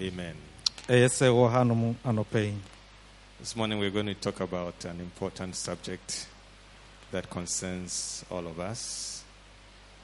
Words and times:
Amen. 0.00 0.34
ɛyɛ 0.88 1.08
sɛ 1.08 1.26
wɔ 1.30 1.50
hanom 1.52 1.94
anɔpa 2.04 2.54
This 3.38 3.54
morning 3.54 3.78
we're 3.78 3.90
going 3.90 4.06
to 4.06 4.14
talk 4.14 4.40
about 4.40 4.84
an 4.86 5.00
important 5.00 5.54
subject 5.54 6.26
that 7.12 7.28
concerns 7.30 8.24
all 8.30 8.46
of 8.46 8.58
us. 8.58 9.22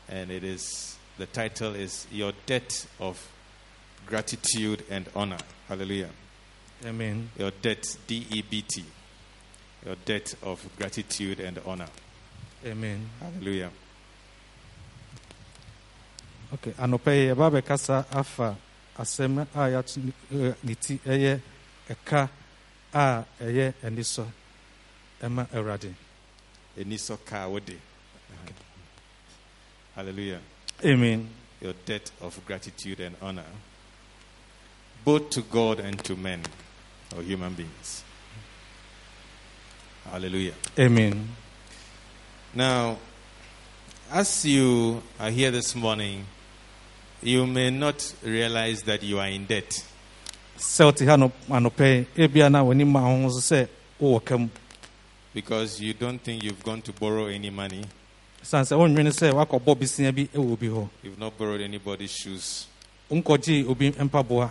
And 0.08 0.30
it 0.30 0.44
is 0.44 0.96
the 1.18 1.26
title 1.26 1.74
is 1.74 2.06
Your 2.12 2.32
Debt 2.46 2.86
of 3.00 3.30
Gratitude 4.06 4.84
and 4.90 5.08
Honor. 5.16 5.38
Hallelujah. 5.68 6.10
amen 6.86 7.30
Your 7.38 7.50
debt, 7.50 7.84
D 8.06 8.26
E 8.30 8.42
B 8.48 8.62
T. 8.62 8.84
Your 9.84 9.96
debt 10.04 10.34
of 10.42 10.64
gratitude 10.78 11.40
and 11.40 11.58
honor. 11.66 11.88
amen 12.64 13.08
Hallelujah. 13.20 13.70
okay 16.52 16.70
yi 16.70 17.34
yɛba 17.34 18.06
afa 18.12 18.56
asɛm 19.00 19.38
a 19.54 19.68
yɛato 19.70 19.96
ne- 20.04 20.48
eh, 20.70 20.74
ti 20.80 20.98
ɛyɛ 21.06 21.40
ɛka 21.88 22.28
a 22.92 23.24
ɛyɛ 23.40 23.74
anisɔ 23.82 24.26
ɛma 25.22 25.46
awurade 25.52 25.94
Eniso 26.78 27.18
ka 27.26 27.46
wode. 27.48 27.76
Hallelujah. 29.96 30.40
amen 30.84 31.28
Your 31.60 31.74
debt 31.84 32.10
of 32.20 32.40
gratitude 32.46 33.00
and 33.00 33.16
honor, 33.20 33.44
both 35.04 35.28
to 35.30 35.42
God 35.42 35.80
and 35.80 36.02
to 36.04 36.16
men 36.16 36.42
or 37.16 37.22
human 37.22 37.52
beings. 37.54 38.02
Hallelujah. 40.10 40.54
amen 40.78 41.28
Now, 42.54 42.98
as 44.10 44.44
you 44.44 45.02
are 45.18 45.30
here 45.30 45.50
this 45.50 45.74
morning, 45.74 46.24
you 47.22 47.46
may 47.46 47.70
not 47.70 48.14
realize 48.24 48.82
that 48.82 49.02
you 49.02 49.18
are 49.18 49.28
in 49.28 49.46
debt. 49.46 49.84
sɛ 50.58 50.84
wote 50.84 51.04
ha 51.06 51.16
no- 51.16 51.32
anɔpa 51.48 51.84
yi 52.16 52.26
ebia 52.28 52.50
na 52.50 52.62
w'ani 52.62 52.84
ma 52.86 53.00
ho 53.00 53.28
so 53.30 53.38
sɛ 53.54 53.68
wowɔ 54.00 54.24
ka 54.24 54.36
mu 54.38 54.48
because 55.32 55.80
you 55.80 55.94
don't 55.94 56.20
think 56.22 56.42
you've 56.42 56.62
gone 56.64 56.82
to 56.82 56.92
borrow 56.92 57.26
any 57.26 57.50
money. 57.50 57.84
siane 58.42 58.64
sɛ 58.64 58.76
wonwene 58.76 59.10
sɛ 59.12 59.32
woakɔbɔ 59.32 59.76
besia 59.78 60.12
bi 60.14 60.24
wɔ 60.34 60.52
obi 60.52 60.66
hɔ 60.68 60.88
You've 61.02 61.18
not 61.18 61.36
borrowed 61.38 61.60
anybody's 61.60 62.10
shoes. 62.12 62.66
wonkɔgyee 63.10 63.68
obi 63.68 63.90
mpaboa 63.92 64.50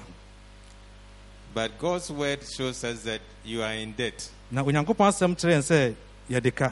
But 1.53 1.79
God's 1.79 2.11
word 2.11 2.39
shows 2.55 2.83
us 2.83 3.01
that 3.03 3.21
you 3.43 3.63
are 3.63 3.73
in 3.73 3.91
debt. 3.93 4.29
na 4.51 4.63
onyankopɔn 4.63 5.09
asɛm 5.09 5.35
kyerɛ 5.35 5.57
yɛn 5.57 5.61
sɛ 5.61 5.95
yɛde 6.29 6.55
ka 6.55 6.71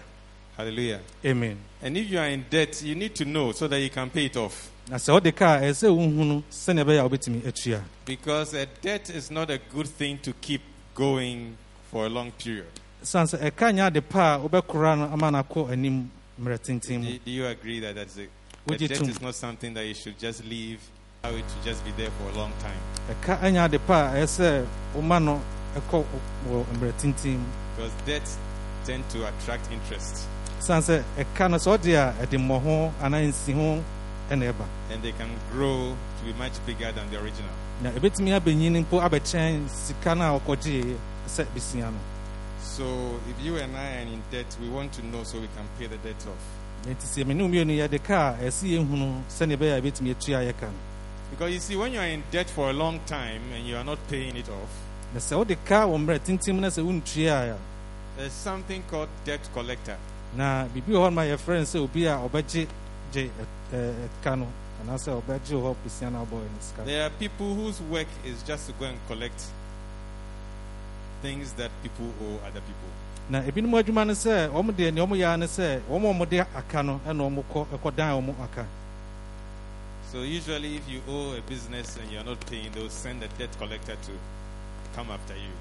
Hallelujah. 0.56 1.02
amen 1.26 1.58
And 1.82 1.96
if 1.98 2.10
you 2.10 2.18
are 2.18 2.28
in 2.28 2.44
debt, 2.50 2.82
you 2.82 2.96
need 2.96 3.14
to 3.16 3.26
know 3.26 3.52
so 3.52 3.68
that 3.68 3.80
you 3.80 3.92
can 3.92 4.10
pay 4.10 4.26
it 4.26 4.36
off. 4.38 4.72
Na 4.90 4.98
sɛ 4.98 5.14
wode 5.14 5.32
ka 5.36 5.56
a 5.56 5.60
ɛyɛ 5.62 5.74
sɛ 5.74 5.88
wohunu 5.90 6.44
sɛnea 6.50 6.84
ɛbɛyɛ 6.86 7.00
a 7.00 7.10
wobɛtumi 7.10 7.46
atua. 7.48 7.82
Because 8.06 8.54
a 8.54 8.66
debt 8.82 9.10
is 9.10 9.30
not 9.30 9.50
a 9.50 9.58
good 9.58 9.88
thing 9.88 10.18
to 10.20 10.32
keep 10.42 10.62
going 10.96 11.58
for 11.92 12.06
a 12.06 12.10
long 12.10 12.32
period. 12.32 12.72
siane 13.04 13.28
sɛ 13.28 13.52
ɛka 13.52 13.74
nyɛ 13.76 13.88
ade 13.88 14.02
pa 14.10 14.36
a 14.36 14.40
wobɛkora 14.40 14.98
no 14.98 15.06
ama 15.12 15.32
no 15.32 15.44
akɔ 15.44 15.72
anim 15.72 16.10
mmerɛ 16.42 16.58
tenten 16.60 17.00
mu. 17.02 17.06
Do, 17.12 17.20
do 17.26 17.32
you 17.32 17.46
agree 17.48 17.80
that 17.82 17.96
that's 17.96 18.18
a, 18.18 18.28
a 18.74 18.78
debt 18.78 18.92
is 19.02 19.22
not 19.22 19.36
something 19.36 19.74
that 19.74 19.86
you 19.86 19.94
should 19.94 20.18
just 20.18 20.46
leave, 20.46 20.80
how 21.24 21.32
it 21.32 21.44
should 21.52 21.64
just 21.66 21.84
be 21.84 21.92
there 21.98 22.10
for 22.12 22.30
a 22.30 22.38
long 22.38 22.54
time? 22.62 22.80
ɛka 23.10 23.42
anyɛ 23.42 23.66
ade 23.66 23.80
pa 23.86 24.12
a 24.12 24.16
ɛyɛ 24.16 24.26
sɛ 24.26 24.66
woma 24.96 25.22
no 25.22 25.42
ɛkɔ 25.76 26.06
wɔ 26.50 26.66
mmerɛ 26.76 26.94
tenten 26.98 27.38
mu. 27.40 27.46
Because 27.76 27.92
debts 28.06 28.38
tend 28.86 29.04
to 29.10 29.28
attract 29.28 29.70
interest 29.72 30.28
siane 34.30 34.46
sɛ 34.46 34.52
ɛka 34.52 34.52
no 34.52 34.52
sɛ 34.52 34.52
wode 34.52 34.52
a 34.52 34.52
ɛde 34.52 34.52
mmɔho 34.52 34.52
anaa 34.52 34.52
nsi 34.52 34.52
ho 34.52 34.52
ɛna 34.52 34.54
ɛba 34.54 34.66
and 34.94 35.04
they 35.04 35.12
can 35.12 35.30
grow 35.52 35.96
to 36.20 36.26
be 36.26 36.34
much 36.38 36.54
bigger 36.66 36.92
than 36.92 37.10
the 37.12 37.18
original. 37.20 37.52
na 37.82 37.90
ɛbɛtumi 37.92 38.40
abɛnyini 38.40 38.80
mpo 38.86 39.00
abɛkyɛn 39.02 39.70
sika 39.70 40.16
no 40.16 40.36
a 40.36 40.40
sɛ 41.28 41.46
besia 41.54 41.92
no 41.92 41.98
So 42.78 43.20
if 43.28 43.44
you 43.44 43.58
and 43.58 43.76
I 43.76 43.96
are 43.98 44.00
in 44.02 44.22
debt, 44.30 44.46
we 44.62 44.70
want 44.70 44.94
to 44.94 45.06
know 45.08 45.24
so 45.24 45.40
we 45.40 45.48
can 45.56 45.66
pay 45.80 45.88
the 45.88 45.98
debt 45.98 46.24
off. 46.28 46.86
Nti 46.86 47.08
sɛ 47.08 47.26
mene 47.26 47.42
mmienu 47.50 47.74
yɛde 47.76 48.04
ka 48.04 48.36
a 48.40 48.46
ɛsɛ 48.46 48.68
yɛhunu 48.78 49.24
sɛnea 49.30 49.58
ɛbɛyɛ 49.58 49.78
a 49.78 49.82
ɛbɛtumi 49.82 50.12
atua 50.12 50.40
yɛ 50.44 50.54
ka 50.60 50.68
Because 51.32 51.54
you 51.54 51.60
see, 51.60 51.76
when 51.76 51.92
you 51.92 52.00
are 52.00 52.06
in 52.06 52.24
debt 52.32 52.48
for 52.50 52.70
a 52.70 52.74
long 52.74 53.00
time 53.08 53.42
and 53.54 53.66
you 53.66 53.76
are 53.76 53.84
not 53.84 53.98
paying 54.10 54.36
it 54.38 54.48
off, 54.50 54.70
na 55.12 55.20
sɛ 55.20 55.38
wode 55.38 55.58
ka 55.66 55.88
wɔ 55.88 55.98
mmerɛ 56.06 56.20
tenten 56.20 56.54
mu 56.56 56.62
na 56.62 56.68
sɛ 56.68 56.84
wontua 56.86 57.56
a 57.56 57.58
there's 58.18 58.32
something 58.34 58.84
called 58.92 59.10
debt 59.26 59.42
collector. 59.54 59.98
wɔ 60.94 61.10
hɔ 61.10 61.36
yɛfrɛ 61.36 61.58
no 61.58 61.64
sɛ 61.64 61.80
obi 61.84 62.06
a 62.06 62.16
ɔbɛgye 62.16 62.68
gye 63.12 63.30
ɛ- 63.74 63.76
ɛ- 63.76 64.10
ɛka 64.24 64.38
no 64.40 64.48
anaasɛ 64.84 65.12
ɔbɛgye 65.22 65.54
wɔ 65.56 65.74
hɔ 65.74 65.76
besia 65.84 66.10
no 66.12 66.20
abɔ 66.26 66.32
no 66.40 66.60
sika 66.60 66.84
There 66.86 67.04
are 67.06 67.10
people 67.12 67.54
whose 67.56 67.82
work 67.82 68.08
is 68.26 68.42
just 68.44 68.68
to 68.68 68.74
go 68.74 68.86
and 68.86 68.98
collect 69.08 69.42
things 71.22 71.52
that 71.54 71.72
people 71.84 72.06
owe 72.22 72.40
other 72.48 72.62
people. 72.62 72.90
na 73.30 73.42
ebinom 73.42 73.74
adwuma 73.84 74.06
no 74.08 74.14
sɛ 74.14 74.50
wɔn 74.50 74.72
deɛ 74.72 74.94
nea 74.94 75.06
wɔn 75.06 75.18
yɛ 75.20 75.40
ne 75.40 75.46
sɛ 75.48 75.82
wɔn 75.90 76.04
a 76.22 76.26
wɔde 76.26 76.46
aka 76.56 76.84
no 76.84 77.02
ɛna 77.08 77.22
wɔn 77.28 77.44
kɔ 77.54 77.66
ɛkɔdan 77.78 78.24
wɔn 78.26 78.36
aka 78.44 78.66
So 80.10 80.22
usually, 80.22 80.78
if 80.78 80.88
you 80.88 81.02
owe 81.10 81.34
a 81.36 81.42
business 81.42 81.98
and 81.98 82.10
you're 82.10 82.24
not 82.24 82.40
paying, 82.50 82.72
they'll 82.72 82.90
send 82.90 83.22
a 83.24 83.28
debt 83.38 83.50
collector 83.60 83.92
to 83.94 84.12
come 84.96 85.12
after 85.12 85.34
you. 85.36 85.52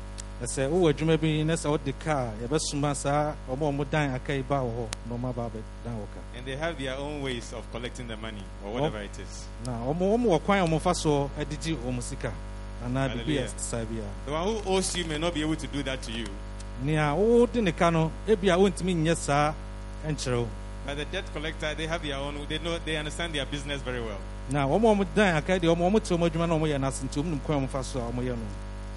Na 0.41 0.47
sɛ 0.47 0.69
wowɔ 0.69 0.91
adwuma 0.93 1.17
bi 1.21 1.43
na 1.45 1.55
sɛ 1.55 1.71
wode 1.71 1.93
ka 1.99 2.29
a 2.29 2.33
yɛbɛsoma 2.47 2.95
saa 2.95 3.33
wɔn 3.49 3.81
a 3.81 3.85
wɔdan 3.85 4.15
aka 4.15 4.35
yi 4.35 4.43
ba 4.43 4.57
wɔ 4.57 4.71
hɔ 4.71 4.87
na 5.21 5.29
aba 5.29 5.43
abɛdan 5.49 5.95
wɔ 5.97 6.07
ka 6.15 6.21
And 6.37 6.45
they 6.47 6.57
have 6.57 6.79
their 6.79 6.95
own 6.97 7.23
ways 7.23 7.53
of 7.55 7.65
collecting 7.73 8.07
the 8.09 8.17
money 8.19 8.43
or 8.65 8.73
whatever 8.75 9.01
it 9.01 9.19
is. 9.19 9.47
na 9.65 9.73
wɔn 9.73 9.97
wɔn 9.99 10.25
wɔ 10.27 10.43
kwan 10.45 10.59
a 10.59 10.67
wɔn 10.67 10.81
fa 10.81 10.95
so 10.95 11.31
de 11.39 11.57
gye 11.57 11.75
wɔn 11.77 12.03
sika 12.03 12.33
anaa 12.85 13.09
biribi 13.09 13.39
a 13.45 13.49
saa 13.59 13.85
bi 13.85 13.97
a 13.99 14.27
The 14.27 14.33
one 14.33 14.45
who 14.63 14.71
owes 14.77 14.95
you 14.97 15.05
may 15.07 15.17
not 15.19 15.33
be 15.33 15.41
able 15.41 15.57
to 15.57 15.67
do 15.69 15.83
that 15.85 16.03
to 16.03 16.13
you. 16.13 16.27
nea 16.83 17.15
wode 17.15 17.57
ne 17.63 17.73
ka 17.73 17.89
no 17.89 18.13
ebi 18.29 18.49
a 18.53 18.57
wɔntumi 18.59 18.95
nyɛ 18.95 19.17
saa 19.17 19.55
nkyerɛ 20.07 20.37
wo 20.41 20.49
But 20.87 20.99
the 20.99 21.05
debt 21.07 21.25
collector, 21.35 21.75
they 21.75 21.89
have 21.89 22.01
their 22.01 22.15
own, 22.15 22.37
they 22.49 22.59
know, 22.61 22.79
they 22.85 22.97
understand 22.97 23.35
their 23.35 23.45
business 23.47 23.81
very 23.83 24.01
well. 24.01 24.19
na 24.51 24.67
wɔn 24.69 24.85
a 25.01 25.05
wɔdan 25.05 25.37
aka 25.37 25.55
yi 25.55 25.61
deɛ 25.61 25.75
wɔn 25.75 25.91
wɔn 25.93 26.03
te 26.05 26.15
wɔn 26.15 26.29
adwuma 26.31 26.47
na 26.47 26.55
wɔn 26.59 26.69
yɛ 26.75 26.79
n'ase 26.79 27.03
nti 27.09 27.23
wɔn 27.23 27.25
nim 27.25 27.41
kwan 27.41 27.63
a 27.65 27.67
wɔn 27.67 27.69
fa 27.71 27.83
so 27.83 28.01
a 28.01 28.03
wɔn 28.13 28.23
yɛ 28.23 28.37
no 28.37 28.45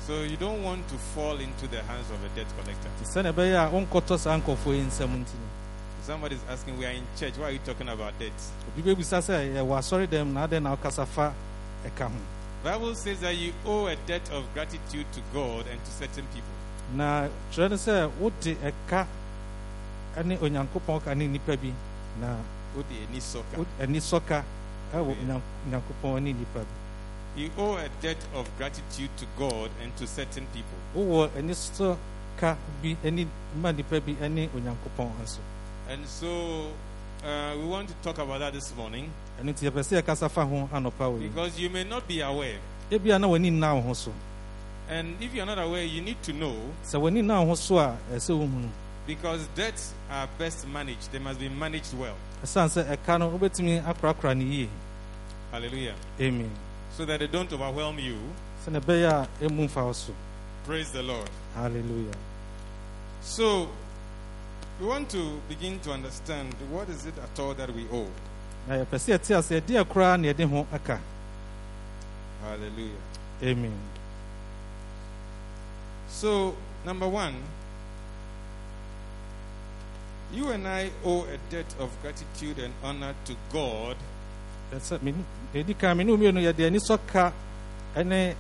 So 0.10 0.24
you 0.24 0.38
don't 0.38 0.64
want 0.64 0.88
to 0.90 0.96
fall 1.14 1.38
into 1.38 1.68
the 1.68 1.84
hands 1.84 2.10
of 2.10 2.18
a 2.26 2.30
debt 2.36 2.48
collector. 2.58 2.90
Somebody 3.04 3.30
sɛnea 3.30 3.32
ɛbɛyɛ 3.32 3.68
a 3.68 3.70
wɔnkɔtɔ 3.86 4.18
saa 4.20 4.40
nkɔfoɔ 4.40 4.74
yi 4.74 4.82
nsɛm 4.90 5.14
nti 5.22 5.36
no 5.38 5.48
Somebody's 6.02 6.40
asking, 6.50 6.80
we 6.80 6.86
are 6.88 6.92
in 6.98 7.04
church, 7.16 7.38
why 7.38 7.50
are 7.50 7.52
you 7.52 7.60
talking 7.64 7.88
about 7.88 8.18
debt? 8.18 8.32
obi 8.74 8.82
bɛbisa 8.96 9.20
sɛ 9.22 9.54
yɛwɔ 9.54 9.78
asɔre 9.78 10.08
dɛm 10.08 10.34
na 10.34 10.48
adɛn 10.48 10.64
na 10.64 10.76
wokasa 10.76 11.06
fa 11.06 11.32
ɛka 11.86 12.08
ho 12.10 12.18
Bible 12.64 12.96
says 12.96 13.20
that 13.20 13.36
you 13.38 13.54
owe 13.68 13.86
a 13.86 13.96
debt 14.08 14.28
of 14.32 14.44
gratitude 14.56 15.06
to 15.14 15.22
God 15.32 15.66
and 15.70 15.80
to 15.86 15.92
certain 15.92 16.26
people. 16.34 16.50
na 16.96 17.28
kyerɛ 17.54 17.70
no 17.70 17.76
sɛ 17.76 18.10
wode 18.20 18.58
ɛka 18.66 19.06
ne 20.26 20.38
onyankopɔn 20.38 21.04
ka 21.04 21.14
ne 21.14 21.28
nnipa 21.28 21.56
bi 21.62 21.72
na 22.20 22.36
Ode 22.76 22.86
eni 23.08 23.22
soka. 23.22 23.58
wo- 23.58 23.66
ɛwɔ 24.92 25.16
onyankopɔn 25.70 26.24
ne 26.24 26.34
nnipa 26.34 26.66
bi 26.66 26.79
You 27.40 27.50
owe 27.58 27.78
a 27.78 27.88
debt 28.02 28.18
of 28.36 28.50
gratitude 28.58 29.10
to 29.16 29.26
God 29.38 29.70
and 29.82 29.96
to 29.96 30.06
certain 30.06 30.46
people. 30.54 30.76
wowɔ 30.94 31.30
ani 31.38 31.54
sɔka 31.54 32.58
bi 32.84 32.98
ani 33.06 33.26
ma 33.62 33.72
nnipa 33.72 34.02
bi 34.06 34.12
ne 34.28 34.50
onyankopɔn 34.50 35.10
nso 35.24 35.40
And 35.88 36.06
so 36.06 36.68
uh, 37.24 37.56
we 37.58 37.64
want 37.66 37.88
to 37.88 37.94
talk 38.04 38.18
about 38.18 38.40
that 38.40 38.52
this 38.52 38.76
morning 38.76 39.10
ɛno 39.42 39.54
nti 39.54 39.70
yɛpɛ 39.72 39.80
sɛ 39.80 40.02
yɛkasa 40.02 40.30
fa 40.30 40.44
ho 40.46 40.68
anɔpa 40.74 41.00
wɔ 41.08 41.22
because 41.32 41.58
you 41.58 41.70
may 41.70 41.86
not 41.86 42.06
be 42.10 42.20
aware. 42.20 42.58
ebia 42.92 43.18
na 43.18 43.28
w'ani 43.28 43.50
nna 43.52 43.86
wo 43.86 43.94
so 43.94 44.12
And 44.90 45.16
if 45.22 45.34
you're 45.34 45.46
not 45.46 45.60
aware, 45.60 45.84
you 45.86 46.02
need 46.02 46.22
to 46.24 46.34
know 46.34 46.56
sɛ 46.84 47.00
w'ani 47.00 47.24
nna 47.24 47.46
wo 47.48 47.56
so 47.56 47.78
a 47.80 47.98
ɛsɛ 48.12 48.36
wohunu 48.38 48.68
because 49.08 49.48
debts 49.56 49.94
are 50.12 50.28
best 50.38 50.68
managed. 50.68 51.10
They 51.14 51.20
must 51.20 51.40
be 51.40 51.48
managed 51.48 51.98
well. 51.98 52.16
ɛsiane 52.44 52.68
sɛ 52.84 52.98
ɛka 52.98 53.18
no 53.18 53.30
wobɛtumi 53.32 53.82
akorakora 53.86 54.36
ne 54.36 54.44
yie 54.44 54.70
Hallelujah. 55.54 55.96
amen 56.20 56.50
So 56.98 57.06
that 57.06 57.20
they 57.20 57.28
don't 57.28 57.52
overwhelm 57.54 58.00
you. 58.00 58.18
sɛne 58.66 58.80
ɛbɛyɛ 58.82 59.10
a 59.10 59.28
ɛmu 59.48 59.66
mfa 59.70 59.84
wo 59.86 59.94
so 59.94 60.14
Praise 60.66 60.92
the 60.92 61.02
Lord. 61.02 61.30
Hallelujah. 61.56 62.14
So 63.22 63.70
we 64.80 64.86
want 64.88 65.10
to 65.10 65.40
begin 65.50 65.80
to 65.80 65.92
understand 65.92 66.54
what 66.70 66.88
is 66.90 67.06
it 67.06 67.14
at 67.18 67.40
all 67.40 67.54
that 67.56 67.74
we 67.74 67.86
owe. 67.92 68.08
na 68.68 68.76
yɛpɛ 68.76 68.98
sɛ 69.00 69.18
yɛte 69.18 69.38
ase 69.38 69.62
ɛdeɛ 69.62 69.86
koraa 69.88 70.18
na 70.20 70.28
yɛde 70.34 70.50
ho 70.50 70.68
aka 70.74 71.00
Hallelujah. 72.44 72.98
amen 73.44 73.74
So, 76.10 76.56
number 76.86 77.08
one, 77.08 77.36
you 80.34 80.50
and 80.50 80.68
I 80.68 80.92
owe 81.06 81.24
a 81.26 81.38
debt 81.50 81.74
of 81.80 81.90
gratitude 82.02 82.60
and 82.60 82.74
honor 82.84 83.16
to 83.26 83.36
God 83.54 83.96
ɛsɛ 84.74 85.00
ɛdi 85.54 85.78
kan 85.78 85.98
me 85.98 86.04
ne 86.04 86.12
mmienu 86.16 86.40
yɛde 86.42 86.66
ani 86.68 86.78
sɔ 86.80 86.98
ka 87.08 87.32
ne 88.04 88.36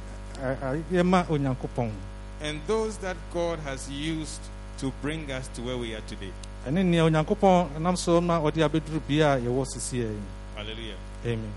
yɛma 0.91 1.25
onyankopɔn 1.29 1.91
and 2.41 2.61
those 2.67 2.97
that 2.99 3.17
God 3.33 3.59
has 3.59 3.89
used 3.91 4.39
to 4.77 4.91
bring 5.01 5.29
us 5.31 5.47
to 5.55 5.61
where 5.61 5.77
we 5.77 5.93
are 5.93 6.01
today. 6.07 6.31
ɛne 6.67 6.85
nea 6.85 7.03
onyankopɔn 7.03 7.79
nam 7.81 7.95
so 7.95 8.21
ma 8.21 8.39
ɔde 8.39 8.61
abɛduru 8.63 9.01
bia 9.07 9.33
a 9.33 9.37
yɛwɔ 9.39 9.65
sisiɛ 9.65 10.09
yi 10.11 10.19
Hallelujah. 10.55 10.95
amen. 11.25 11.51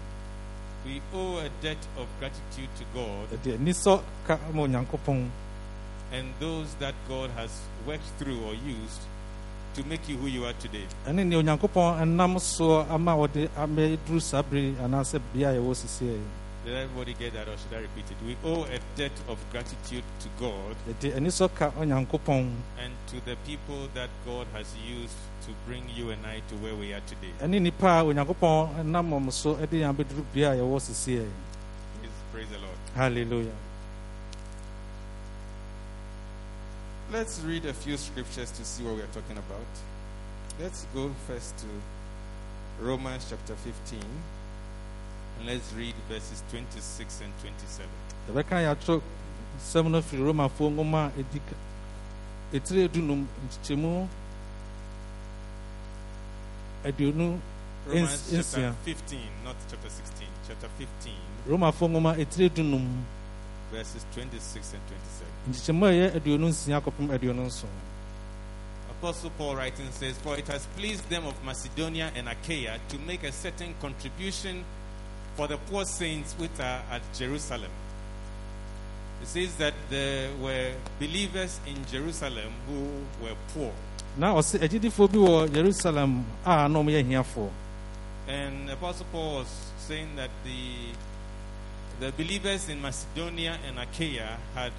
We 0.84 1.00
owe 1.14 1.38
a 1.38 1.48
debt 1.62 1.78
of 1.96 2.06
gratitude 2.18 2.68
to 2.78 2.84
God. 2.94 3.30
Yɛde 3.30 3.58
anisɔ 3.58 4.00
ka 4.26 4.38
ma 4.52 4.62
onyankopɔn 4.62 5.28
and 6.12 6.28
those 6.40 6.74
that 6.80 6.94
God 7.08 7.30
has 7.36 7.50
worked 7.86 8.04
through 8.18 8.38
or 8.44 8.52
used 8.54 9.00
to 9.74 9.82
make 9.84 10.08
you 10.08 10.16
who 10.18 10.26
you 10.26 10.44
are 10.44 10.52
today. 10.60 10.86
ɛne 11.06 11.24
nea 11.26 11.38
onyankopɔn 11.38 12.00
ɛnam 12.02 12.36
soɔ 12.38 12.90
ama 12.90 13.12
wɔde 13.16 13.48
amɛduru 13.56 14.20
saa 14.20 14.42
bere 14.42 14.74
anaasɛ 14.82 15.20
bea 15.34 15.48
a 15.50 15.54
yɛwɔ 15.54 15.74
sisiɛ 15.74 16.18
Did 16.64 16.74
everybody 16.76 17.14
get 17.14 17.32
that 17.32 17.48
or 17.48 17.56
should 17.58 17.74
I 17.76 17.80
repeat 17.82 18.06
it? 18.08 18.16
We 18.24 18.36
owe 18.48 18.62
a 18.62 18.78
debt 18.96 19.10
of 19.28 19.36
gratitude 19.50 20.04
to 20.20 20.28
God 20.38 20.76
yɛde 20.88 21.16
anisɔ 21.16 21.48
ka 21.54 21.70
onyankopɔn 21.70 22.50
and 22.78 22.92
to 23.08 23.16
the 23.24 23.34
people 23.46 23.88
that 23.94 24.10
God 24.24 24.46
has 24.52 24.66
used 24.88 25.16
to 25.46 25.50
bring 25.66 25.82
you 25.96 26.10
and 26.10 26.24
I 26.24 26.40
to 26.50 26.54
where 26.62 26.74
we 26.76 26.92
are 26.92 27.00
today. 27.06 27.32
ɛne 27.40 27.58
nnipa 27.60 28.00
a 28.00 28.04
onyankopɔn 28.04 28.84
ɛnam 28.84 29.08
wɔn 29.10 29.32
so 29.32 29.54
ɛde 29.56 29.70
yɛn 29.80 29.90
abɛduru 29.96 30.24
bea 30.34 30.50
a 30.52 30.54
yɛwɔ 30.56 30.78
sisiɛ 30.80 31.26
Praise, 31.98 32.12
praise 32.32 32.48
the 32.50 32.58
Lord. 32.58 32.78
hallelujah 32.94 33.56
Let's 37.12 37.40
read 37.40 37.66
a 37.66 37.74
few 37.74 37.98
scriptures 37.98 38.50
to 38.52 38.64
see 38.64 38.82
what 38.84 38.94
we 38.94 39.02
are 39.02 39.12
talking 39.12 39.36
about. 39.36 39.66
Let's 40.58 40.86
go 40.94 41.10
first 41.26 41.54
to 41.58 41.66
Romans 42.82 43.26
chapter 43.28 43.54
15 43.54 44.00
and 45.38 45.46
let's 45.46 45.70
read 45.74 45.94
verses 46.08 46.42
26 46.50 47.20
and 47.20 47.32
27. 47.40 47.86
yɛbɛka 48.30 48.56
yɛatwerɛ 48.64 49.02
nsɛm 49.60 49.90
no 49.90 50.00
firi 50.00 50.22
oh 50.22 50.32
romafoɔ 50.32 50.70
nwoma 50.72 51.06
a 51.08 51.10
ɛdi 51.20 51.40
ɛtiri 52.54 52.88
edunum 52.88 53.26
nkyekyɛmu 53.44 54.08
aduonu 56.84 57.38
Romans 57.86 58.22
chapter 58.24 58.36
insia. 58.36 58.74
15, 58.84 59.18
not 59.44 59.56
chapter 59.70 59.90
16, 59.90 60.28
chapter 60.48 60.68
15, 60.78 61.12
romafoɔ 61.46 61.88
nwoma 61.90 62.16
ɛtiri 62.16 62.48
edunum 62.48 62.88
verses 63.72 64.04
26 64.14 64.74
and 64.74 64.82
27. 64.86 65.32
nkyekyɛmu 65.48 65.84
a 65.86 65.90
ɛyɛ 65.90 66.06
aduonu 66.16 66.46
nsia 66.48 66.80
kɔpem 66.80 67.10
aduonu 67.10 67.42
nson 67.46 67.68
Apostle 69.02 69.30
Paul 69.36 69.56
writing 69.56 69.90
says, 69.90 70.16
For 70.18 70.38
it 70.38 70.46
has 70.46 70.64
pleased 70.76 71.10
them 71.10 71.26
of 71.26 71.34
Macedonia 71.44 72.12
and 72.14 72.28
Achaia 72.28 72.78
to 72.88 72.98
make 73.00 73.24
a 73.24 73.32
certain 73.32 73.74
contribution 73.80 74.64
for 75.34 75.48
the 75.48 75.56
poor 75.56 75.84
saints 75.84 76.34
which 76.34 76.52
are 76.60 76.82
at 76.88 77.02
Jerusalem. 77.12 77.70
It 79.22 79.26
says 79.28 79.54
that 79.56 79.74
there 79.90 80.30
were 80.40 80.72
believers 81.00 81.58
in 81.66 81.84
Jerusalem 81.86 82.52
who 82.68 83.24
were 83.24 83.34
poor. 83.54 83.72
ɔsɛ 84.20 84.58
agyidifoɔ 84.60 85.08
bi 85.12 85.18
wɔ 85.18 85.54
yerusalem 85.54 86.24
a 86.44 86.68
na 86.68 87.24
And 88.28 88.70
Apostle 88.70 89.06
Paul 89.10 89.34
was 89.40 89.48
saying 89.78 90.14
that 90.16 90.30
the, 90.44 90.92
the 92.02 92.10
believers 92.12 92.68
in 92.68 92.80
Macedonia 92.82 93.56
and 93.68 93.78
Achaia 93.78 94.36
had 94.54 94.72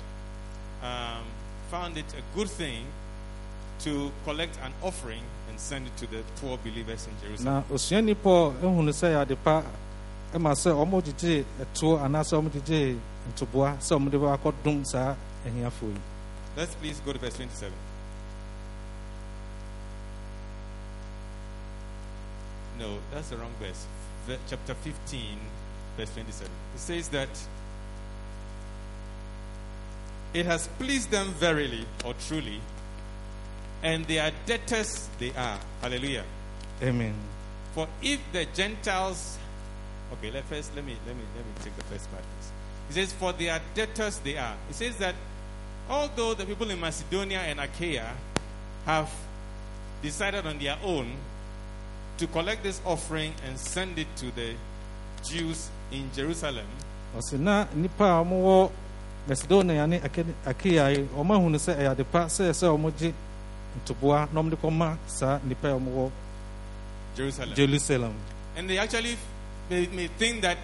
um, 0.84 1.24
found 1.72 1.98
it 1.98 2.06
a 2.14 2.38
good 2.38 2.50
thing 2.50 2.86
to 3.80 4.12
collect 4.26 4.58
an 4.64 4.74
offering 4.84 5.24
and 5.50 5.58
send 5.60 5.88
it 5.88 5.96
to 5.98 6.06
the 6.08 6.22
poor 6.42 6.58
believers 6.58 7.08
in 7.08 7.14
Jerusalem. 7.24 7.54
na 7.70 7.76
osuani 7.76 8.16
paul 8.16 8.54
ehunu 8.64 8.92
sɛ 8.92 9.22
ade 9.22 9.36
pa 9.44 9.64
ma 10.40 10.52
sɛ 10.52 10.72
ɔmo 10.84 11.02
gyegye 11.02 11.46
ɛtoɔ 11.62 12.04
anaasɛ 12.06 12.34
ɔmo 12.40 12.50
gyegye 12.52 12.98
ntoboa 13.32 13.78
sɛ 13.80 13.96
ɔmo 13.98 14.10
de 14.12 14.18
bɛ 14.18 14.38
akɔdom 14.38 14.86
saa 14.86 15.16
ahiafoɔ 15.48 15.90
yi 15.94 16.00
Let's 16.58 16.76
please 16.76 17.00
go 17.06 17.14
to 17.14 17.18
verse 17.20 17.36
27. 17.36 17.72
No, 22.78 22.98
that's 23.12 23.30
the 23.30 23.38
wrong 23.38 23.52
verse. 23.60 23.88
Ve- 24.28 24.38
chapter 24.48 24.76
15, 24.76 25.40
verse 25.98 26.12
27. 26.14 26.48
It 26.76 26.80
says 26.80 27.10
that 27.10 27.30
it 30.34 30.46
has 30.46 30.68
pleased 30.80 31.12
them 31.12 31.28
verily 31.34 31.86
or 32.04 32.14
truly, 32.28 32.60
and 33.84 34.06
they 34.06 34.20
are 34.20 34.32
debtors 34.46 35.10
they 35.20 35.32
are. 35.32 35.60
Hallelujah. 35.82 36.24
amen 36.82 37.14
For 37.74 37.88
if 38.02 38.20
the 38.32 38.46
Gentiles, 38.54 39.38
okay, 40.14 40.32
let 40.32 40.46
first 40.46 40.76
let 40.76 40.86
me 40.86 40.96
let 41.06 41.16
me 41.16 41.24
let 41.36 41.46
me 41.46 41.52
take 41.64 41.76
the 41.76 41.84
first 41.84 42.10
part. 42.12 42.24
First. 42.24 42.52
It 42.90 42.94
says, 42.94 43.14
"For 43.14 43.34
they 43.34 43.50
are 43.50 43.62
debtors 43.74 44.20
they 44.20 44.38
are." 44.38 44.56
It 44.70 44.76
says 44.76 44.98
that 44.98 45.16
although 45.90 46.34
the 46.34 46.46
people 46.46 46.70
in 46.70 46.80
Macedonia 46.80 47.40
and 47.40 47.60
Achaia 47.60 48.14
have 48.86 49.12
decided 50.02 50.46
on 50.46 50.60
their 50.60 50.78
own 50.84 51.16
to 52.18 52.28
collect 52.28 52.64
this 52.64 52.82
offering 52.86 53.34
and 53.46 53.58
send 53.58 53.98
it 53.98 54.08
to 54.18 54.32
the 54.32 54.54
Jews 55.24 55.70
in 55.94 56.10
Jerusalem, 56.16 56.66
ɔsɛ 57.18 57.40
na 57.40 57.66
nipa 57.76 58.06
a 58.06 58.24
ɔmo 58.24 58.72
macedonia 59.28 59.88
ne 59.88 59.98
Ake- 60.04 60.26
yi 60.66 61.08
ɔmo 61.16 61.32
ahunu 61.36 61.58
sɛ 61.58 61.76
ɛyɛ 61.78 61.92
ade 61.92 62.04
pa 62.12 62.26
sɛ 62.26 62.50
sɛ 62.52 62.68
ɔmo 62.68 62.92
gye 62.98 63.14
ntoboa 63.86 64.28
na 64.34 64.42
ɔmo 64.42 64.50
de 64.50 64.56
kɔma 64.56 64.98
saa 65.08 65.40
nipa 65.44 65.70
a 65.70 65.74
ɔmo 65.80 66.12
Jerusalem, 67.16 67.54
jerusalem. 67.56 68.14
And 68.58 68.70
they 68.70 68.78
actually 68.80 69.16
may, 69.70 69.88
may 69.88 70.08
think 70.08 70.42
that 70.42 70.58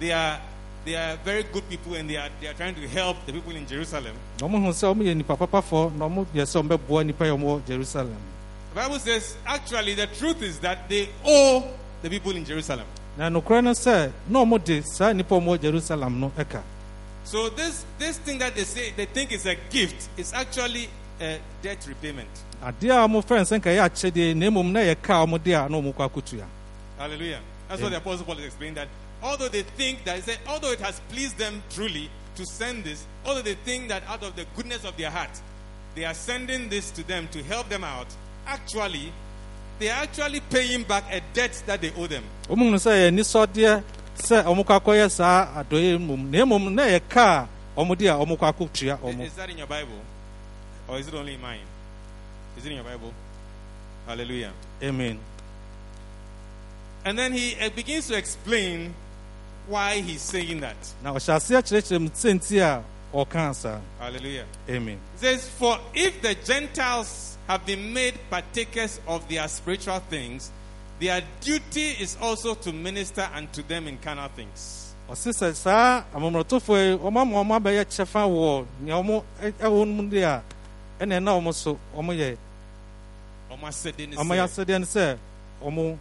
they 0.00 0.10
are 0.12 0.40
they 0.84 0.96
are 0.96 1.16
very 1.24 1.44
good 1.44 1.68
people 1.70 1.94
and 1.94 2.10
they 2.10 2.16
are 2.16 2.28
they 2.40 2.48
are 2.48 2.54
trying 2.54 2.74
to 2.74 2.88
help 2.88 3.24
the 3.24 3.32
people 3.32 3.54
in 3.54 3.66
Jerusalem. 3.66 4.14
na 4.40 4.46
ɔmo 4.48 4.68
sɛ 4.70 4.92
ɔmo 4.94 5.02
yɛ 5.04 5.16
nipa 5.16 5.36
papafoɔ 5.36 5.94
na 5.96 6.08
ɔmo 6.08 6.26
yɛ 6.34 6.42
sɛ 6.42 6.60
ɔmo 6.62 6.76
bɛboa 6.76 7.06
nipa 7.06 7.24
a 7.24 7.28
ɔmo 7.36 7.64
jerusalem. 7.66 8.16
The 8.74 8.80
Bible 8.80 8.98
says 8.98 9.36
actually 9.46 9.94
the 9.94 10.06
truth 10.08 10.42
is 10.42 10.58
that 10.60 10.88
they 10.88 11.08
owe 11.24 11.62
the 12.02 12.08
people 12.10 12.32
in 12.34 12.44
Jerusalem. 12.44 12.86
Na 13.16 13.28
nokorɛ 13.30 13.62
no 13.64 13.70
sɛ 13.72 14.10
na 14.28 14.38
ɔmo 14.40 14.62
de 14.64 14.82
saa 14.82 15.12
nipa 15.12 15.34
a 15.34 15.38
ɔmo 15.40 15.60
jerusalem 15.60 16.20
no 16.20 16.32
ɛka 16.38 16.62
So 17.24 17.48
this 17.50 17.84
this 17.98 18.18
thing 18.18 18.38
that 18.38 18.54
they 18.54 18.64
say 18.64 18.92
they 18.96 19.06
think 19.06 19.32
is 19.32 19.46
a 19.46 19.54
gift 19.70 20.08
is 20.16 20.32
actually 20.32 20.88
a 21.20 21.38
debt 21.62 21.86
repayment. 21.88 22.28
adeɛ 22.62 22.90
a 22.90 23.06
ɔmo 23.08 23.22
fɛn 23.24 23.42
sɛ 23.44 23.58
nka 23.60 23.70
ɛyɛ 23.70 23.88
akyɛdeɛ 23.88 24.36
na 24.36 24.46
mmom 24.50 24.72
na 24.72 24.80
yɛ 24.80 24.96
ka 25.02 25.22
a 25.22 25.26
ɔmo 25.26 25.42
de 25.42 25.52
a 25.52 25.68
na 25.68 25.78
ɔmo 25.78 25.94
kɔ 25.94 26.08
akotua 26.10 26.44
Hallelujah. 26.98 27.40
That's 27.68 27.82
what 27.82 27.90
the 27.90 27.96
Apostle 27.98 28.26
Paul 28.26 28.38
is 28.38 28.44
explaining 28.46 28.74
that 28.74 28.88
although 29.22 29.48
they 29.48 29.62
think 29.62 30.04
that 30.04 30.16
he 30.16 30.22
said, 30.22 30.38
although 30.46 30.70
it 30.72 30.80
has 30.80 31.00
pleased 31.08 31.36
them 31.38 31.62
truly 31.70 32.08
to 32.36 32.44
send 32.46 32.84
this, 32.84 33.06
although 33.26 33.42
they 33.42 33.54
think 33.54 33.88
that 33.88 34.02
out 34.06 34.22
of 34.22 34.36
the 34.36 34.44
goodness 34.56 34.84
of 34.84 34.96
their 34.96 35.10
heart, 35.10 35.30
they 35.94 36.04
are 36.04 36.14
sending 36.14 36.68
this 36.68 36.90
to 36.92 37.02
them 37.08 37.28
to 37.32 37.42
help 37.42 37.68
them 37.68 37.82
out, 37.82 38.06
actually, 38.46 39.12
they 39.82 39.90
are 39.90 40.04
actually 40.04 40.38
paying 40.48 40.84
back 40.84 41.02
a 41.10 41.20
debt 41.34 41.60
that 41.66 41.80
they 41.80 41.90
owe 41.98 42.06
them. 42.06 42.22
hunu 42.48 42.78
sɛ 42.78 42.92
yɛ 43.02 43.10
nisɔdeɛ 43.10 43.82
sɛ 44.16 44.44
ɔmo 44.44 44.64
kɔ 44.64 44.78
akɔyɛ 44.80 45.10
saa 45.10 45.60
adɔeɛ 45.60 45.98
mmom 45.98 46.30
na 46.30 46.44
mmom 46.44 46.72
na 46.72 46.82
yɛ 46.84 47.00
ka 47.08 47.48
a 47.76 47.80
ɔmo 47.80 47.98
de 47.98 48.06
a 48.06 48.14
ɔmo 48.14 48.38
kɔ 48.38 48.46
akɔtua 48.54 49.20
Is, 49.20 49.32
is 49.32 49.34
that 49.34 49.50
in 49.50 49.58
your 49.58 49.66
Bible? 49.66 49.98
Or 50.86 50.98
is 50.98 51.08
it 51.08 51.14
only 51.14 51.34
in 51.34 51.40
mine? 51.40 51.66
Is 52.56 52.64
it 52.64 52.68
in 52.70 52.76
your 52.76 52.84
Bible? 52.84 53.12
Hallelujah. 54.06 54.52
amen 54.80 55.18
And 57.04 57.18
then 57.18 57.32
he 57.32 57.56
uh, 57.60 57.68
begins 57.70 58.06
to 58.06 58.16
explain 58.16 58.94
why 59.66 59.96
he's 60.00 60.20
saying 60.20 60.60
that. 60.60 60.76
Now, 61.02 61.14
ɔhyɛ 61.14 61.34
aseɛ 61.34 61.60
kyerɛkyerɛ 61.62 62.00
mu 62.00 62.10
senti 62.14 62.58
a 62.60 62.84
ɔka 63.12 63.52
saa 63.52 63.80
Hallelujah. 63.98 64.44
amen 64.70 65.00
He 65.14 65.26
says, 65.26 65.48
For 65.48 65.80
if 65.92 66.22
the 66.22 66.36
Gentiles 66.36 67.31
have 67.48 67.64
been 67.66 67.92
made 67.92 68.14
partakers 68.30 69.00
of 69.06 69.28
their 69.28 69.46
spiritual 69.48 69.98
things, 70.10 70.50
their 71.00 71.22
duty 71.40 71.90
is 72.00 72.16
also 72.20 72.54
to 72.54 72.72
minister 72.72 73.28
unto 73.34 73.62
them 73.62 73.88
in 73.88 73.98
carnal 73.98 74.28
things. 74.28 74.94
ɔse 75.10 75.30
sɛ 75.32 75.54
saa 75.54 76.04
amammerɛtofoɔ 76.14 76.92
yi 76.92 76.98
ɔma 76.98 77.26
ma 77.26 77.42
ɔmo 77.42 77.60
abɛyɛ 77.60 77.84
kyɛfa 77.84 78.22
wɔ 78.28 78.66
nea 78.80 78.94
ɔmo 78.94 79.24
ɛ- 79.42 79.52
ɛwɔ 79.52 79.86
no 79.86 80.02
mu 80.02 80.08
de 80.08 80.22
a 80.22 80.42
ɛna 81.00 81.18
ɛna 81.18 81.40
ɔmo 81.40 81.52
so 81.54 81.78
ɔmo 81.96 82.14
yɛ 82.16 82.36
Ọmọ 83.50 83.66
asede 83.68 84.06
ni 84.08 84.16
ɔmo 84.16 84.32
yɛ 84.34 84.46
sɛ. 84.46 84.64
asɛdeɛ 84.64 84.78
no 84.80 84.86
sɛ 84.86 85.18
ɔmo 85.62 85.98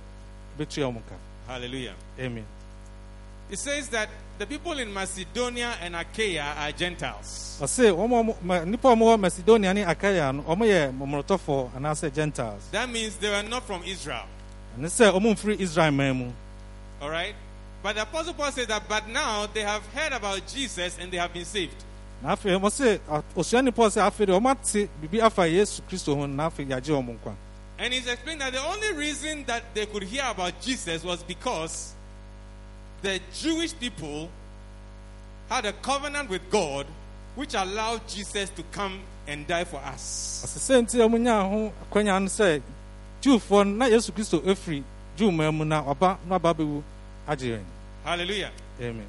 bɛtua 0.59 0.85
ɔmo 0.93 1.01
ka 1.09 1.15
Hallelujah. 1.47 1.95
amen 2.19 2.45
It 3.49 3.59
says 3.59 3.89
that 3.89 4.07
the 4.41 4.47
people 4.47 4.79
in 4.79 4.91
Macedonia 4.91 5.75
and 5.83 5.95
Achaia 5.95 6.55
are 6.57 6.71
Gentiles. 6.71 7.59
ɔse 7.61 7.91
ɔmo 7.93 8.23
ɔmo 8.23 8.35
ma- 8.41 8.59
nnipa 8.61 8.91
a 8.91 8.95
wɔ 8.95 9.19
macedonia 9.19 9.71
ne 9.71 9.83
akaya 9.83 10.33
no 10.35 10.41
ɔmo 10.41 10.65
yɛ 10.65 11.71
anaasɛ 11.77 12.11
gentiles 12.11 12.63
That 12.71 12.89
means 12.89 13.17
they 13.17 13.29
were 13.29 13.43
not 13.47 13.67
from 13.67 13.83
Israel. 13.83 14.25
ɛne 14.79 14.85
sɛ 14.87 15.13
ɔmo 15.13 15.35
mfiri 15.35 15.59
israel 15.59 15.91
man 15.91 16.15
mu 16.17 16.31
All 17.03 17.11
right? 17.11 17.35
But 17.83 17.95
the 17.95 18.01
Apostle 18.03 18.33
Paul 18.33 18.51
says 18.51 18.67
that, 18.67 18.87
but 18.87 19.07
now 19.09 19.45
they 19.47 19.61
have 19.61 19.83
heard 19.93 20.11
about 20.13 20.45
Jesus 20.47 20.97
and 20.99 21.11
they 21.11 21.17
have 21.17 21.33
been 21.33 21.45
saved. 21.45 21.75
na 22.23 22.35
afei 22.35 22.71
se 22.71 22.99
a- 23.07 23.21
osuani 23.37 23.73
paul 23.75 23.89
sɛ 23.89 24.01
afei 24.09 24.25
deɛ 24.25 24.39
ɔmo 24.41 24.49
ate 24.51 24.89
biribi 25.03 25.21
afa 25.21 25.41
yesu 25.43 25.81
kristo 25.87 26.15
ho 26.15 26.25
na 26.25 26.49
afei 26.49 26.65
nkwa 26.65 27.35
And 27.77 27.93
he's 27.93 28.07
explaining 28.07 28.39
that 28.39 28.53
the 28.53 28.63
only 28.63 28.91
reason 28.93 29.43
that 29.45 29.63
they 29.75 29.85
could 29.85 30.03
hear 30.03 30.23
about 30.27 30.59
Jesus 30.61 31.03
was 31.03 31.21
because 31.21 31.93
the 33.01 33.19
Jewish 33.33 33.77
people 33.79 34.29
had 35.49 35.65
a 35.65 35.73
covenant 35.73 36.29
with 36.29 36.41
God 36.49 36.85
which 37.35 37.53
allowed 37.53 38.07
Jesus 38.07 38.49
to 38.51 38.63
come 38.71 38.99
and 39.27 39.45
die 39.47 39.63
for 39.63 39.77
us. 39.77 40.43
ɔse 40.45 40.59
sɛ 40.59 40.81
nti 40.85 40.99
a 40.99 41.07
ɔmo 41.07 41.17
nyaa 41.19 41.49
ho 41.49 41.73
akwanya 41.85 42.21
no 42.21 42.27
sɛ 42.27 42.61
jewfoɔ 43.21 43.75
na 43.77 43.85
yesu 43.85 44.11
kristo 44.11 44.39
efiri 44.41 44.83
jew 45.15 45.31
man 45.31 45.55
mu 45.55 45.65
na 45.65 45.83
ɔba 45.83 46.17
na 46.27 46.39
ɔba 46.39 46.53
bɛwu 46.55 46.83
agye 47.27 47.57
yɛn 47.57 47.63
Hallelujah. 48.03 48.51
amen 48.81 49.07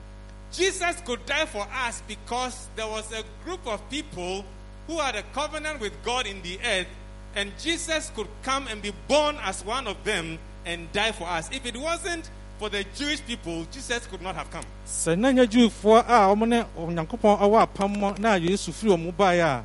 Jesus 0.53 1.01
could 1.07 1.25
die 1.25 1.47
for 1.47 1.67
us 1.87 2.03
because 2.07 2.69
there 2.77 2.87
was 2.87 3.11
a 3.13 3.23
group 3.45 3.67
of 3.67 3.81
people 3.89 4.45
who 4.87 4.99
had 4.99 5.17
a 5.17 5.23
covenant 5.33 5.81
with 5.81 5.93
God 6.05 6.27
in 6.27 6.43
the 6.43 6.59
earth, 6.63 6.89
and 7.35 7.51
Jesus 7.59 8.11
could 8.15 8.27
come 8.43 8.67
and 8.69 8.83
be 8.83 8.93
born 9.09 9.37
as 9.43 9.65
one 9.65 9.87
of 9.87 9.97
them 10.05 10.39
and 10.67 10.93
die 10.93 11.13
for 11.13 11.25
us. 11.27 11.49
If 11.51 11.65
it 11.65 11.75
wasn't 11.77 12.29
for 12.63 12.69
the 12.69 12.85
Jewish 12.95 13.21
people, 13.27 13.67
Jesus 13.73 14.07
could 14.07 14.23
not 14.23 14.37
have 14.37 14.49
come. 14.53 14.63
sɛ 14.87 15.19
na 15.19 15.33
nyɛ 15.33 15.47
jewfoɔ 15.51 16.05
a 16.07 16.31
wɔn 16.33 16.47
ne 16.49 16.65
onyankopɔn 16.79 17.41
awɔ 17.41 17.67
apam 17.67 18.19
na 18.21 18.35
yesu 18.37 18.71
firi 18.71 18.91
wɔn 18.97 19.13
baeɛ 19.15 19.43
a 19.43 19.65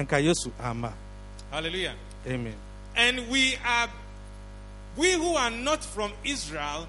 ɛnka 0.00 0.24
yesu 0.24 0.50
ama 0.58 0.90
Hallelujah. 1.50 1.92
amen 2.26 2.54
And 2.96 3.28
we 3.28 3.56
are, 3.62 3.88
we 4.96 5.12
who 5.12 5.34
are 5.36 5.50
not 5.50 5.84
from 5.84 6.12
Israel, 6.24 6.88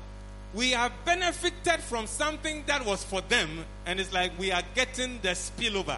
we 0.54 0.74
are 0.74 0.90
benefited 1.04 1.82
from 1.82 2.08
something 2.08 2.64
that 2.68 2.86
was 2.86 3.04
for 3.04 3.20
them, 3.20 3.66
and 3.86 4.00
it's 4.00 4.14
like 4.14 4.32
we 4.40 4.54
are 4.54 4.64
getting 4.74 5.20
the 5.22 5.32
spillover. 5.36 5.98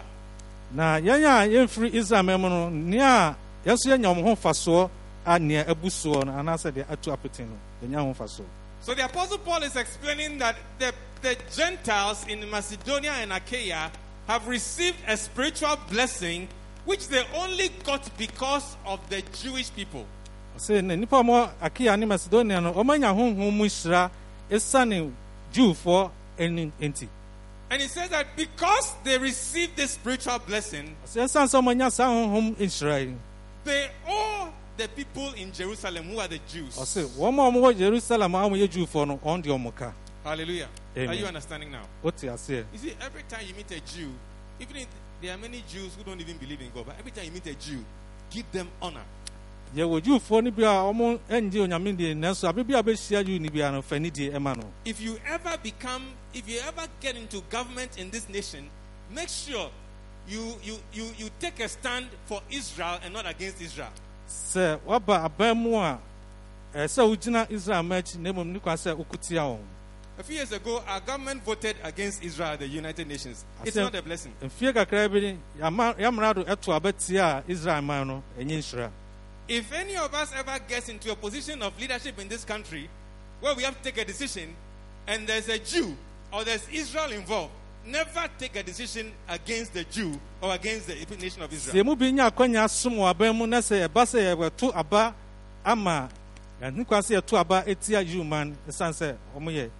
na 0.74 0.98
yɛn 0.98 1.22
a 1.22 1.46
yɛmfiri 1.48 1.94
israel 1.94 2.24
man 2.24 2.40
mu 2.40 2.48
no 2.48 2.68
nea 2.70 3.36
yɛn 3.64 3.74
nso 3.76 3.86
yɛnya 3.86 4.10
wɔn 4.16 4.22
ho 4.24 4.34
mfasoɔ 4.34 4.90
a 5.24 5.38
nea 5.38 5.64
abu 5.70 5.86
soɔ 5.86 6.26
no 6.26 6.32
anaasɛ 6.32 6.72
deɛ 6.72 6.86
atu 6.90 7.12
apete 7.16 7.46
no 7.46 7.54
yɛnya 7.86 8.02
ho 8.02 8.12
mfasoɔ 8.12 8.44
So 8.84 8.92
the 8.92 9.06
Apostle 9.06 9.38
Paul 9.38 9.62
is 9.62 9.76
explaining 9.76 10.36
that 10.40 10.56
the, 10.78 10.92
the 11.22 11.38
Gentiles 11.56 12.26
in 12.28 12.48
Macedonia 12.50 13.12
and 13.12 13.32
Achaia 13.32 13.90
have 14.28 14.46
received 14.46 14.98
a 15.08 15.16
spiritual 15.16 15.78
blessing 15.90 16.48
which 16.84 17.08
they 17.08 17.22
only 17.34 17.70
got 17.84 18.06
because 18.18 18.76
of 18.84 19.00
the 19.08 19.22
Jewish 19.42 19.72
people. 19.74 20.04
sɛ 20.58 20.84
na 20.84 20.94
nipa 20.96 21.16
a 21.16 21.22
wɔn 21.24 21.50
akia 21.62 21.98
ne 21.98 22.06
macedonia 22.06 22.60
no 22.62 22.72
wɔanya 22.74 23.10
honhom 23.12 23.52
mu 23.56 23.64
hyira 23.64 24.08
esiane 24.50 25.10
jewfoɔ 25.52 26.10
ani 26.38 26.70
nti 26.80 27.08
And 27.70 27.82
he 27.82 27.88
says 27.88 28.10
that 28.10 28.36
because 28.36 28.92
they 29.02 29.18
received 29.18 29.76
this 29.76 29.92
spiritual 29.92 30.38
blessing, 30.40 30.94
sɛ 31.06 31.24
esiane 31.24 31.48
sɛ 31.48 31.58
wɔanya 31.64 31.90
saa 31.90 32.06
honhom 32.06 32.54
nhyira 32.54 33.00
yi 33.06 33.14
they 33.64 33.90
owe 34.06 34.52
the 34.76 34.88
people 34.88 35.32
in 35.34 35.52
Jerusalem 35.52 36.04
who 36.10 36.18
are 36.18 36.28
the 36.28 36.40
Jews. 36.48 36.76
ɔsɛ 36.76 37.04
wɔn 37.16 37.38
a 37.38 37.52
wɔwɔ 37.58 37.78
jerusalem 37.78 38.34
a 38.34 38.38
wɔyɛ 38.48 38.68
jewfoɔ 38.68 39.06
no 39.08 39.16
wɔn 39.18 39.42
deɛ 39.42 39.62
wɔn 39.64 39.74
ka 39.74 39.92
Hallelujah. 40.24 40.68
Are 40.96 41.12
you 41.14 41.26
understanding 41.26 41.70
now? 41.70 41.82
wote 42.02 42.16
aseɛ 42.16 42.64
You 42.72 42.78
see, 42.78 42.96
every 43.00 43.22
time 43.28 43.46
you 43.46 43.54
meet 43.54 43.70
a 43.70 43.80
Jew, 43.80 44.10
even 44.58 44.76
if 44.76 44.86
there 45.20 45.34
are 45.34 45.38
many 45.38 45.62
Jews 45.68 45.94
who 45.96 46.02
don't 46.02 46.20
even 46.20 46.36
believe 46.38 46.60
in 46.60 46.70
God, 46.74 46.86
but 46.86 46.96
every 46.98 47.10
time 47.12 47.24
you 47.26 47.30
meet 47.32 47.46
a 47.46 47.54
Jew, 47.54 47.84
give 48.30 48.50
them 48.52 48.68
honor. 48.82 49.04
yɛwɔ 49.76 50.00
jewfoɔ 50.02 50.44
no 50.44 50.50
bi 50.50 50.62
a 50.62 50.66
wɔn 50.66 51.18
ngye 51.28 51.60
onyame 51.68 51.96
deɛ 51.96 52.14
nanso 52.16 52.48
abe 52.48 52.66
bi 52.66 52.78
a 52.78 52.82
bɛhyia 52.82 53.24
jew 53.24 53.38
no 53.38 53.50
bi 53.50 53.60
a 53.60 53.70
no 53.72 53.82
fani 53.82 54.10
deɛ 54.10 54.32
ɛma 54.32 54.56
no 54.56 54.72
If 54.84 55.00
you 55.00 55.18
ever 55.26 55.56
become, 55.62 56.02
if 56.32 56.48
you 56.48 56.58
ever 56.66 56.86
get 57.00 57.16
into 57.16 57.40
government 57.50 57.98
in 57.98 58.10
this 58.10 58.28
nation, 58.28 58.68
make 59.10 59.28
sure 59.28 59.70
you, 60.26 60.54
you, 60.62 60.78
you, 60.92 61.04
you 61.18 61.30
take 61.38 61.60
a 61.60 61.68
stand 61.68 62.06
for 62.26 62.40
Israel 62.50 62.98
and 63.04 63.12
not 63.12 63.28
against 63.28 63.60
Israel. 63.60 63.90
Sɛ 64.28 64.78
aban 64.88 65.56
mu 65.56 65.76
a 65.76 65.98
ɛɛ 66.74 66.84
sɛ 66.86 67.02
wogyina 67.16 67.50
israel 67.50 67.82
ma 67.82 67.96
akyi 67.96 68.18
na 68.18 68.32
mmom 68.32 68.46
ne 68.52 68.58
sɛ 68.58 68.94
wokutia 68.96 69.42
wɔn 69.42 69.60
A 70.16 70.22
few 70.22 70.36
years 70.36 70.52
ago, 70.52 70.80
our 70.86 71.00
government 71.00 71.42
voted 71.42 71.74
against 71.82 72.22
Israel 72.22 72.50
at 72.50 72.60
the 72.60 72.68
United 72.68 73.04
Nations. 73.08 73.44
It's 73.64 73.74
not 73.76 73.96
a 73.96 74.00
blessing. 74.00 74.32
mfie 74.40 74.72
kakra 74.72 75.08
bi 75.10 75.18
ni 75.18 75.38
yɛama- 75.58 75.96
yɛamara 75.98 76.34
do 76.36 76.44
ɛto 76.44 76.80
abɛtia 76.80 77.38
a 77.38 77.44
israel 77.50 77.82
man 77.82 78.06
no 78.06 78.22
ɛnyɛ 78.38 78.58
nhyira 78.58 78.90
If 79.48 79.72
any 79.72 79.96
of 79.96 80.14
us 80.14 80.30
ever 80.36 80.58
gets 80.68 80.88
into 80.88 81.10
a 81.10 81.16
position 81.16 81.60
of 81.62 81.78
leadership 81.80 82.18
in 82.20 82.28
this 82.28 82.44
country 82.44 82.88
where 83.40 83.54
we 83.56 83.64
have 83.64 83.76
to 83.76 83.82
take 83.82 83.98
a 83.98 84.04
decision 84.04 84.54
and 85.06 85.26
there's 85.26 85.48
a 85.48 85.58
Jew 85.58 85.96
or 86.32 86.44
there's 86.44 86.66
Israel 86.72 87.10
involved, 87.12 87.52
never 87.86 88.28
take 88.38 88.56
a 88.56 88.62
decision 88.62 89.12
against 89.28 89.74
the 89.74 89.84
Jew 89.84 90.18
or 90.40 90.54
against 90.54 90.86
the 90.86 90.94
nation 91.16 91.42
of 91.42 91.52
Israel. 91.52 91.84
mu 91.84 91.94
bi 91.96 92.10
nya 92.12 92.30
akwanya 92.30 92.68
som 92.68 92.94
wɔ 92.94 93.10
aban 93.14 93.36
mu 93.36 93.46
na 93.46 93.58
sɛ 93.58 93.86
ɛba 93.88 94.04
sɛ 94.04 94.34
yɛbɛto 94.34 94.72
aba 94.74 95.14
ama 95.64 96.08
ɛne 96.62 96.86
kwan 96.86 97.02
sɛ 97.02 97.20
yɛto 97.20 97.38
aba 97.38 97.62
etia 97.66 98.04
jew 98.06 98.24
man 98.24 98.56
ɛsiane 98.68 98.92
sɛ 98.94 99.16
wɔn 99.36 99.52
yɛ 99.52 99.70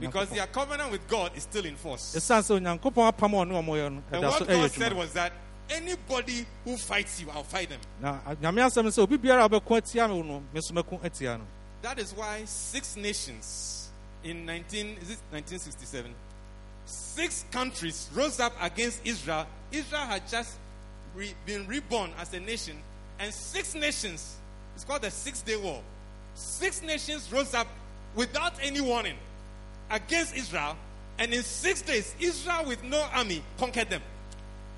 Because 0.00 0.30
their 0.30 0.46
covenant 0.46 0.90
with 0.92 1.06
God 1.08 1.32
is 1.36 1.42
still 1.42 1.66
in 1.66 1.76
force. 1.76 2.14
ɛsiane 2.16 2.40
sɛ 2.42 2.60
onyankopɔn 2.60 3.12
apam 3.12 3.32
a 3.34 3.44
ɔne 3.44 3.52
wɔn 3.52 3.66
yɛ 3.66 3.92
no 3.92 4.02
And 4.12 4.22
what 4.22 4.38
so 4.38 4.44
God 4.46 4.70
said 4.70 4.92
was 4.94 5.12
that 5.12 5.32
anybody 5.68 6.46
who 6.64 6.76
fights 6.78 7.20
you, 7.20 7.28
I'll 7.30 7.44
fight 7.44 7.68
them. 7.68 7.80
na 8.00 8.18
nyame 8.40 8.62
asɛm 8.64 8.86
sɛ 8.86 9.02
obi 9.02 9.18
biara 9.18 9.44
a 9.44 9.48
wobɛko 9.48 9.78
atia 9.80 10.08
me 10.08 10.22
no 10.22 10.40
me 10.52 10.60
nso 10.60 10.72
mɛko 10.72 11.00
atia 11.02 11.36
no 11.38 11.44
That 11.82 11.98
is 11.98 12.12
why 12.14 12.42
six 12.46 12.96
nations 12.96 13.90
in 14.24 14.44
19, 14.44 14.98
is 15.00 15.10
it 15.12 15.18
1967, 15.30 16.12
six 16.90 17.44
countries 17.50 18.08
rose 18.14 18.40
up 18.40 18.52
against 18.60 19.00
Israel. 19.04 19.46
Israel 19.72 20.02
had 20.06 20.28
just 20.28 20.56
re, 21.14 21.32
been 21.46 21.66
reborn 21.66 22.10
as 22.18 22.32
a 22.34 22.40
nation, 22.40 22.76
and 23.18 23.32
six 23.32 23.74
nations, 23.74 24.36
it's 24.74 24.84
called 24.84 25.02
the 25.02 25.10
Six 25.10 25.42
Day 25.42 25.56
War. 25.56 25.80
Six 26.34 26.82
nations 26.82 27.30
rose 27.32 27.54
up 27.54 27.66
without 28.14 28.54
any 28.62 28.80
warning 28.80 29.16
against 29.90 30.34
Israel, 30.36 30.76
and 31.18 31.32
in 31.32 31.42
six 31.42 31.82
days, 31.82 32.14
Israel 32.18 32.64
with 32.66 32.82
no 32.84 33.00
army 33.12 33.42
conquered 33.58 33.90
them. 33.90 34.02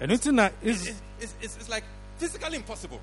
nti 0.01 0.33
na 0.35 0.51
Is- 0.63 0.89
It's, 0.89 1.01
it's, 1.21 1.35
it's, 1.41 1.57
it's 1.57 1.69
like 1.69 1.85
physically 2.19 2.57
impossible. 2.57 3.01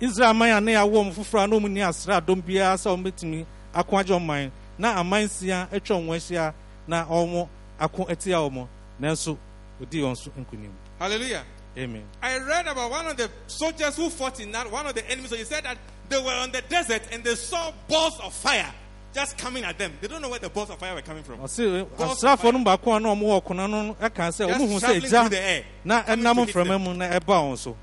israel 0.00 0.34
man 0.34 0.56
a 0.56 0.60
ne 0.60 0.72
yɛawo 0.74 1.04
ɔm 1.04 1.12
foforɔ 1.12 1.44
a 1.44 1.46
na 1.46 1.56
ɔmu 1.56 1.70
ni 1.70 1.80
asraadɔm 1.80 2.42
biara 2.42 2.74
sɛ 2.76 2.90
ɔmbɛtumi 2.96 3.46
ako 3.74 3.96
agye 3.96 4.14
ɔman 4.20 4.50
na 4.78 4.98
aman 5.00 5.28
sia 5.28 5.68
atwa 5.72 5.96
wɔn 5.96 6.16
ahyia 6.16 6.54
na 6.86 7.06
ɔmo 7.06 7.48
ako 7.82 8.04
atia 8.08 8.36
wɔn 8.38 8.66
nanso 9.00 9.36
ɔdii 9.80 10.02
wɔn 10.02 10.16
so 10.16 10.30
nkonim 10.30 10.70
Hallelujah. 10.98 11.44
amen 11.76 12.04
I 12.22 12.38
read 12.38 12.66
about 12.68 12.90
one 12.90 13.06
of 13.08 13.16
the 13.16 13.28
soldiers 13.46 13.96
who 13.96 14.08
fought 14.10 14.38
in 14.40 14.52
that, 14.52 14.70
one 14.70 14.86
of 14.86 14.94
the 14.94 15.08
enemies. 15.10 15.30
So 15.30 15.36
he 15.36 15.44
said 15.44 15.64
that 15.64 15.78
they 16.08 16.20
were 16.22 16.30
on 16.42 16.52
the 16.52 16.62
desert 16.62 17.02
and 17.10 17.24
they 17.24 17.34
saw 17.34 17.72
balls 17.88 18.20
of 18.22 18.32
fire 18.34 18.72
just 19.14 19.36
coming 19.38 19.64
at 19.64 19.76
them. 19.78 19.92
They 20.00 20.08
don't 20.08 20.22
know 20.22 20.28
where 20.30 20.38
the 20.38 20.48
balls 20.48 20.70
of 20.70 20.78
fire 20.78 20.94
were 20.94 21.02
coming 21.02 21.22
from. 21.22 21.34
Eh, 21.36 21.38
balls 21.40 21.58
of 21.58 22.38
asraafoɔ 22.38 22.52
no 22.52 22.58
baako 22.64 22.96
a 22.96 23.00
na 23.00 23.14
ɔmo 23.14 23.22
wɔ 23.22 23.42
ɔkona 23.42 23.68
no 23.70 23.94
ɛka 23.94 24.28
sɛ 24.30 24.52
ɔmo 24.52 24.68
hu 24.68 24.76
sɛ 24.76 24.80
traveling 24.80 25.08
through 25.10 25.28
the 25.30 25.40
air. 25.40 25.64
na 25.84 26.02
ɛnam 26.02 26.34
to 26.34 26.44
hit 26.44 26.54
mframa 26.54 26.68
them. 26.68 26.82
mu 26.84 26.94
na 26.94 27.08
ɛba 27.08 27.20
wɔn 27.26 27.58
so 27.58 27.76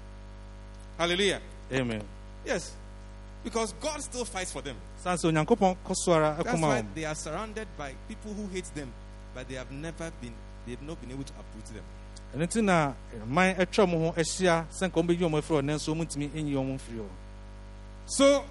Hallelujah. 0.97 1.41
amen 1.73 2.03
Yes. 2.45 2.71
Because 3.43 3.73
God 3.81 4.01
still 4.01 4.25
fights 4.25 4.51
for 4.51 4.61
them. 4.61 4.75
san 5.03 5.17
sɛ 5.17 5.31
onyankopɔn 5.31 5.75
kɔ 5.87 5.95
so 5.95 6.11
That's 6.43 6.61
why 6.61 6.83
they 6.95 7.05
are 7.05 7.15
surrounded 7.15 7.67
by 7.77 7.93
people 8.07 8.33
who 8.33 8.47
hate 8.47 8.69
them, 8.75 8.91
but 9.39 9.47
they 9.47 9.55
have 9.55 9.71
never 9.71 10.11
been, 10.21 10.33
they've 10.67 10.81
not 10.81 10.99
been 10.99 11.11
able 11.11 11.23
to 11.23 11.31
uproot 11.39 11.65
them. 11.73 11.83
ɛno 12.35 12.45
nti 12.45 12.61
na 12.61 12.93
man 13.25 13.55
atwa 13.55 13.85
ɔmo 13.85 13.97
ho 13.99 14.11
ahyia 14.17 14.65
sɛ 14.69 14.87
nka 14.89 14.99
ɔmo 14.99 15.07
bɛyi 15.07 15.19
ɔmo 15.29 15.39
afiri 15.39 15.61
hɔ 15.61 15.65
nanso 15.65 15.95
ɔmo 15.95 16.03
ntumi 16.05 16.43
nyi 16.43 16.53
ɔmo 16.53 16.75
mfiri 16.77 16.99
hɔ 16.99 17.07
So, 18.05 18.43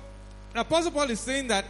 the 0.54 0.61
Apostle 0.61 0.92
Paul 0.92 1.11
is 1.11 1.21
saying 1.21 1.49
that 1.49 1.64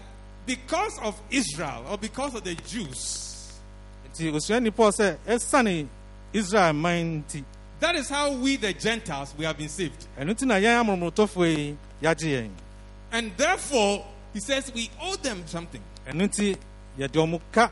because 0.46 0.98
of 1.00 1.20
Israel 1.30 1.84
or 1.90 1.98
because 1.98 2.34
of 2.36 2.44
the 2.44 2.54
Jews, 2.54 3.58
nti 4.12 4.30
osuani 4.32 4.74
paul 4.74 4.92
sɛ 4.92 5.16
ɛsiane 5.26 5.88
israel 6.32 6.72
man 6.74 7.24
nti 7.24 7.44
that 7.80 7.94
is 7.96 8.08
how 8.08 8.32
we, 8.32 8.56
the 8.56 8.72
Gentiles, 8.72 9.34
we 9.36 9.44
have 9.44 9.58
been 9.58 9.68
saved. 9.68 10.06
ɛno 10.16 10.30
nti 10.32 10.46
na 10.46 10.54
yɛn 10.54 10.84
amorɔmorɔtɔfoɔ 10.84 11.56
yi 11.56 11.76
yɛagye 12.02 12.42
yɛn 12.42 12.50
And 13.10 13.32
therefore, 13.36 14.06
he 14.32 14.38
says 14.40 14.72
we 14.72 14.88
owe 15.02 15.16
them 15.16 15.42
something. 15.46 15.82
ɛno 16.06 16.28
nti 16.28 16.56
yɛde 16.98 17.14
ɔmo 17.14 17.40
ka 17.52 17.70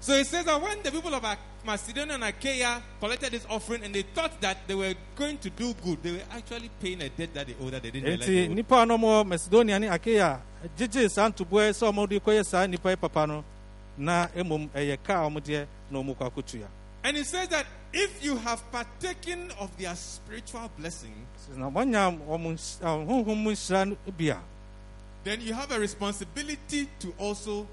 So 0.00 0.16
he 0.16 0.24
says 0.24 0.44
that 0.44 0.60
when 0.62 0.82
the 0.82 0.90
people 0.90 1.12
of 1.14 1.24
Macedonia 1.66 2.14
and 2.14 2.24
Achaia 2.24 2.80
collected 3.00 3.32
this 3.32 3.44
offering 3.50 3.82
and 3.84 3.94
they 3.94 4.02
thought 4.02 4.40
that 4.40 4.66
they 4.68 4.74
were 4.74 4.94
going 5.16 5.38
to 5.38 5.50
do 5.50 5.74
good, 5.84 6.02
they 6.02 6.12
were 6.12 6.22
actually 6.30 6.70
paying 6.80 7.02
a 7.02 7.08
debt 7.08 7.34
that 7.34 7.46
they 7.46 7.54
owed 7.60 7.72
that 7.72 7.82
they 7.82 7.90
didn't 7.90 8.08
realize. 8.08 8.26
They 8.26 8.46
nti 8.46 8.50
owed. 8.50 8.56
nipa 8.56 8.86
na 8.86 8.96
ɔmɔ 8.96 9.26
macedonia 9.26 9.78
ne 9.80 9.88
akea 9.88 10.40
gyegye 10.76 11.10
saa 11.10 11.28
ntoboɛ 11.28 11.70
sɛ 11.72 11.92
ɔmɔde 11.92 12.20
kɔyɛ 12.20 12.44
saa 12.46 12.66
nipa 12.66 12.96
papa 12.96 13.26
no 13.26 13.44
na 13.96 14.26
mmom 14.28 14.68
ɛyɛ 14.70 14.98
ka 15.02 15.24
a 15.24 15.28
ɔmodeɛ 15.30 15.66
na 15.90 15.98
ɔmo 15.98 16.16
kɔ 16.16 16.64
And 17.04 17.16
he 17.16 17.24
says 17.24 17.48
that 17.48 17.66
if 17.92 18.22
you 18.24 18.36
have 18.36 18.62
partaken 18.70 19.50
of 19.58 19.76
their 19.78 19.94
spiritual 19.96 20.70
blessing, 20.78 21.14
na 21.56 21.68
wɔanya 21.70 22.18
ɔmo 22.28 22.54
nhyira- 22.54 22.84
ah, 22.84 22.96
honhom 23.04 23.36
mu 23.36 23.50
nhyira 23.50 23.96
bi 24.16 24.24
a 24.26 24.38
then 25.24 25.40
you 25.40 25.52
have 25.52 25.70
a 25.72 25.78
responsibility 25.78 26.88
to 27.00 27.12
also 27.18 27.66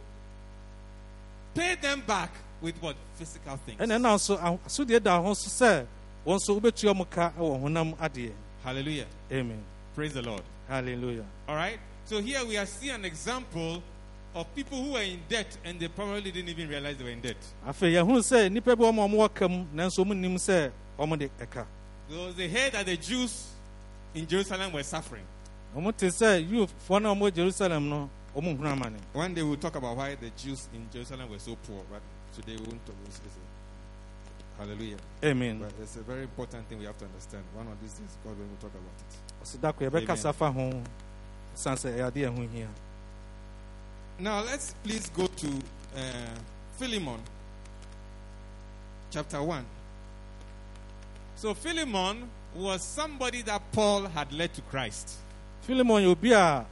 pay 1.56 1.76
them 1.82 2.02
back 2.06 2.30
with 2.62 2.76
what? 2.82 2.96
Physical 3.18 3.58
things. 3.66 3.80
ɛna 3.80 3.96
ɛna 3.98 4.16
nso 4.16 4.38
asodeɛ 4.66 5.02
da 5.02 5.20
ho 5.22 5.34
so 5.34 5.88
nso 6.26 6.60
wobɛtua 6.60 6.94
ɔmo 6.94 7.10
ka 7.10 7.32
wɔ 7.40 7.62
honam 7.64 7.96
adeɛ 7.98 8.32
Hallelujah. 8.64 9.06
amen 9.32 9.64
Praise 9.96 10.14
the 10.14 10.22
Lord. 10.22 10.42
hallelujah 10.68 11.24
All 11.48 11.56
right. 11.56 11.80
So 12.06 12.22
here 12.22 12.44
we 12.46 12.58
are 12.58 12.66
seeing 12.66 12.94
an 12.96 13.06
example 13.06 13.82
of 14.36 14.54
people 14.54 14.84
who 14.84 14.92
were 14.94 15.02
in 15.02 15.20
debt 15.30 15.58
and 15.64 15.80
they 15.80 15.88
probably 15.88 16.30
didn't 16.32 16.50
even 16.50 16.68
realize 16.68 16.98
they 16.98 17.04
were 17.06 17.10
in 17.10 17.22
debt. 17.22 17.38
afei 17.68 17.94
yɛhunu 17.94 18.20
sɛ 18.20 18.50
nnipa 18.50 18.76
bi 18.78 18.84
wɔ 18.84 18.94
ma 18.94 19.08
ɔmo 19.08 19.16
wɔ 19.28 19.34
ka 19.34 19.48
mu 19.48 19.66
nanso 19.74 20.04
ɔmo 20.04 20.16
nim 20.18 20.36
sɛ 20.36 20.72
ɔmo 21.00 21.18
de 21.18 21.30
ɛka 21.40 21.66
Because 22.08 22.36
they 22.36 22.48
heard 22.50 22.74
that 22.74 22.86
the 22.86 22.98
Jews 22.98 23.48
in 24.14 24.28
Jerusalem 24.28 24.72
were 24.74 24.84
suffering. 24.84 25.24
Ɔmo 28.36 28.42
te 28.42 28.42
sɛ 28.42 28.42
yufoɔ 28.42 28.42
no 28.42 28.42
a 28.42 28.44
ɔmo 28.44 28.56
wɔ 28.56 28.56
jerusalem 28.56 28.56
no 28.56 28.56
ɔmo 28.56 28.58
hunu 28.58 28.70
amane 28.72 29.00
One 29.14 29.34
day 29.34 29.44
we'll 29.44 29.58
talk 29.58 29.76
about 29.76 29.98
why 29.98 30.16
the 30.16 30.30
Jews 30.38 30.68
in 30.74 30.88
Jerusalem 30.92 31.30
were 31.30 31.40
so 31.40 31.56
poor. 31.68 31.82
But 31.90 32.02
today 32.36 32.58
we 32.58 32.68
won't 32.68 32.86
talk. 32.86 32.96
It's, 33.06 33.18
it's 33.26 33.36
a, 33.38 34.62
hallelujah. 34.62 34.98
amen 35.24 35.60
But 35.60 35.74
it's 35.82 35.96
a 35.96 36.02
very 36.02 36.24
important 36.24 36.68
thing 36.68 36.80
we 36.80 36.86
have 36.86 36.98
to 36.98 37.06
understand. 37.06 37.44
One 37.54 37.68
of 37.68 37.80
these 37.82 37.94
days, 37.94 38.18
God 38.24 38.38
will 38.38 38.46
talk 38.60 38.72
about 38.72 39.00
it. 39.00 39.16
ɔsi 39.44 39.58
dako 39.60 39.90
yɛbɛkasa 39.90 40.34
fa 40.34 40.52
ho 40.52 40.82
san 41.54 41.76
sɛ 41.78 41.94
ɛyɛ 41.98 42.12
adeɛ 42.12 42.30
ɛho 42.36 42.52
hia 42.52 42.68
Now 44.20 44.42
let's 44.44 44.74
please 44.84 45.10
go 45.10 45.28
to 45.28 45.48
uh, 45.48 46.02
Philemon, 46.78 47.20
chapter 49.12 49.42
one. 49.44 49.66
So 51.36 51.54
Philemon 51.54 52.30
was 52.56 52.82
somebody 52.82 53.42
that 53.42 53.62
Paul 53.74 54.06
had 54.06 54.32
led 54.32 54.54
to 54.54 54.62
Christ. 54.62 55.16
filimon 55.68 56.02
yɛ 56.04 56.08
obi 56.08 56.32
a 56.32 56.66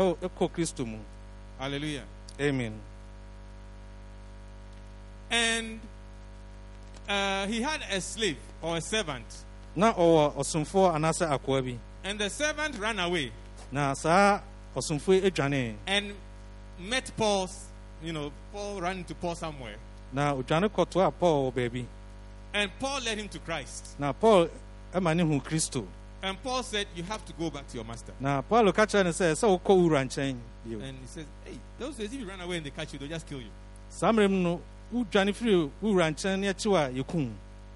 ɛwɔ 0.00 0.16
ɛkɔ 0.16 0.50
kristo 0.52 0.86
mu. 0.86 0.98
Hallelujah. 1.58 2.04
amen. 2.40 2.72
And 5.30 5.80
uh, 7.08 7.46
he 7.46 7.60
had 7.60 7.82
a 7.90 8.00
slave 8.00 8.38
or 8.62 8.76
a 8.78 8.80
servant, 8.80 9.26
na 9.76 9.92
ɔwɔ 9.92 10.34
ɔsomfoɔ 10.36 10.94
anaasɛ 10.96 11.28
akoa 11.38 11.62
bi. 11.64 11.78
And 12.02 12.18
the 12.18 12.30
servant 12.30 12.78
ran 12.78 12.98
away 12.98 13.30
na 13.70 13.92
saa 13.94 14.40
ɔsomfoɔ 14.74 15.22
yi 15.22 15.30
adwane. 15.30 15.74
and 15.86 16.14
met 16.78 17.10
Paul's. 17.16 17.66
You 18.02 18.14
know, 18.14 18.32
Paul 18.50 18.80
ran 18.80 18.98
into 18.98 19.14
Paul 19.14 19.34
somewhere, 19.34 19.76
na 20.12 20.34
odwane 20.34 20.70
kɔtoa 20.70 21.12
paul 21.20 21.52
wɔ 21.52 21.54
baabi. 21.54 21.84
And 22.54 22.70
Paul 22.80 23.00
led 23.02 23.18
him 23.18 23.28
to 23.28 23.38
Christ. 23.40 23.94
na 23.98 24.12
paul 24.12 24.48
ɛma 24.94 25.14
ne 25.14 25.22
hu 25.22 25.38
kristo 25.40 25.86
And 26.22 26.42
Paul 26.42 26.62
said, 26.62 26.86
"You 26.94 27.02
have 27.04 27.24
to 27.24 27.32
go 27.32 27.48
back 27.50 27.66
to 27.68 27.76
your 27.76 27.84
master." 27.84 28.12
na 28.20 28.42
paulo 28.42 28.72
ka 28.72 28.84
kyerɛ 28.86 29.04
no 29.04 29.10
sɛ 29.10 29.32
sɛ 29.32 29.46
wokɔ 29.60 29.76
wura 29.88 30.04
nkyɛn 30.04 30.36
bio 30.66 30.78
And 30.80 30.98
he 31.00 31.06
says, 31.06 31.24
"Hey, 31.44 31.58
those 31.78 31.96
days 31.96 32.12
if 32.12 32.20
you 32.20 32.26
run 32.28 32.40
away 32.40 32.58
and 32.58 32.66
they 32.66 32.70
catch 32.70 32.92
you, 32.92 32.98
they'll 32.98 33.08
just 33.08 33.26
kill 33.26 33.40
you." 33.40 33.50
saa 33.88 34.12
mmerɛ 34.12 34.30
mu 34.30 34.36
no 34.42 34.60
wodwane 34.92 35.32
firi 35.34 35.70
wura 35.82 36.10
nkyɛn 36.12 36.38
ne 36.40 36.48
akyiw 36.52 36.76
a 36.76 37.02
yɛkum 37.02 37.30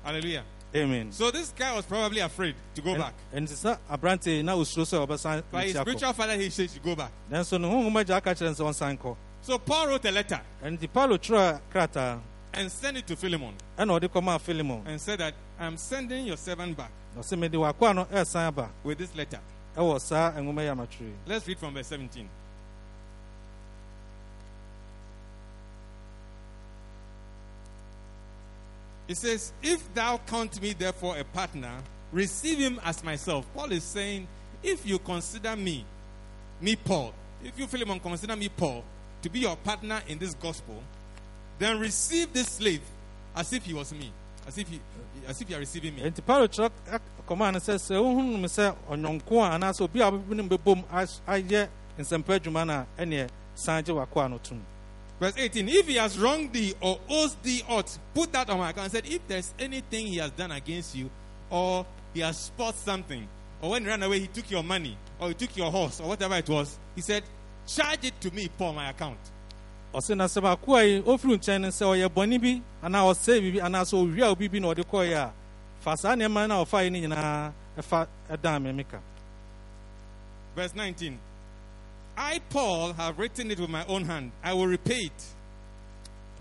Hallelujah. 0.04 0.44
amen 0.76 1.10
So 1.12 1.30
this 1.30 1.52
guy 1.56 1.74
was 1.74 1.86
probably 1.86 2.20
afraid 2.20 2.54
to 2.74 2.82
go 2.82 2.94
back. 2.96 3.14
ɛnti 3.32 3.52
sɛ 3.54 3.78
aberante 3.90 4.44
na 4.44 4.54
osuro 4.54 4.84
sɛ 4.84 5.06
ɔbɛsan 5.06 5.42
But 5.50 5.64
his 5.64 5.76
spiritual 5.76 6.12
father, 6.12 6.36
he 6.36 6.50
said, 6.50 6.70
"You 6.74 6.80
go 6.80 6.94
back." 6.94 7.12
nanso 7.30 7.58
ne 7.58 7.66
honhom 7.68 7.94
agya 8.04 8.16
aka 8.16 8.34
kyerɛ 8.34 8.58
no 8.58 8.64
sɛ 8.64 8.70
ɔnsan 8.70 8.98
kɔ 8.98 9.16
So 9.40 9.58
Paul 9.58 9.88
wrote 9.88 10.04
a 10.04 10.10
letter 10.10 10.40
ɛnti 10.62 10.92
paulo 10.92 11.16
twerɛ 11.16 11.60
krataa 11.72 12.20
and 12.56 12.70
send 12.70 12.96
it 12.96 13.06
to 13.06 13.16
Philemon 13.16 13.54
ɛna 13.78 14.00
ɔde 14.00 14.08
kɔmaa 14.08 14.40
filimon 14.40 14.82
and 14.86 15.00
said 15.00 15.20
that 15.20 15.34
I'm 15.58 15.76
sending 15.76 16.26
your 16.26 16.36
servant 16.36 16.76
back 16.76 16.90
na 17.14 17.36
mede 17.36 17.52
w'akoa 17.54 17.94
no 17.94 18.04
ɛresan 18.06 18.46
aba 18.48 18.70
with 18.82 18.98
this 18.98 19.14
letter. 19.14 19.40
ɛwɔ 19.76 20.00
saa 20.00 20.32
nwoma 20.32 20.62
yi 20.62 20.68
a 20.68 21.04
yi. 21.04 21.12
Let's 21.26 21.46
read 21.46 21.58
from 21.58 21.74
verse 21.74 21.86
17. 21.88 22.28
It 29.06 29.16
says, 29.16 29.52
If 29.62 29.92
thou 29.92 30.18
count 30.26 30.60
me 30.62 30.72
therefore 30.72 31.18
a 31.18 31.24
partner, 31.24 31.82
receive 32.10 32.58
him 32.58 32.80
as 32.84 33.04
myself. 33.04 33.46
Paul 33.54 33.72
is 33.72 33.84
saying, 33.84 34.26
If 34.62 34.86
you 34.86 34.98
consider 34.98 35.54
me, 35.56 35.84
me 36.60 36.74
Paul, 36.76 37.12
if 37.44 37.58
you, 37.58 37.66
Philemon, 37.66 38.00
consider 38.00 38.34
me 38.34 38.48
Paul 38.48 38.82
to 39.20 39.28
be 39.28 39.40
your 39.40 39.56
partner 39.56 40.00
in 40.08 40.18
this 40.18 40.34
gospel, 40.34 40.82
then 41.58 41.78
receive 41.78 42.32
this 42.32 42.48
slave 42.48 42.82
as 43.36 43.52
if 43.52 43.64
he 43.64 43.74
was 43.74 43.92
me, 43.92 44.12
as 44.46 44.58
if 44.58 44.68
he, 44.68 44.80
as 45.26 45.40
if 45.40 45.48
you 45.50 45.56
are 45.56 45.60
receiving 45.60 45.94
me. 45.94 46.02
ɛnti 46.02 46.24
paulo 46.24 46.46
kyerɛ 46.48 46.70
kɔmaa 47.28 47.52
no 47.52 47.58
sɛ 47.58 47.74
sɛ 47.76 47.96
wohunu 47.96 48.40
me 48.40 48.48
sɛ 48.48 48.74
ɔnyɔnko 48.90 49.32
a 49.42 49.58
anaasɛ 49.58 49.80
obi 49.82 50.00
a 50.00 50.10
wobɛbi 50.10 50.34
no 50.36 50.44
bɛbom 50.44 50.84
as- 50.92 51.20
ayɛ 51.26 51.68
nsɛmpa 51.98 52.38
adwuma 52.40 52.66
no 52.66 52.72
a 52.74 52.86
ɛneɛ 53.02 53.28
san 53.54 53.82
gye 53.84 53.92
w'akoa 53.94 54.30
no 54.30 54.38
tom 54.38 54.64
Verse 55.20 55.34
18 55.38 55.68
If 55.68 55.86
he 55.86 55.94
has 55.94 56.18
wronged 56.18 56.52
thee 56.52 56.74
or 56.80 56.98
owes 57.08 57.36
thee 57.36 57.62
aught, 57.68 57.96
put 58.12 58.32
that 58.32 58.50
on 58.50 58.58
my 58.58 58.70
account. 58.70 58.86
And 58.86 58.92
said, 58.92 59.06
If 59.06 59.26
there's 59.28 59.54
anything 59.60 60.08
he 60.08 60.16
has 60.16 60.32
done 60.32 60.50
against 60.50 60.96
you, 60.96 61.08
or 61.50 61.86
he 62.12 62.18
has 62.20 62.36
spoiled 62.36 62.74
something, 62.74 63.26
or 63.62 63.70
when 63.70 63.82
he 63.84 63.88
ran 63.88 64.02
away, 64.02 64.18
he 64.18 64.26
took 64.26 64.50
your 64.50 64.64
money, 64.64 64.98
or 65.20 65.28
he 65.28 65.34
took 65.34 65.56
your 65.56 65.70
horse, 65.70 66.00
or 66.00 66.08
whatever 66.08 66.34
it 66.34 66.48
was, 66.48 66.76
he 66.96 67.00
said, 67.00 67.22
Charge 67.64 68.06
it 68.06 68.20
to 68.22 68.30
me, 68.32 68.48
Paul, 68.58 68.72
my 68.72 68.90
account. 68.90 69.18
Ɔse 69.94 70.16
na 70.16 70.24
sɛ 70.26 70.40
makoa 70.42 70.82
yi 70.84 71.02
ɔfiri 71.02 71.38
nkyɛn 71.38 71.60
no 71.60 71.68
sɛ 71.68 71.84
ɔyɛ 71.86 72.08
bɔne 72.08 72.40
bi 72.40 72.62
anaa 72.82 73.02
ɔsɛe 73.10 73.40
biribi 73.40 73.60
anaasɛ 73.62 73.94
ɔwia 73.94 74.26
obi 74.32 74.48
bi 74.48 74.58
na 74.58 74.68
ɔde 74.68 74.84
kɔeɛ 74.84 75.14
a 75.14 75.32
fa 75.80 75.96
saa 75.96 76.14
nneɛma 76.16 76.48
no 76.48 76.62
a 76.62 76.64
ɔfaeɛ 76.64 76.90
no 76.92 76.98
nyinaa 76.98 77.52
ɛfa 77.78 78.06
ɛdan 78.30 78.62
me 78.62 78.72
meka 78.84 79.00
Verse 80.56 80.74
19 80.74 81.18
I, 82.16 82.40
Paul, 82.50 82.92
have 82.92 83.18
written 83.18 83.50
it 83.50 83.58
with 83.58 83.68
my 83.70 83.84
own 83.86 84.04
hand. 84.04 84.30
I 84.42 84.52
will 84.52 84.66
repay 84.68 85.06
it. 85.06 85.24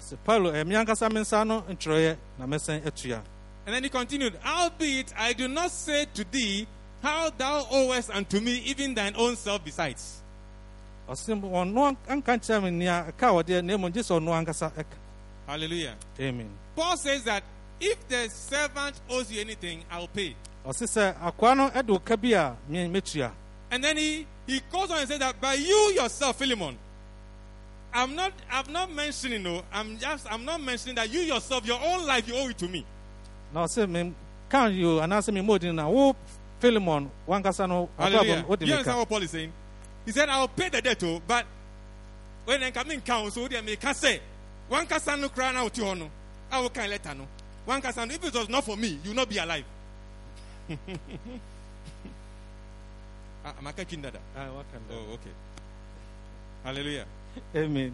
sɛ 0.01 0.17
paulo 0.23 0.51
ankasa 0.51 1.11
me 1.11 1.21
nsa 1.21 1.45
no 1.45 1.63
na 1.67 2.45
mɛsɛn 2.47 2.85
atua 2.85 3.21
And 3.65 3.73
then 3.75 3.83
he 3.83 3.89
continued, 3.89 4.37
Albeit 4.45 5.13
I 5.17 5.33
do 5.33 5.47
not 5.47 5.71
say 5.71 6.05
to 6.15 6.25
thee 6.31 6.67
how 7.01 7.29
thou 7.29 7.65
owest 7.71 8.09
unto 8.09 8.39
me 8.39 8.57
even 8.65 8.93
thine 8.95 9.13
own 9.15 9.35
self 9.35 9.63
besides. 9.63 10.22
Hallelujah. 15.47 15.95
amen 16.19 16.49
Paul 16.75 16.97
says 16.97 17.23
that 17.25 17.43
if 17.79 18.07
the 18.07 18.29
servant 18.29 18.95
owes 19.09 19.31
you 19.31 19.41
anything, 19.41 19.83
I'll 19.91 20.07
pay. 20.07 20.35
ɔse 20.65 20.83
sɛ 20.87 21.13
akoa 21.19 21.55
no 21.57 21.69
ɛde 21.69 21.89
wo 21.89 21.99
ka 21.99 22.15
bi 22.15 22.29
a 22.29 22.55
me- 22.69 22.87
mɛtua 22.87 23.31
And 23.71 23.83
then 23.83 23.97
he, 23.97 24.25
he 24.47 24.61
goes 24.71 24.89
on 24.91 24.99
and 24.99 25.07
says 25.07 25.19
that 25.19 25.41
by 25.41 25.55
you 25.55 25.93
yourself, 25.95 26.37
Philemon, 26.37 26.77
I'm 27.93 28.15
not 28.15 28.31
I'm 28.51 28.71
not 28.71 28.91
mentioning 28.91 29.43
no, 29.43 29.63
I'm 29.73 29.97
just 29.97 30.25
I'm 30.31 30.45
not 30.45 30.61
mentioning 30.61 30.95
that 30.95 31.11
you 31.11 31.21
yourself, 31.21 31.65
your 31.65 31.79
own 31.83 32.05
life, 32.07 32.27
you 32.27 32.35
owe 32.35 32.47
it 32.49 32.57
to 32.59 32.67
me. 32.67 32.85
na 33.53 33.65
ɔse 33.65 33.87
me 33.89 34.13
ka 34.49 34.65
yo 34.67 34.99
anaasɛ 35.01 35.29
memmɔ 35.33 35.59
din 35.59 35.75
na 35.75 35.87
wo 35.89 36.15
filimon 36.61 37.09
wankasa 37.27 37.67
no 37.67 37.89
Hallelujah. 37.99 38.43
abrabɔ 38.43 38.47
wode 38.47 38.59
Do 38.59 38.65
you 38.65 38.71
me 38.71 38.77
understand 38.77 38.99
what 38.99 39.09
Paul 39.09 39.21
is 39.23 39.31
saying? 39.31 39.51
He 40.05 40.11
said, 40.11 40.29
I'll 40.29 40.47
pay 40.47 40.69
the 40.69 40.81
debt, 40.81 41.03
oh, 41.03 41.21
but 41.27 41.45
when 42.45 42.61
I 42.63 42.71
come 42.71 42.91
in 42.91 43.01
count, 43.01 43.31
so 43.33 43.47
they 43.47 43.61
may 43.61 43.77
say, 43.93 44.19
one 44.67 44.85
casa 44.85 45.15
no 45.15 45.29
crown 45.29 45.55
out 45.55 45.73
to 45.75 45.85
honor. 45.85 46.09
I 46.51 46.59
will 46.59 46.69
kind 46.69 46.89
letter 46.91 47.13
no. 47.15 47.27
One 47.65 47.81
casa, 47.81 48.03
if 48.03 48.23
it 48.23 48.33
was 48.33 48.49
not 48.49 48.63
for 48.65 48.75
me, 48.75 48.99
you 49.03 49.09
will 49.11 49.15
not 49.15 49.29
be 49.29 49.37
alive. 49.37 49.65
Ah, 53.45 53.53
Am 53.57 53.67
I 53.67 53.73
catching 53.73 54.01
that? 54.01 54.15
Ah, 54.37 54.45
no. 54.45 54.63
Oh, 54.89 55.13
okay. 55.15 55.31
Hallelujah. 56.63 57.05
amen 57.53 57.93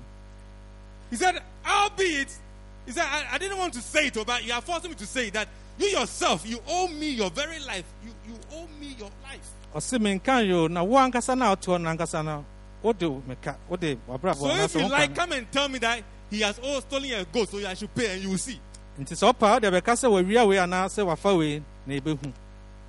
He 1.09 1.15
said, 1.15 1.41
albeit, 1.65 2.37
he 2.85 2.91
said, 2.91 3.05
I, 3.05 3.29
I 3.31 3.37
didn't 3.39 3.57
want 3.57 3.73
to 3.73 3.81
say 3.81 4.07
it, 4.07 4.17
oh, 4.17 4.23
but 4.23 4.45
you 4.45 4.53
are 4.53 4.61
forcing 4.61 4.91
me 4.91 4.95
to 4.97 5.07
say 5.07 5.31
that 5.31 5.47
you 5.79 5.87
yourself, 5.87 6.47
you 6.47 6.59
owe 6.67 6.87
me 6.89 7.09
your 7.11 7.31
very 7.31 7.59
life. 7.61 7.85
You, 8.05 8.11
you 8.31 8.39
owe 8.53 8.67
me 8.79 8.95
your 8.99 9.09
life. 9.23 9.49
Ɔse 9.75 9.99
menka 9.99 10.45
yo 10.47 10.67
na 10.67 10.83
wo 10.83 10.97
ankasa 10.97 11.37
na 11.37 11.49
wote 11.49 11.65
hɔ 11.67 11.81
no 11.81 11.89
ankasa 11.89 12.23
no 12.23 12.45
wode 12.81 13.03
wo 13.03 13.21
meka 13.27 13.55
wode 13.69 13.97
wabrabɔ 14.07 14.35
So 14.35 14.49
if 14.55 14.75
you 14.75 14.87
like, 14.89 15.13
come 15.15 15.31
and 15.33 15.51
tell 15.51 15.67
me 15.69 15.79
that 15.79 16.03
he 16.29 16.41
has 16.41 16.59
all 16.59 16.81
stolen 16.81 17.05
your 17.09 17.23
goat, 17.25 17.49
so 17.49 17.57
I 17.67 17.73
should 17.73 17.93
pay, 17.93 18.13
and 18.13 18.23
you 18.23 18.29
will 18.29 18.37
see. 18.37 18.59
nti 18.99 19.13
sɛ 19.15 19.33
ɔpa 19.33 19.53
wode 19.53 19.63
bɛka 19.73 19.93
sɛ 19.95 20.09
wawia 20.09 20.47
wei 20.47 20.57
anaasɛ 20.57 21.05
wafa 21.05 21.35
wei 21.35 21.61
na 21.85 21.95
ɛbɛhu 21.95 22.33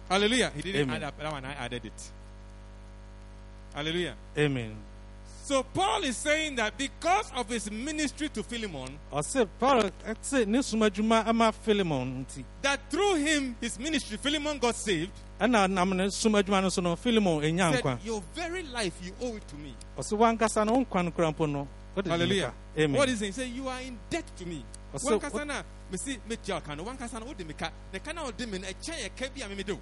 Hallelujah. 0.08 0.50
He 0.56 0.62
didn't 0.62 0.82
Amen. 0.90 0.96
add 0.96 1.02
up 1.04 1.18
that 1.20 1.30
one, 1.32 1.44
I 1.44 1.52
added 1.52 1.84
it. 1.84 2.10
Hallelujah. 3.72 4.16
amen 4.36 4.74
So 5.44 5.62
Paul 5.62 6.02
is 6.04 6.16
saying 6.16 6.56
that 6.56 6.76
because 6.76 7.30
of 7.36 7.48
his 7.48 7.70
ministry 7.70 8.28
to 8.30 8.42
Philemon, 8.42 8.98
ɔse 9.12 9.48
paulo 9.58 9.90
ɛte 10.06 10.46
ne 10.46 10.62
som 10.62 10.80
adwuma 10.80 11.26
ama 11.26 11.52
filimon 11.52 12.24
nti 12.24 12.44
that 12.62 12.80
through 12.90 13.16
him, 13.16 13.56
his 13.60 13.78
ministry, 13.78 14.16
Philemon 14.16 14.58
got 14.58 14.74
saved. 14.76 15.10
Ɛna 15.40 15.68
nam 15.70 15.90
ne 15.96 16.10
som 16.10 16.32
adwuma 16.34 16.62
no 16.62 16.68
so 16.68 16.80
no 16.82 16.94
filimon 16.96 17.42
ɛnya 17.42 17.72
nkwa 17.80 17.98
Your 18.04 18.22
very 18.34 18.62
life, 18.64 18.94
you 19.02 19.12
owe 19.22 19.36
it 19.36 19.48
to 19.48 19.56
me. 19.56 19.74
ɔse 19.98 20.12
woankasa 20.16 20.66
no 20.66 20.72
wo 20.74 20.84
nkwa 20.84 21.04
no 21.04 21.10
kora 21.10 21.32
mpo 21.32 21.46
no 21.50 21.66
wode 21.96 22.06
Hallelujah. 22.08 22.48
ka. 22.76 22.82
amen 22.82 22.98
What 22.98 23.08
is 23.08 23.18
saying? 23.18 23.32
He 23.32 23.40
said, 23.40 23.48
You 23.48 23.68
are 23.68 23.80
in 23.80 23.98
debt 24.10 24.24
to 24.36 24.46
me. 24.46 24.64
Ɔse, 24.94 25.04
One 25.04 25.20
kasana, 25.20 25.60
uh, 25.60 25.62
me 25.90 25.98
see, 25.98 26.18
me 26.28 26.36
tia 26.36 26.60
kano. 26.60 26.82
One 26.82 26.96
kasana, 26.96 27.28
ode 27.28 27.46
me 27.46 27.54
ka. 27.54 27.70
Ne 27.92 27.98
kana 28.00 28.24
ode 28.24 28.46
me, 28.46 28.58
e 28.58 28.74
chen 28.82 28.94
ye 28.98 29.08
kebi 29.16 29.44
ame 29.44 29.56
me 29.56 29.62
do. 29.62 29.78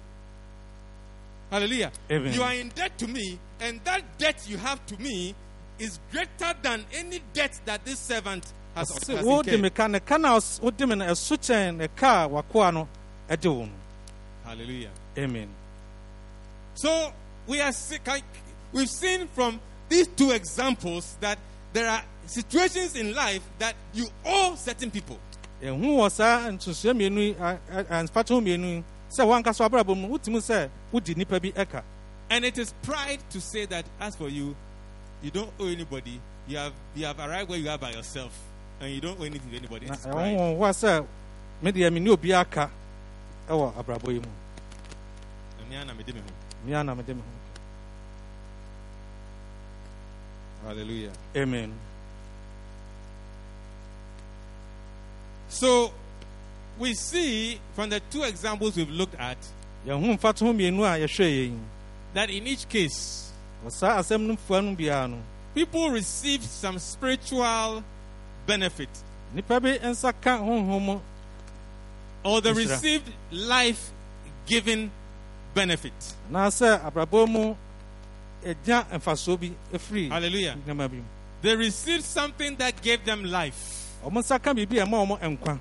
Hallelujah. 1.51 1.91
Amen. 2.11 2.33
You 2.33 2.43
are 2.43 2.53
in 2.53 2.69
debt 2.69 2.97
to 2.99 3.07
me, 3.07 3.39
and 3.59 3.79
that 3.83 4.01
debt 4.17 4.45
you 4.47 4.57
have 4.57 4.85
to 4.85 4.97
me 5.01 5.33
is 5.79 5.99
greater 6.11 6.53
than 6.61 6.85
any 6.93 7.19
debt 7.33 7.59
that 7.65 7.83
this 7.85 7.99
servant 7.99 8.53
has, 8.75 8.89
has 9.07 9.25
wode 9.25 9.59
me 9.59 9.69
ka 9.69 9.87
ne 9.87 9.99
ka 9.99 10.17
na 10.17 10.39
wode 10.61 10.79
me 10.87 10.95
no 10.95 11.05
ɛso 11.05 11.37
kyɛn 11.37 11.77
ne 11.77 11.87
ka 11.95 12.25
a 12.25 12.29
wakoa 12.29 12.73
no 12.73 12.87
ɛde 13.29 13.45
wo 13.53 13.65
no 13.65 13.71
Hallelujah. 14.43 14.89
Amen 15.23 15.47
So 16.75 17.11
we 17.47 17.59
are 17.61 17.73
we've 18.71 18.89
seen 18.89 19.27
from 19.27 19.59
these 19.89 20.07
two 20.07 20.31
examples 20.31 21.17
that 21.19 21.37
there 21.73 21.89
are 21.89 22.01
situations 22.25 22.95
in 22.95 23.13
life 23.13 23.41
that 23.57 23.75
you 23.93 24.07
owe 24.25 24.55
certain 24.55 24.91
people. 24.91 25.17
Eh, 25.61 25.67
ɛhu 25.67 25.97
wɔ 25.97 26.09
saa 26.11 26.47
nsusua 26.51 26.93
mmienu 26.93 27.19
yi 27.19 27.35
a- 27.39 27.57
a- 27.73 27.85
a- 27.99 28.03
mfatoho 28.03 28.39
mmienu 28.41 28.83
sɛ 29.11 29.25
wankasa 29.27 29.67
wabrabɔ 29.69 29.97
mu 29.97 30.07
wotumi 30.17 30.37
sɛ 30.39 30.69
wodi 30.93 31.15
nnipa 31.15 31.41
bi 31.41 31.51
ɛka 31.51 31.83
And 32.29 32.45
it 32.45 32.57
is 32.57 32.73
pride 32.83 33.19
to 33.31 33.41
say 33.41 33.65
that 33.65 33.83
as 33.99 34.15
for 34.15 34.29
you, 34.29 34.55
you 35.23 35.31
don't 35.31 35.49
owe 35.59 35.65
anybody. 35.67 36.21
You 36.47 36.57
have 36.57 36.73
you 36.95 37.05
have 37.07 37.19
arrived 37.19 37.49
where 37.49 37.57
you 37.59 37.69
are 37.69 37.77
by 37.77 37.91
yourself. 37.91 38.31
and 38.79 38.93
you 38.93 39.01
don't 39.01 39.19
owe 39.19 39.23
anything 39.23 39.49
to 39.51 39.57
anybody. 39.57 39.87
na 39.87 39.93
eh, 39.93 39.95
It's 39.95 40.05
pride. 40.05 40.37
sɛ 40.37 41.05
me 41.61 41.71
deɛ 41.73 41.91
me 41.91 41.99
ne 41.99 42.09
obi 42.11 42.31
aka 42.33 42.69
ɛwɔ 43.49 43.73
abrabɔ 43.73 44.07
yi 44.13 44.19
mu 44.19 44.29
Hallelujah. 50.65 51.11
amen. 51.35 51.73
So 55.49 55.91
we 56.77 56.93
see 56.93 57.59
from 57.75 57.89
the 57.89 57.99
two 58.11 58.23
examples 58.23 58.75
we've 58.77 58.89
looked 58.89 59.15
at 59.19 59.37
yɛn 59.85 59.99
ho 60.05 60.13
mfa 60.17 60.33
to 60.35 60.45
ho 60.45 60.53
mmienu 60.53 60.83
a 60.83 60.99
yɛhwɛ 60.99 61.25
yɛ 61.25 61.45
yi. 61.51 61.59
that 62.13 62.29
in 62.29 62.47
each 62.47 62.67
case, 62.67 63.31
wɔ 63.65 63.71
saa 63.71 63.99
asɛm 63.99 64.21
no 64.21 64.35
mfua 64.35 64.63
no 64.63 64.75
biara 64.75 65.09
no 65.09 65.17
people 65.55 65.89
received 65.89 66.43
some 66.43 66.77
spiritual 66.79 67.83
benefit. 68.45 68.89
nnipa 69.35 69.61
bi 69.61 69.77
nsa 69.87 70.13
ka 70.21 70.37
honhom 70.39 71.01
or 72.23 72.41
they 72.41 72.51
received 72.53 73.09
life 73.31 73.91
giving 74.45 74.91
benefit. 75.53 75.93
anaasɛ 76.31 76.79
abrabɔ 76.85 77.27
mu 77.29 77.55
ɛgya 78.43 78.85
mfasoɔ 78.99 79.39
bi 79.39 79.51
ɛfiri 79.73 80.09
Hallelujah. 80.09 80.55
nneɛma 80.65 80.89
bi 80.89 80.97
mu 80.97 81.03
They 81.41 81.55
received 81.55 82.03
something 82.03 82.55
that 82.57 82.81
gave 82.81 83.05
them 83.05 83.23
life. 83.23 83.85
ɔmo 84.05 84.19
nsa 84.19 84.41
ka 84.41 84.53
biribi 84.53 84.81
a 84.81 84.85
ɛma 84.85 85.05
ɔmo 85.07 85.19
nkwa 85.19 85.59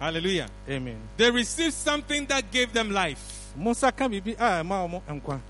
Hallelujah. 0.00 0.48
amen 0.68 0.96
They 1.16 1.30
received 1.30 1.74
something 1.74 2.26
that 2.26 2.50
gave 2.50 2.72
them 2.72 2.90
life. 2.90 3.52
ɔmo 3.58 3.70
nsa 3.70 3.94
ka 3.96 4.08
biribi 4.08 4.34
a 4.34 4.62
ɛma 4.62 4.88
ɔmo 4.88 5.02
nkwa 5.08 5.40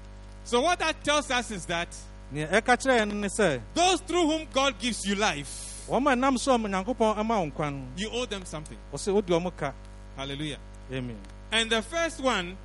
So 0.44 0.60
what 0.60 0.78
that 0.80 1.02
tells 1.02 1.30
us 1.30 1.50
is 1.50 1.64
that 1.66 1.88
nea 2.30 2.46
ɛka 2.48 2.76
kyerɛ 2.76 3.00
yɛn 3.00 3.12
ne 3.14 3.28
sɛ 3.28 3.60
those 3.74 4.00
through 4.00 4.26
whom 4.26 4.46
God 4.52 4.78
gives 4.78 5.04
you 5.06 5.14
life, 5.14 5.82
wɔn 5.88 6.12
a 6.12 6.16
ɛnam 6.16 6.38
so 6.38 6.54
a 6.54 6.58
nyankopɔn 6.58 7.18
ama 7.18 7.40
wo 7.40 7.50
nkwa 7.50 7.72
no 7.72 7.82
you 7.96 8.10
owe 8.10 8.24
them 8.26 8.44
something. 8.44 8.76
ɔsɛ 8.92 9.12
wodi 9.14 9.28
ɔmo 9.30 9.50
ka 9.56 9.72
Hallelujah. 10.16 10.58
amen 10.92 11.16
And 11.52 11.70
the 11.70 11.82
first 11.82 12.20
one 12.20 12.56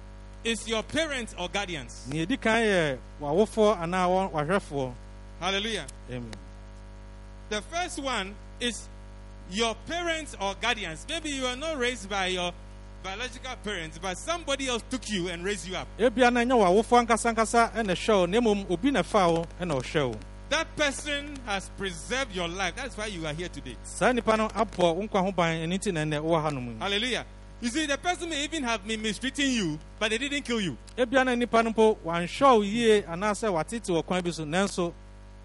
is 0.43 0.67
your 0.67 0.84
parents 0.84 1.36
or 1.38 1.49
guardians. 1.49 2.06
nea 2.10 2.21
edi 2.23 2.38
kan 2.38 2.62
yɛ 2.63 2.97
w'awofoɔ 3.21 3.82
anaa 3.82 4.32
wahwɛfoɔ 4.32 4.93
Hallelujah. 5.39 5.86
amen 6.10 6.32
The 7.49 7.62
first 7.63 7.99
one 7.99 8.36
is 8.60 8.88
your 9.52 9.73
parents 9.88 10.36
or 10.39 10.54
guardians. 10.62 11.06
Maybe 11.10 11.30
you 11.32 11.45
are 11.47 11.56
not 11.56 11.78
raised 11.80 12.08
by 12.10 12.28
your 12.28 12.52
biological 13.02 13.56
parents, 13.63 13.97
but 13.97 14.17
somebody 14.17 14.67
else 14.67 14.84
took 14.91 15.10
you 15.10 15.30
and 15.30 15.43
raised 15.43 15.67
you 15.67 15.75
up. 15.75 15.88
ebia 15.97 16.32
na 16.32 16.41
nyɛ 16.41 16.56
w'awofoɔ 16.60 17.06
ankasa 17.08 17.34
ankasa 17.34 17.71
ɛna 17.73 17.91
ɛhwɛ 17.95 18.19
wo 18.19 18.25
na 18.28 18.39
mmom 18.39 18.69
obi 18.69 18.91
na 18.91 19.02
ɛfa 19.02 19.34
wo 19.34 19.45
ɛna 19.60 19.80
ɔhwɛ 19.82 20.08
wo 20.13 20.19
That 20.49 20.75
person 20.75 21.38
has 21.45 21.69
preserved 21.78 22.36
your 22.36 22.47
life. 22.47 22.75
That's 22.75 22.97
why 22.97 23.06
you 23.06 23.23
are 23.28 23.34
here 23.34 23.49
today. 23.49 23.75
saa 23.84 24.12
nipa 24.12 24.36
no 24.38 24.47
abɔ 24.49 24.95
wo 24.95 25.08
nkwa 25.08 25.21
ho 25.23 25.32
ban 25.32 25.58
ɛno 25.67 25.78
nti 25.80 25.93
na 25.93 26.02
ɛnɛ 26.04 26.21
wowɔ 26.23 26.41
ha 26.41 26.49
no 26.49 26.60
yi 26.62 26.75
Hallelujah. 26.80 27.25
You 27.62 27.67
see, 27.69 27.86
the 27.86 27.98
person 27.98 28.30
may 28.30 28.43
even 28.45 28.63
have 28.63 28.88
been 28.88 29.02
mistreating 29.02 29.52
you, 29.52 29.80
but 30.00 30.12
they 30.12 30.17
didn't 30.17 30.43
kill 30.43 30.62
you. 30.62 30.78
ebia 30.98 31.26
na 31.26 31.36
nipa 31.36 31.62
no 31.62 31.72
mpo 31.72 31.98
wanhwɛ 32.06 32.56
wo 32.56 32.62
yie 32.62 33.02
anaasɛ 33.04 33.52
watete 33.52 33.88
wɔ 33.91 34.06
kwan 34.06 34.24
bi 34.24 34.30
so 34.32 34.45
nanso 34.45 34.93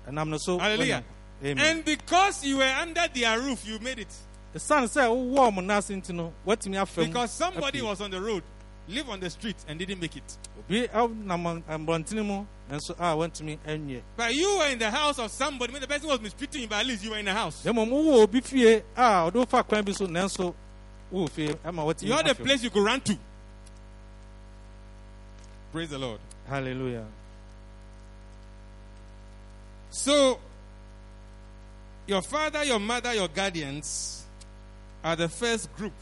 ɛnam 0.09 0.29
no 0.29 0.38
so 0.38 0.59
Hallelujah. 0.59 1.03
amen 1.44 1.59
And 1.59 1.85
because 1.85 2.44
you 2.44 2.59
were 2.59 2.74
under 2.81 3.09
their 3.12 3.40
roof, 3.40 3.66
you 3.66 3.79
made 3.81 3.98
it. 3.98 4.14
ɛsiane 4.55 4.85
sɛ 4.87 5.09
wowɔ 5.09 5.50
ɔmo 5.53 5.64
nase 5.64 5.90
nti 6.00 6.14
no 6.14 6.33
woatumi 6.46 6.77
afam 6.81 7.07
Because 7.07 7.33
somebody 7.33 7.83
was 7.83 8.00
on 8.00 8.12
the 8.12 8.20
road, 8.20 8.44
lived 8.87 9.09
on 9.11 9.18
the 9.18 9.29
street, 9.31 9.57
and 9.66 9.77
didn't 9.81 10.00
make 10.00 10.16
it. 10.16 10.38
obi 10.57 10.88
nam 11.24 11.62
mmɔntene 11.68 12.24
mu 12.24 12.44
nanso 12.70 12.90
a 12.96 13.16
wantumi 13.16 13.59
anwie 13.66 14.03
But 14.16 14.33
you 14.35 14.57
were 14.59 14.68
in 14.68 14.79
the 14.79 14.88
house 14.90 15.18
of 15.18 15.33
somebody. 15.33 15.72
Maybe 15.72 15.87
the 15.87 15.88
person 15.92 16.09
was 16.09 16.20
mistreating 16.20 16.62
you, 16.62 16.68
but 16.68 16.77
at 16.79 16.87
least 16.87 17.03
you 17.03 17.11
were 17.11 17.18
in 17.18 17.24
the 17.24 17.33
house. 17.35 17.64
na 17.64 17.72
mmom 17.72 17.90
wowɔ 17.90 18.22
obi 18.22 18.40
fie 18.40 18.83
a 18.96 19.03
ɔde 19.29 19.35
wo 19.35 19.44
fa 19.46 19.64
kwan 19.64 19.85
bi 19.85 19.90
so 19.90 20.07
nanso 20.07 20.55
wowɔ 21.12 21.31
fie 21.31 21.55
ama 21.64 21.83
watumi 21.85 22.09
You 22.09 22.12
had 22.14 22.27
a 22.29 22.35
place 22.35 22.62
you 22.62 22.71
could 22.71 22.85
run 22.85 23.01
to. 23.03 23.17
Praise 25.73 25.90
the 25.90 25.99
Lord. 25.99 26.21
hallelujah 26.49 27.05
So, 29.90 30.38
your 32.07 32.21
father, 32.23 32.64
your 32.64 32.81
mother, 32.81 33.14
your 33.14 33.29
guardians 33.29 34.25
are 35.05 35.14
the 35.17 35.29
first 35.29 35.75
group 35.77 35.93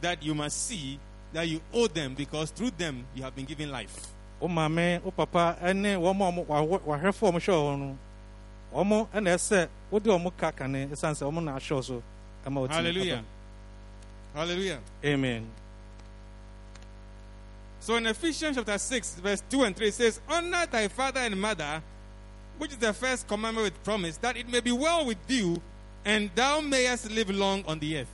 that 0.00 0.22
you 0.22 0.34
must 0.34 0.66
see 0.66 0.98
that 1.32 1.46
you 1.46 1.60
owe 1.74 1.86
them 1.88 2.14
because 2.14 2.50
through 2.50 2.70
them 2.70 3.04
you 3.14 3.22
have 3.22 3.34
been 3.36 3.44
given 3.44 3.70
life. 3.70 4.06
wo 4.40 4.48
maame 4.48 5.02
wo 5.04 5.10
papa 5.10 5.58
ne 5.74 5.94
wɔn 5.94 6.14
a 6.16 6.32
ɔmo- 6.32 6.46
wahwɛ- 6.46 6.80
wahwɛfo 6.80 7.28
a 7.28 7.32
ɔmo 7.32 7.38
hwɛ 7.38 7.54
wɔn 7.54 7.78
no 7.78 7.98
ɔmo 8.74 9.08
ɛna 9.12 9.34
ɛsɛ 9.34 9.68
wode 9.90 10.04
ɔmo 10.04 10.32
ka 10.36 10.50
kane 10.52 10.88
ɛsiane 10.88 11.14
sɛ 11.18 11.26
ɔmo 11.30 11.42
na 11.42 11.56
ahyɛ 11.58 11.74
wo 11.74 11.80
so 11.82 12.02
wɔtumi 12.46 12.68
Hallelujah. 12.70 13.24
Hallelujah. 14.38 14.78
amen 15.04 15.44
So 17.80 17.96
in 17.96 18.06
Ephesians 18.06 18.54
chapter 18.56 18.78
6, 18.78 19.14
verse 19.14 19.42
2 19.50 19.62
and 19.64 19.74
3, 19.76 19.88
it 19.88 19.94
says, 19.94 20.20
Honor 20.28 20.64
thy 20.70 20.86
father 20.86 21.18
and 21.20 21.40
mother, 21.40 21.82
which 22.58 22.70
is 22.70 22.76
the 22.76 22.92
first 22.92 23.26
commandment 23.26 23.64
with 23.64 23.82
promise, 23.82 24.16
that 24.18 24.36
it 24.36 24.48
may 24.48 24.60
be 24.60 24.70
well 24.70 25.06
with 25.06 25.18
you, 25.26 25.60
and 26.04 26.30
thou 26.36 26.60
mayest 26.60 27.10
live 27.10 27.30
long 27.30 27.64
on 27.66 27.80
the 27.80 27.98
earth. 27.98 28.12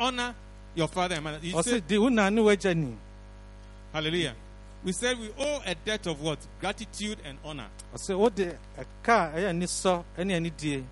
Honor 0.00 0.34
your 0.74 0.88
father 0.88 1.14
and 1.14 1.24
mother. 1.24 1.38
You 1.40 1.62
said, 1.62 1.86
di 1.86 1.96
wo 1.96 2.08
na 2.08 2.28
ne 2.28 2.42
wagya 2.42 2.74
ni 2.74 2.96
Hallelujah. 3.92 4.34
We 4.82 4.90
said 4.92 5.16
we 5.20 5.30
owe 5.38 5.60
a 5.64 5.76
debt 5.76 6.06
of 6.08 6.20
what? 6.20 6.38
Gratitude 6.58 7.18
and 7.24 7.38
honor. 7.44 7.68
ɔse 7.94 8.18
wode 8.18 8.58
ɛka 8.76 9.34
a 9.34 9.38
ɛyɛ 9.38 9.50
anisɔ 9.50 10.04
ne 10.24 10.34
anidie 10.34 10.82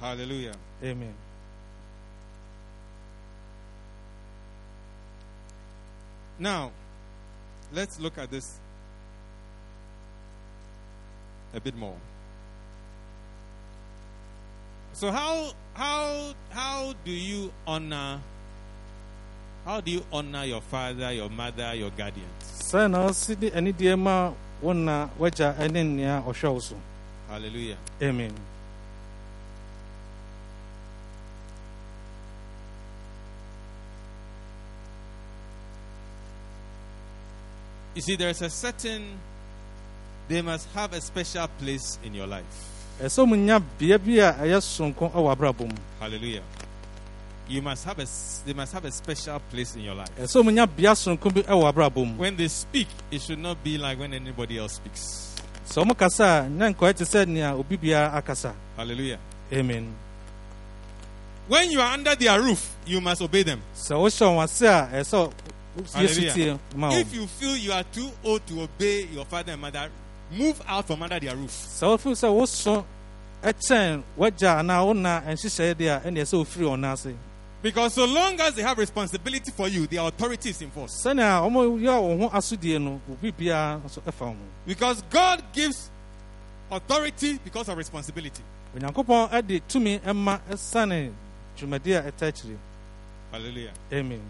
Hallelujah. 0.00 0.54
amen 0.84 1.14
Now, 6.38 6.70
let's 7.72 7.98
look 7.98 8.18
at 8.18 8.30
this 8.30 8.58
a 11.54 11.60
bit 11.60 11.76
more. 11.76 11.96
So 14.92 15.10
how 15.10 15.52
how 15.74 16.34
how 16.50 16.94
do 17.04 17.10
you 17.10 17.52
honor 17.66 18.20
how 19.64 19.80
do 19.80 19.90
you 19.90 20.04
honor 20.12 20.44
your 20.44 20.60
father, 20.60 21.12
your 21.12 21.28
mother, 21.28 21.74
your 21.74 21.90
guardians? 21.90 22.46
sɛ 22.66 22.88
na 22.90 23.10
You 37.96 38.02
see, 38.02 38.14
there's 38.16 38.42
a 38.42 38.50
certain 38.50 39.18
they 40.28 40.42
must 40.42 40.68
have 40.74 40.92
a 40.92 41.00
special 41.00 41.48
place 41.58 41.98
in 42.04 42.12
your 42.14 42.26
life. 42.26 42.44
ɛsɛ 43.00 43.26
mu 43.28 43.36
nya 43.36 43.58
bea 43.78 43.96
bi 43.98 44.12
a 44.20 44.32
ɛyɛ 44.34 44.60
sonko 44.60 45.10
wɔ 45.12 45.34
abrabɔ 45.36 45.60
mu 45.68 45.76
Hallelujah. 46.00 46.42
You 47.48 47.62
must 47.62 47.84
have 47.84 47.98
a 47.98 48.06
they 48.44 48.52
must 48.52 48.72
have 48.74 48.84
a 48.84 48.90
special 48.92 49.38
place 49.50 49.76
in 49.76 49.82
your 49.82 49.94
life. 49.94 50.10
ɛsɛ 50.18 50.44
mu 50.44 50.50
nya 50.52 50.66
bea 50.66 50.92
sonko 50.94 51.32
bi 51.32 51.40
wɔ 51.42 51.72
abrabɔ 51.72 52.06
mu 52.06 52.14
When 52.20 52.36
they 52.36 52.48
speak, 52.48 52.88
it 53.10 53.22
should 53.22 53.38
not 53.38 53.62
be 53.64 53.78
like 53.78 53.98
when 53.98 54.12
anybody 54.12 54.58
else 54.58 54.74
speaks. 54.74 55.34
sɛ 55.66 55.82
ɔmo 55.84 55.96
kasa 55.96 56.44
a 56.44 56.48
na 56.50 56.68
nkɔyɛ 56.70 56.94
te 56.96 57.04
sɛ 57.04 57.26
nea 57.26 57.54
obi 57.56 57.76
biara 57.78 58.12
akasa 58.14 58.54
Hallelujah. 58.76 59.18
amen 59.52 59.94
When 61.48 61.70
you 61.70 61.80
are 61.80 61.92
under 61.94 62.14
their 62.16 62.42
roof, 62.42 62.74
you 62.86 63.00
must 63.00 63.22
obey 63.22 63.44
them. 63.44 63.62
Sɛ 65.82 66.00
wohyɛ 66.00 66.02
wɔn 66.02 66.04
ase 66.04 66.18
a 66.18 66.20
ɛsɛ 66.20 66.32
sɛ 66.32 66.36
yesu 66.36 66.58
Hallelujah. 66.76 67.00
If 67.00 67.14
you 67.14 67.26
feel 67.26 67.56
you 67.56 67.72
are 67.72 67.84
too 67.84 68.10
old 68.24 68.46
to 68.46 68.62
obey 68.62 69.04
your 69.12 69.24
father 69.24 69.52
and 69.52 69.60
mother, 69.62 69.90
move 70.32 70.60
out 70.66 70.86
from 70.86 71.02
under 71.02 71.20
their 71.20 71.36
roof. 71.36 71.50
sɛ 71.50 71.86
wofi 71.96 72.12
sɛ 72.12 72.28
woso 72.32 72.84
ɛkyɛn 73.42 74.02
wagya 74.18 74.58
anaa 74.60 74.84
wo 74.86 74.92
na 74.92 75.20
nhyehyɛe 75.20 75.74
deɛ 75.74 75.96
a 75.96 76.00
ɛne 76.10 76.20
ɛsɛ 76.22 76.34
ofiri 76.44 76.64
wɔn 76.66 76.92
ase 76.92 77.14
Because 77.62 77.94
so 77.94 78.04
long 78.04 78.38
as 78.40 78.54
they 78.54 78.62
have 78.62 78.78
responsibility 78.78 79.50
for 79.50 79.66
you, 79.66 79.86
their 79.88 80.02
authority 80.06 80.50
is 80.50 80.62
in 80.62 80.70
force. 80.70 81.02
sɛnea 81.04 81.40
ɔmo 81.42 81.78
yɛ 81.80 81.90
wɔn 81.94 82.20
ho 82.20 82.28
asodie 82.30 82.80
no 82.80 83.00
obi 83.10 83.32
biara 83.32 83.80
nso 83.84 84.00
ɛfa 84.02 84.26
wɔn 84.30 84.36
Because 84.66 85.02
God 85.10 85.42
gives 85.52 85.90
authority 86.70 87.38
because 87.44 87.68
of 87.68 87.76
responsibility. 87.78 88.42
onyankopɔn 88.76 89.30
ɛde 89.30 89.62
tumi 89.68 89.98
ɛma 90.00 90.40
ɛsane 90.50 91.12
dwumadi 91.58 91.94
a 91.98 92.02
ɛta 92.10 92.28
akyire 92.32 92.56
Hallelujah. 93.32 93.72
amen 93.92 94.20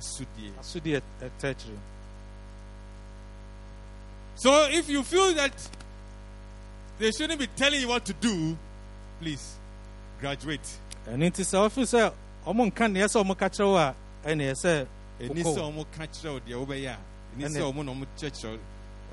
Asudie. 0.00 0.52
asodie 0.60 1.00
ɛta 1.22 1.50
akyire 1.50 1.78
So 4.36 4.68
if 4.70 4.88
you 4.88 5.02
feel 5.02 5.34
that 5.34 5.52
they 6.98 7.10
shouldn't 7.12 7.38
be 7.38 7.46
telling 7.48 7.80
you 7.82 7.88
what 7.88 8.06
to 8.06 8.14
do, 8.14 8.56
please 9.20 9.56
graduate. 10.20 10.66
ɛno 11.06 11.28
nti 11.30 11.42
sɛ 11.44 11.58
wofi 11.68 11.82
sɛ 11.84 12.12
ɔmo 12.46 12.66
nka 12.72 12.86
neɛ 12.88 13.04
sɛ 13.06 13.22
ɔmo 13.24 13.36
ka 13.38 13.48
kyerɛ 13.48 13.66
wo 13.68 13.76
a 13.76 13.94
ɛne 14.24 14.50
ɛsɛ 14.52 14.86
ɛni 15.20 15.42
Wokɔ. 15.44 15.54
sɛ 15.56 15.60
ɔmo 15.60 15.86
ka 15.96 16.06
kyerɛ 16.06 16.32
wo 16.32 16.40
deɛ 16.40 16.66
wobɛyɛ 16.66 16.88
a 16.94 16.98
ɛni 17.38 17.48
sɛ 17.48 17.60
ɔmo 17.72 17.84
na 17.84 17.92
ɔmo 17.92 18.06
kyerɛkyerɛ 18.18 18.58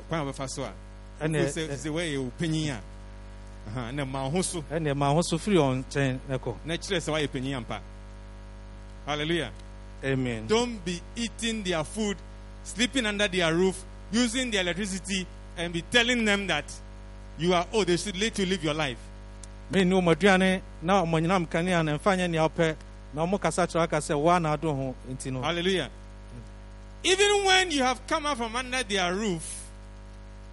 kwan 0.07 0.21
a 0.21 0.31
wɔbɛfa 0.31 0.49
so 0.49 0.63
a 0.63 0.73
ɛne 1.21 1.43
Wofiri 1.45 1.75
sɛ 1.75 1.89
wɔyɛ 1.91 2.23
wo 2.23 2.31
panyin 2.39 2.79
a 3.75 3.91
na 3.91 4.05
ma 4.05 4.29
ho 4.29 4.41
so 4.41 4.61
ɛne 4.71 4.95
ma 4.95 5.11
ho 5.13 5.21
so 5.21 5.37
firi 5.37 5.57
ɔn 5.57 5.83
nkyɛn 5.83 6.19
ɛkɔ 6.29 6.55
na 6.65 6.73
kyerɛ 6.75 6.99
sɛ 7.03 7.11
woayɛ 7.11 7.27
panyin 7.27 7.57
ampa 7.57 7.81
hallelujah 9.05 9.51
amen. 10.03 10.47
Don't 10.47 10.83
be 10.85 11.01
eating 11.15 11.63
their 11.63 11.83
food 11.83 12.17
sleeping 12.63 13.05
under 13.05 13.27
their 13.27 13.53
roof 13.53 13.83
using 14.11 14.51
their 14.51 14.61
electricity 14.61 15.25
and 15.57 15.73
be 15.73 15.81
telling 15.91 16.25
them 16.25 16.47
that 16.47 16.65
you 17.39 17.53
are 17.53 17.65
oh 17.73 17.83
they 17.83 17.97
should 17.97 18.19
let 18.19 18.37
you 18.39 18.45
live 18.45 18.63
your 18.63 18.73
life. 18.73 18.97
Ɔmo 19.71 20.15
aduane 20.15 20.61
na 20.81 21.03
kanea 21.45 21.83
na 21.83 21.97
nea 22.27 22.75
na 23.13 23.25
ɔmo 23.25 23.39
kasa 23.39 23.65
kyerɛ 23.67 23.83
aka 23.83 23.97
sɛ 23.97 24.19
woa 24.19 24.39
na 24.39 24.53
ado 24.53 24.73
ho 24.73 24.95
nti 25.09 25.31
no. 25.31 25.41
Hallelujah. 25.41 25.89
Even 27.03 27.45
when 27.45 27.71
you 27.71 27.83
have 27.83 28.05
come 28.07 28.25
out 28.25 28.37
from 28.37 28.55
under 28.55 28.83
their 28.83 29.13
roof 29.13 29.63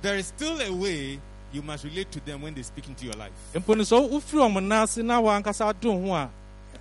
there 0.02 0.16
is 0.16 0.26
still 0.26 0.60
a 0.60 0.72
way 0.72 1.18
you 1.52 1.62
must 1.62 1.84
relate 1.84 2.10
to 2.10 2.20
them 2.20 2.42
when 2.42 2.52
they 2.54 2.62
speak 2.62 2.88
into 2.88 3.04
your 3.06 3.14
life. 3.14 3.32
Mpo 3.54 3.76
no 3.76 3.82
sɛ 3.82 4.08
wofiri 4.10 4.40
ɔmo 4.50 4.62
nan 4.62 4.82
ase 4.84 4.98
na 4.98 5.18
ado 5.68 5.92
ho 5.92 6.14
a 6.14 6.30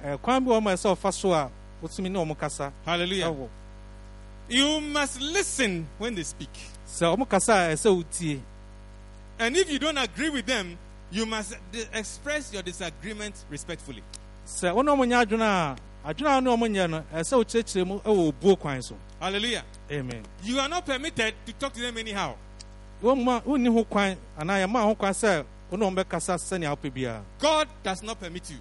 eh, 0.03 0.17
kwan 0.17 0.43
bi 0.43 0.51
wɔ 0.51 0.61
ɛsɛ 0.61 0.95
ɔfa 0.95 1.13
so 1.13 1.33
a 1.33 1.49
wotumi 1.83 2.09
ne 2.09 2.17
ɔmo 2.19 2.37
kasa 2.37 2.71
hallelujah 2.85 3.35
you 4.49 4.81
must 4.81 5.21
listen 5.21 5.87
when 5.97 6.15
they 6.15 6.23
speak. 6.23 6.49
Sɛ 6.87 7.15
ɔmo 7.15 7.27
kasa 7.27 7.53
a 7.53 7.73
ɛsɛ 7.73 7.89
wotie 7.95 8.39
and 9.39 9.55
if 9.57 9.69
you 9.69 9.79
don't 9.79 9.97
agree 9.97 10.29
with 10.29 10.45
them 10.45 10.77
you 11.11 11.25
must 11.25 11.55
express 11.93 12.51
your 12.53 12.61
disagreement 12.63 13.35
respectfully. 13.49 14.01
Sɛ 14.47 14.73
wo 14.73 14.81
ne 14.81 14.91
ɔmo 14.91 15.05
nyɛ 15.05 15.25
adwene 15.25 15.41
a 15.43 15.75
adwene 16.13 16.27
a 16.27 16.33
wo 16.35 16.39
ne 16.39 16.49
ɔmo 16.49 16.71
nyɛ 16.71 16.89
no 16.89 17.03
ɛsɛ 17.13 17.37
wokyerɛkyerɛ 17.43 17.87
mu 17.87 17.99
ɛwɔ 17.99 18.33
obuo 18.33 18.59
kwan 18.59 18.81
so. 18.81 18.95
Hallelujah. 19.19 19.63
Amen. 19.91 20.23
You 20.43 20.59
are 20.59 20.69
not 20.69 20.85
permitted 20.85 21.33
to 21.45 21.53
talk 21.53 21.73
to 21.73 21.81
them 21.81 21.97
anyhow. 21.97 22.35
Womma 23.01 23.41
wonni 23.43 23.71
ho 23.71 23.83
kwan 23.83 24.17
anaa 24.37 24.65
yɛma 24.65 24.83
ho 24.83 24.95
kwan 24.95 25.13
sɛ 25.13 25.45
wo 25.69 25.77
ne 25.77 25.85
ɔmo 25.85 26.03
bɛkasa 26.03 26.35
sɛnea 26.37 26.75
wopɛ 26.75 26.91
biara. 26.93 27.21
God 27.39 27.67
does 27.83 28.01
not 28.03 28.19
permit 28.19 28.49
you 28.51 28.57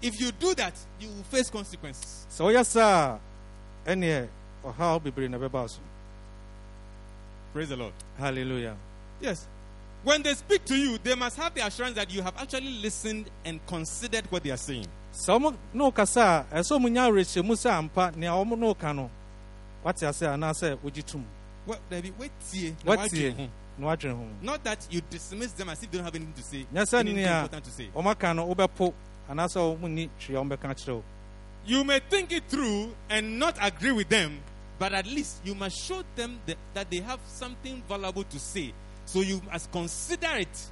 onyankopɔn 0.00 0.08
ɛma 0.08 0.08
wo 0.08 0.08
ho 0.08 0.08
kwan 0.08 0.12
if 0.12 0.20
you 0.20 0.32
do 0.32 0.54
that 0.54 0.74
you 0.98 1.08
will 1.08 1.22
face 1.24 1.50
consequences. 1.50 2.26
Sɛ 2.30 2.44
woyɛ 2.44 2.64
saa 2.64 3.18
a 3.86 3.90
ɛneɛ 3.90 4.28
ɔhaw 4.64 5.02
bebree 5.02 5.28
na 5.28 5.38
ɛbɛba 5.38 5.52
wo 5.52 5.66
so 5.66 5.80
praise 7.52 7.68
the 7.68 7.76
lord. 7.76 7.92
Hallelujah. 8.18 8.76
yes. 9.20 9.46
When 10.02 10.22
they 10.22 10.32
speak 10.34 10.64
to 10.66 10.76
you 10.76 10.98
they 11.02 11.14
must 11.14 11.36
have 11.36 11.54
the 11.54 11.66
assurance 11.66 11.96
that 11.96 12.10
you 12.12 12.22
have 12.22 12.34
actually 12.38 12.70
listened 12.80 13.28
and 13.44 13.64
considered 13.66 14.24
what 14.30 14.42
they 14.42 14.50
are 14.50 14.56
saying. 14.56 14.86
Ɔmo 15.12 15.54
ne 15.74 15.90
kasa 15.90 16.46
a 16.50 16.56
ɛsɛ 16.58 16.78
ɔmo 16.78 16.90
nya 16.90 17.10
awerɛhyɛmu 17.10 17.52
sɛ 17.52 17.70
ampa 17.78 18.16
ne 18.16 18.74
ka 18.74 18.92
no. 18.92 19.10
Wate 19.84 20.02
ase 20.04 20.22
anaasɛ 20.26 20.76
wogye 20.78 21.04
tom 21.04 21.24
Well, 21.66 21.78
David, 21.90 22.18
wait 22.18 22.30
till 22.50 22.72
na 22.84 22.96
watie 22.96 23.32
wadwe 23.32 23.36
ho. 23.36 23.48
na 23.78 23.86
wadwene 23.86 24.42
Not 24.42 24.64
that 24.64 24.86
you 24.90 25.00
dismiss 25.10 25.52
them 25.52 25.68
as 25.68 25.82
if 25.82 25.90
they 25.90 25.98
don't 25.98 26.04
have 26.04 26.14
anything 26.14 26.34
to 26.34 26.42
say. 26.42 26.66
sɛ 26.72 26.98
anything 27.00 27.24
important 27.24 27.64
to 27.64 27.70
say. 27.70 27.88
ɔmo 27.94 28.10
aka 28.10 28.34
no 28.34 28.46
wobɛpo 28.46 28.92
You 31.66 31.84
may 31.84 32.00
think 32.10 32.32
it 32.32 32.44
through 32.48 32.90
and 33.08 33.38
not 33.38 33.56
agree 33.60 33.92
with 33.92 34.08
them, 34.08 34.40
but 34.78 34.92
at 34.92 35.06
least 35.06 35.40
you 35.44 35.54
must 35.54 35.78
show 35.78 36.02
them 36.16 36.40
that, 36.74 36.90
they 36.90 36.98
have 36.98 37.20
something 37.26 37.82
valuable 37.88 38.24
to 38.24 38.38
say. 38.38 38.72
So 39.06 39.20
you 39.20 39.40
must 39.50 39.70
consider 39.70 40.36
it. 40.36 40.70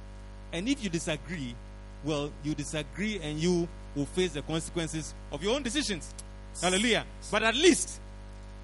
And 0.51 0.67
if 0.67 0.83
you 0.83 0.89
disagree, 0.89 1.55
well, 2.03 2.31
you 2.43 2.55
disagree 2.55 3.19
and 3.19 3.39
you 3.39 3.67
will 3.95 4.05
face 4.07 4.33
the 4.33 4.41
consequences 4.41 5.13
of 5.31 5.43
your 5.43 5.55
own 5.55 5.63
decisions. 5.63 6.13
Hallelujah. 6.61 7.05
But 7.31 7.43
at 7.43 7.55
least 7.55 7.99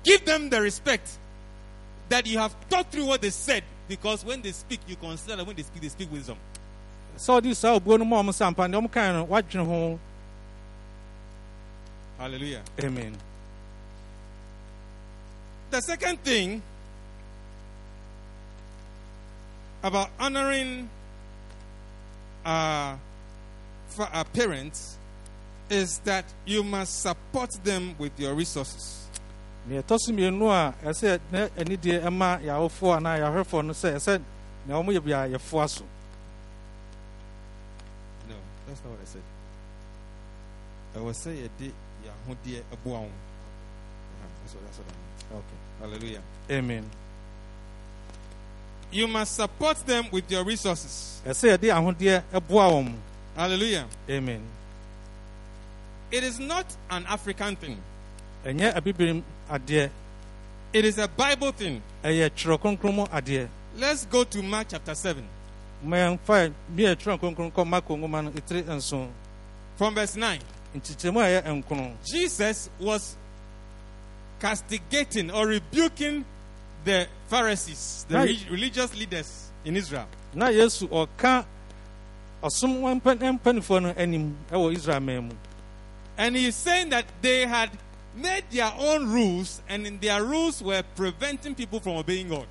give 0.03 0.25
them 0.25 0.49
the 0.49 0.62
respect 0.62 1.10
that 2.10 2.27
you 2.27 2.38
have 2.38 2.53
thought 2.69 2.91
through 2.91 3.05
what 3.05 3.21
they 3.21 3.29
said 3.29 3.63
because 3.88 4.25
when 4.25 4.41
they 4.41 4.51
speak, 4.51 4.79
you 4.88 4.95
consider 4.95 5.43
when 5.43 5.55
they 5.55 5.63
speak, 5.63 5.81
they 5.81 5.89
speak 5.89 6.12
wisdom. 6.12 6.38
Sɛ 7.17 7.41
ɔde 7.41 7.56
saa 7.56 7.75
obuo 7.80 7.93
oh, 7.93 7.97
no 7.97 8.06
ma 8.06 8.21
ɔmo 8.21 8.32
ampa 8.45 8.67
nea 8.67 8.80
ɔmo 8.80 8.91
kae 8.91 9.12
no 9.13 9.25
wadwene 9.25 9.65
ho 9.65 9.99
Hallelujah. 12.17 12.62
amen 12.82 13.15
The 15.71 15.82
second 15.82 16.23
thing 16.23 16.62
about 19.84 20.10
honoring 20.19 20.88
uh, 22.45 22.49
our, 22.49 22.99
fa- 23.89 24.10
our 24.13 24.23
parents 24.25 24.97
is 25.69 25.99
that 26.06 26.25
you 26.45 26.63
must 26.63 27.01
support 27.01 27.49
them 27.63 27.95
with 27.97 28.17
your 28.19 28.34
resources. 28.34 29.08
nea 29.67 29.82
ɛtɔ 29.82 29.97
so 29.99 30.12
mmienu 30.13 30.49
a 30.51 30.73
ɛsɛ 30.86 31.19
na 31.32 31.47
anidie 31.58 31.99
ɛma 32.01 32.39
yɛawofoɔ 32.41 32.97
anaa 32.97 33.17
yɛahwɛfoɔ 33.19 33.65
no 33.65 33.73
sɛ 33.73 33.95
ɛsɛ 33.95 34.21
nea 34.67 34.78
ɔmo 34.78 34.93
yɛ 34.93 35.04
bia 35.04 35.28
yɛfoa 35.38 35.67
so 35.69 35.84
that's 38.67 38.82
not 38.84 38.91
what 38.91 38.99
I 39.01 39.06
said. 39.06 39.21
I 40.95 40.99
was 41.01 41.17
saying 41.17 41.39
a 41.39 41.47
day, 41.62 41.71
yeah, 42.04 42.12
That's 42.28 42.38
what, 44.54 44.63
that's 44.65 44.78
what 44.78 44.88
I 44.88 45.34
mean. 45.34 45.43
Hallelujah. 45.82 46.21
amen 46.49 46.89
You 48.91 49.08
must 49.08 49.36
support 49.36 49.78
them 49.86 50.06
with 50.12 50.32
your 50.32 50.43
resources. 50.45 51.21
ɛsɛ 51.25 51.58
yɛde 51.58 51.69
ahodeɛ 51.73 52.21
ɛboa 52.34 52.69
wɔn 52.71 52.93
Hallelujah. 53.36 53.88
amen 54.10 54.41
It 56.12 56.23
is 56.23 56.39
not 56.39 56.65
an 56.89 57.06
African 57.08 57.56
thing. 57.58 57.78
ɛnyɛ 58.45 58.73
abibirim 58.75 59.23
adeɛ 59.49 59.89
It 60.73 60.86
is 60.86 60.97
a 60.97 61.08
Bible 61.08 61.51
thing. 61.51 61.82
ɛyɛ 62.04 62.30
twerɛ 62.30 62.58
kronkron 62.62 62.95
mu 62.95 63.06
adeɛ 63.08 63.47
Let's 63.78 64.06
go 64.06 64.23
to 64.23 64.41
Mark 64.41 64.67
chapter 64.69 64.95
7. 64.95 65.21
From 69.78 69.93
verse 69.95 70.15
9. 70.15 70.39
nkyekyɛmu 70.76 71.19
a 71.21 71.41
ɛyɛ 71.41 71.63
nkron 71.63 71.93
Jesus 72.06 72.69
was 72.80 73.15
castigating 74.39 75.32
or 75.32 75.48
rebuking 75.48 76.26
the 76.84 77.08
Pharisees, 77.30 78.06
the 78.10 78.19
re- 78.19 78.48
religious 78.50 78.93
leaders 78.95 79.52
in 79.63 79.76
Israel. 79.78 80.08
na 80.34 80.48
yesu 80.50 80.88
ɔka 80.89 81.45
ɔsom 82.43 82.82
wɔn 82.82 83.02
mpa- 83.02 83.39
mpanimfoɔ 83.39 83.82
no 83.84 83.89
anim 83.98 84.36
ɛwɔ 84.52 84.76
israel 84.76 85.00
man 85.00 85.30
mu 85.30 85.36
And 86.17 86.36
he's 86.36 86.56
saying 86.56 86.89
that 86.89 87.06
they 87.21 87.45
had 87.45 87.69
made 88.15 88.45
their 88.50 88.71
own 88.80 89.10
rules, 89.12 89.62
and 89.67 89.86
in 89.86 90.00
their 90.00 90.24
rules 90.24 90.62
were 90.62 90.82
preventing 90.95 91.54
people 91.56 91.80
from 91.82 91.93
obeying 91.98 92.30
God. 92.30 92.48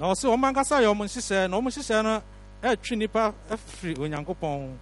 na 0.00 0.12
ɔsɛ 0.12 0.24
wɔn 0.34 0.52
ankasa 0.54 0.80
yɛ 0.80 0.94
wɔn 0.94 1.04
nhyehyɛ 1.06 1.50
na 1.50 1.56
wɔn 1.60 1.66
nhyehyɛ 1.68 2.02
no 2.04 2.22
ɛtwi 2.74 2.98
nipa 2.98 3.34
afiri 3.50 3.94
onyankopɔn 3.96 4.76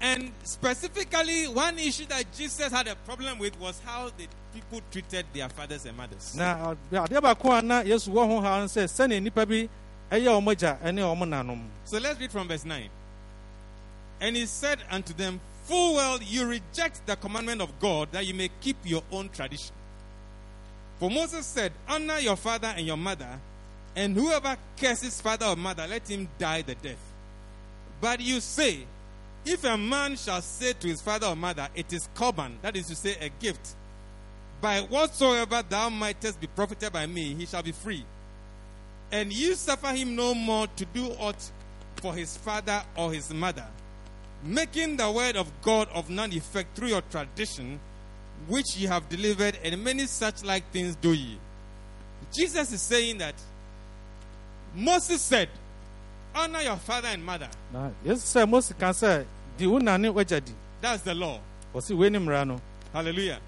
And 0.00 0.30
specifically, 0.44 1.48
one 1.48 1.76
issue 1.80 2.06
that 2.06 2.24
Jesus 2.36 2.70
had 2.70 2.86
a 2.86 2.94
problem 2.94 3.36
with 3.40 3.58
was 3.58 3.80
how 3.84 4.10
the 4.16 4.28
people 4.54 4.80
treated 4.92 5.26
their 5.34 5.48
fathers 5.48 5.86
and 5.86 5.96
mothers. 5.96 6.36
na 6.36 6.70
uh, 6.70 6.74
adeɛ 6.92 7.20
baako 7.20 7.58
a 7.58 7.62
na 7.62 7.82
yesu 7.82 8.08
wɔ 8.12 8.26
ho 8.28 8.40
ha 8.40 8.60
sɛ 8.66 8.84
sɛnea 8.86 9.20
nipa 9.20 9.44
bi 9.44 9.68
ɛyɛ 10.12 10.28
wɔn 10.40 10.52
agya 10.54 10.78
ɛne 10.84 11.00
wɔn 11.02 11.28
nanom 11.28 11.62
So 11.84 11.98
let's 11.98 12.20
read 12.20 12.30
from 12.30 12.46
verse 12.46 12.64
9. 12.64 12.88
And 14.20 14.36
he 14.36 14.46
said 14.46 14.78
unto 14.90 15.12
them, 15.14 15.40
Full 15.64 15.94
well 15.96 16.22
you 16.22 16.46
reject 16.46 17.04
the 17.06 17.16
commandment 17.16 17.60
of 17.60 17.78
God 17.80 18.12
that 18.12 18.24
you 18.26 18.34
may 18.34 18.50
keep 18.60 18.76
your 18.84 19.02
own 19.10 19.28
tradition. 19.30 19.74
For 21.00 21.10
Moses 21.10 21.44
said, 21.46 21.72
Honor 21.88 22.18
your 22.20 22.36
father 22.36 22.68
and 22.76 22.86
your 22.86 22.96
mother, 22.96 23.38
and 23.98 24.16
whoever 24.16 24.56
curses 24.80 25.20
father 25.20 25.46
or 25.46 25.56
mother, 25.56 25.86
let 25.86 26.08
him 26.08 26.28
die 26.38 26.62
the 26.62 26.74
death. 26.74 27.12
But 28.00 28.20
you 28.20 28.40
say, 28.40 28.86
If 29.44 29.64
a 29.64 29.76
man 29.76 30.16
shall 30.16 30.40
say 30.40 30.72
to 30.72 30.88
his 30.88 31.02
father 31.02 31.26
or 31.26 31.36
mother, 31.36 31.68
It 31.74 31.92
is 31.92 32.08
common, 32.14 32.58
that 32.62 32.76
is 32.76 32.86
to 32.86 32.94
say, 32.94 33.16
a 33.20 33.28
gift, 33.28 33.74
by 34.60 34.80
whatsoever 34.80 35.62
thou 35.68 35.90
mightest 35.90 36.40
be 36.40 36.46
profited 36.46 36.92
by 36.92 37.06
me, 37.06 37.34
he 37.34 37.44
shall 37.44 37.62
be 37.62 37.72
free 37.72 38.04
and 39.10 39.32
you 39.32 39.54
suffer 39.54 39.88
him 39.88 40.14
no 40.14 40.34
more 40.34 40.66
to 40.76 40.84
do 40.86 41.06
aught 41.18 41.50
for 41.96 42.14
his 42.14 42.36
father 42.36 42.82
or 42.96 43.12
his 43.12 43.32
mother, 43.32 43.66
making 44.44 44.96
the 44.96 45.10
word 45.10 45.36
of 45.36 45.50
God 45.62 45.88
of 45.94 46.10
none 46.10 46.32
effect 46.32 46.76
through 46.76 46.88
your 46.88 47.02
tradition, 47.02 47.80
which 48.46 48.76
ye 48.76 48.86
have 48.86 49.08
delivered, 49.08 49.58
and 49.64 49.82
many 49.82 50.06
such 50.06 50.44
like 50.44 50.70
things 50.70 50.94
do 50.96 51.12
ye. 51.12 51.38
Jesus 52.36 52.72
is 52.72 52.82
saying 52.82 53.18
that 53.18 53.34
Moses 54.78 55.20
said, 55.20 55.48
Honor 56.34 56.60
your 56.62 56.76
father 56.76 57.08
and 57.08 57.24
mother. 57.24 57.48
na 57.72 57.90
yesu 58.06 58.22
sɛ 58.22 58.48
mose 58.48 58.72
ka 58.78 58.90
sɛ 58.90 59.24
di 59.56 59.66
wo 59.66 59.78
na 59.78 59.96
ne 59.96 60.08
wagya 60.08 60.40
di 60.44 60.52
That's 60.80 61.02
the 61.02 61.14
law. 61.14 61.40
ɔsi 61.74 61.96
wei 61.96 62.08
ne 62.10 62.18
mmara 62.18 62.46
no 62.46 62.60
Hallelujah. 62.92 63.40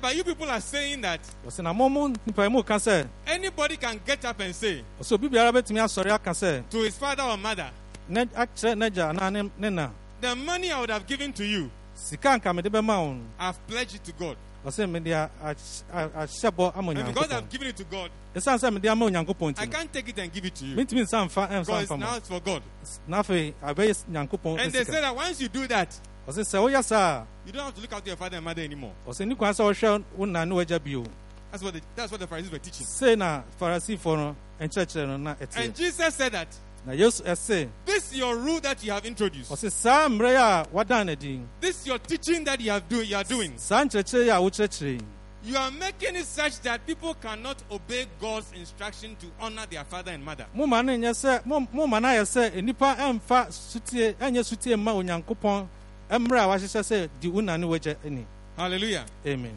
But 0.00 0.16
you 0.16 0.24
people 0.24 0.48
are 0.50 0.60
saying 0.60 1.02
that 1.02 1.20
ɔsi 1.46 1.62
na 1.62 1.72
mo 1.74 1.88
nipa 2.08 2.42
yi 2.44 2.48
mo 2.48 2.62
ka 2.62 2.76
sɛ 2.76 3.06
anybody 3.26 3.76
can 3.76 4.00
get 4.06 4.24
up 4.24 4.40
and 4.40 4.54
say 4.54 4.82
ɔsi 5.00 5.12
obi 5.12 5.28
biara 5.28 5.52
bɛtumi 5.52 5.80
asɔre 5.84 6.10
aka 6.12 6.30
sɛ 6.30 6.62
to 6.70 6.78
his 6.78 6.96
father 6.96 7.24
or 7.24 7.36
mother, 7.36 7.70
ne 8.08 8.24
akyerɛ 8.24 8.74
n'agya 8.74 9.10
anaa 9.14 9.30
ne 9.32 9.50
ne 9.58 9.68
na 9.70 9.90
The 10.20 10.34
money 10.34 10.72
I 10.72 10.80
would 10.80 10.90
have 10.90 11.06
given 11.06 11.32
to 11.34 11.44
you, 11.44 11.70
sika 11.94 12.28
nka 12.40 12.54
mede 12.54 12.72
bɛma 12.72 12.98
wo 13.04 13.12
no 13.12 13.20
I've 13.38 13.64
pledged 13.66 13.96
it 13.96 14.04
to 14.04 14.12
God. 14.12 14.36
And 14.64 15.04
because 15.04 17.32
I've 17.32 17.48
given 17.48 17.68
it 17.68 17.76
to 17.76 17.84
God, 17.84 18.10
ɛsiane 18.34 18.58
sɛ 18.58 18.72
mede 18.72 18.86
ama 18.86 19.06
onyankopɔn 19.06 19.58
I 19.58 19.66
can't 19.66 19.92
take 19.92 20.08
it 20.08 20.18
and 20.18 20.32
give 20.32 20.44
it 20.44 20.54
to 20.56 20.66
you. 20.66 20.76
mentumi 20.76 21.02
nsa 21.02 21.24
mfa 21.26 21.50
eh, 21.50 21.60
ɛmfa 21.60 21.66
Because 21.66 21.90
now 21.98 22.16
it's 22.16 22.28
for 22.28 22.40
God. 22.40 22.62
na 23.06 23.22
afei 23.22 23.54
abɛyɛ 23.62 24.04
nyankopɔn 24.10 24.60
And 24.60 24.60
eh, 24.60 24.68
they 24.70 24.84
say 24.84 25.00
that 25.00 25.14
once 25.14 25.40
you 25.40 25.48
do 25.48 25.66
that, 25.68 25.98
ɔsɛ 26.28 26.40
sɛ 26.40 26.58
woyɛ 26.60 26.84
saa 26.84 27.24
you 27.46 27.52
don't 27.52 27.64
have 27.64 27.74
to 27.74 27.80
look 27.80 27.92
after 27.92 28.08
your 28.08 28.16
father 28.16 28.36
and 28.36 28.44
mother 28.44 28.62
anymore. 28.62 28.92
a 29.06 29.10
ɔsɛ 29.10 29.26
ni 29.26 29.34
kwan 29.34 29.52
sɛ 29.52 29.64
wohwɛ 29.64 30.04
wo 30.16 30.24
na 30.24 30.44
ne 30.44 30.54
wagya 30.54 30.82
bio 30.82 31.04
That's 31.50 31.62
what 31.62 31.72
the, 31.72 31.80
that's 31.96 32.12
what 32.12 32.20
the 32.20 32.26
Pharisees 32.26 32.52
were 32.52 32.58
teaching. 32.58 32.86
sei 32.86 33.16
na 33.16 33.42
farisifoɔ 33.60 34.16
no 34.16 34.36
nkyerɛkyerɛ 34.60 35.06
no 35.06 35.16
na 35.16 35.34
And 35.56 35.74
Jesus 35.74 36.14
said 36.14 36.32
that 36.32 36.48
na 36.88 36.94
yesu 36.94 37.22
ɛse 37.22 37.68
this 37.84 38.14
your 38.14 38.34
rule 38.36 38.60
that 38.60 38.82
you 38.82 38.90
have 38.90 39.04
introduced, 39.04 39.50
ɔsɛ 39.52 39.70
saa 39.70 40.08
mmerɛ 40.08 40.36
a 40.36 40.66
wadan 40.74 41.18
din 41.18 41.46
this 41.60 41.86
your 41.86 41.98
teaching 41.98 42.44
that 42.44 42.58
you 42.60 42.70
have 42.70 42.88
do 42.88 43.02
you 43.02 43.14
are 43.16 43.24
doing, 43.24 43.52
saa 43.58 43.84
nkyerɛkyerɛ 43.84 44.24
yi 44.24 44.30
a 44.30 44.34
wokyerɛkyerɛ 44.36 44.92
yi 44.94 45.00
you 45.44 45.56
are 45.56 45.70
making 45.70 46.16
it 46.16 46.24
such 46.26 46.58
that 46.62 46.84
people 46.86 47.14
cannot 47.14 47.62
obey 47.70 48.06
God's 48.20 48.50
instruction 48.54 49.14
to 49.16 49.26
honor 49.40 49.66
their 49.70 49.84
father 49.84 50.12
and 50.12 50.24
mother. 50.24 50.46
moma 50.56 50.82
no 50.84 50.92
nyɛ 50.96 51.10
sɛ 51.12 51.44
mo- 51.44 51.68
moma 51.74 52.00
no 52.00 52.08
ayɛ 52.08 52.22
sɛ 52.24 52.50
nnipa 52.62 52.96
ɛmfa 52.96 53.48
sutie 53.52 54.14
ɛnyɛ 54.14 54.42
sutie 54.44 54.74
mma 54.76 54.94
onyankopɔn 54.94 55.68
mmerɛ 56.10 56.40
a 56.40 56.48
wahyehyɛ 56.48 56.80
sɛ 56.82 57.08
di 57.20 57.28
wo 57.28 57.40
na 57.42 57.56
ne 57.58 57.66
wagya 57.66 57.96
ani 58.04 58.26
Hallelujah. 58.56 59.04
amen. 59.26 59.54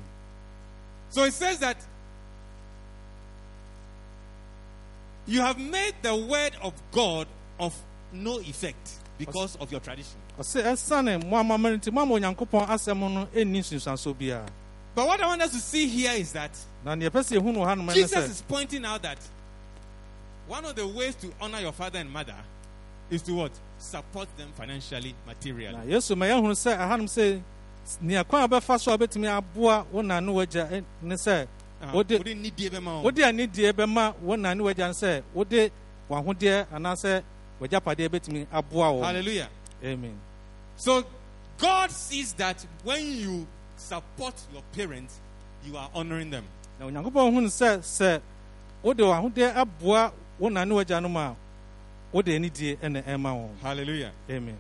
So 1.10 1.24
it 1.24 1.34
says 1.34 1.58
that 1.60 1.78
you 5.32 5.42
have 5.42 5.58
made 5.58 5.94
the 6.02 6.16
word 6.16 6.52
of 6.62 6.74
God 6.92 7.28
of 7.60 7.74
no 8.14 8.40
effect 8.40 8.90
because 9.18 9.56
of 9.58 9.72
your 9.72 9.80
tradition. 9.82 10.18
ɔsɛ 10.40 10.64
ɛsiane 10.64 11.24
mo 11.30 11.38
amammerɛ 11.38 11.80
nti 11.82 11.92
moama 11.92 12.20
onyankopɔn 12.20 12.68
asɛm 12.68 12.98
no 13.14 13.26
ɛnni 13.34 13.60
nsunsuanso 13.60 14.14
biara 14.16 14.48
But 14.94 15.08
what 15.08 15.22
I 15.22 15.28
want 15.28 15.42
us 15.42 15.52
to 15.52 15.58
see 15.60 15.88
here 15.88 16.12
is 16.14 16.34
that 16.34 16.52
na 16.84 16.96
neɛ 16.96 17.10
ɛpɛ 17.10 17.22
sɛ 17.22 17.38
yɛhu 17.40 17.54
no 17.54 17.60
wɔ 17.62 17.68
hanom 17.68 17.86
ne 17.88 17.94
Jesus 17.94 18.18
sɛ 18.18 18.30
is 18.30 18.42
pointing 18.48 18.84
out 18.86 19.02
that 19.04 19.18
one 20.48 20.66
of 20.66 20.76
the 20.76 20.86
ways 20.88 21.16
to 21.16 21.32
honor 21.40 21.60
your 21.60 21.72
father 21.72 22.00
and 22.00 22.12
mother 22.12 22.36
is 23.10 23.22
to 23.24 23.34
what? 23.34 23.52
Support 23.80 24.28
them 24.38 24.50
financially, 24.56 25.16
materially. 25.26 25.76
na 25.76 25.84
yesu 25.84 26.16
ma 26.18 26.26
yɛhunu 26.26 26.52
sɛ 26.52 26.78
ahanom 26.78 27.06
sɛ 27.08 27.42
nea 28.02 28.24
kwan 28.24 28.44
a 28.44 28.48
wobɛfa 28.48 28.80
so 28.80 28.94
a 28.94 28.98
wobɛtumi 28.98 29.28
aboa 29.42 29.86
wo 29.92 30.02
na 30.02 30.20
ne 30.20 30.32
wagya 30.32 30.70
ɛ- 30.70 30.84
ne 31.02 31.16
sɛ 31.16 31.48
Ah, 31.82 31.92
wode 31.94 32.12
wode 32.18 32.36
nidie 32.36 32.70
bɛma 32.70 33.02
wɔn. 33.02 33.04
wode 33.04 33.18
anidie 33.24 33.72
bɛma 33.74 34.14
wo 34.22 34.36
na 34.36 34.54
ne 34.54 34.62
wagya 34.64 34.90
sɛ 34.92 35.24
wode 35.34 35.72
w'ahodeɛ 36.10 36.66
anaasɛ 36.74 37.24
wagyapadeɛ 37.62 38.08
bɛtumi 38.10 38.48
aboa 38.52 38.92
wo 38.94 39.02
Hallelujah. 39.04 39.50
amen 39.84 40.18
So 40.78 41.04
God 41.58 41.92
sees 41.92 42.34
that 42.34 42.66
when 42.84 43.06
you 43.20 43.46
support 43.78 44.34
your 44.54 44.64
parents, 44.74 45.20
you 45.66 45.76
are 45.78 45.90
honoring 45.94 46.30
them. 46.32 46.44
na 46.80 46.86
onyankopɔn 46.88 47.34
hunu 47.34 47.48
sɛ 47.48 47.80
sɛ 47.80 48.22
wode 48.84 48.98
w'ahodeɛ 49.00 49.56
aboa 49.56 50.12
wo 50.40 50.50
na 50.50 50.64
ne 50.66 50.74
wagya 50.76 51.02
no 51.02 51.10
mu 51.10 51.20
a 51.20 51.36
wode 52.12 52.28
anidie 52.28 52.78
ɛna 52.78 53.04
ɛma 53.04 53.30
wɔn 53.34 53.50
Hallelujah. 53.62 54.12
amen 54.30 54.58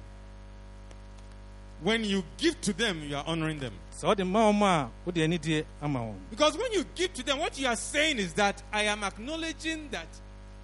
When 1.82 2.04
you 2.04 2.24
give 2.38 2.60
to 2.62 2.74
them, 2.74 3.02
you 3.04 3.15
are 3.15 3.24
honoring 3.26 3.60
them. 3.60 3.74
sɛ 4.00 4.08
wode 4.08 4.24
ma 4.26 4.52
wɔn 4.52 4.62
a 4.62 4.89
wode 5.06 5.15
anidie 5.17 5.65
ama 5.82 6.00
wɔn 6.00 6.15
Because 6.30 6.58
when 6.58 6.72
you 6.74 6.86
give 6.96 7.13
to 7.15 7.24
them, 7.24 7.39
what 7.39 7.58
you 7.60 7.67
are 7.67 7.76
saying 7.76 8.20
is 8.20 8.34
that 8.34 8.62
I 8.72 8.84
am 8.84 9.04
acknowledging 9.04 9.89
that 9.91 10.08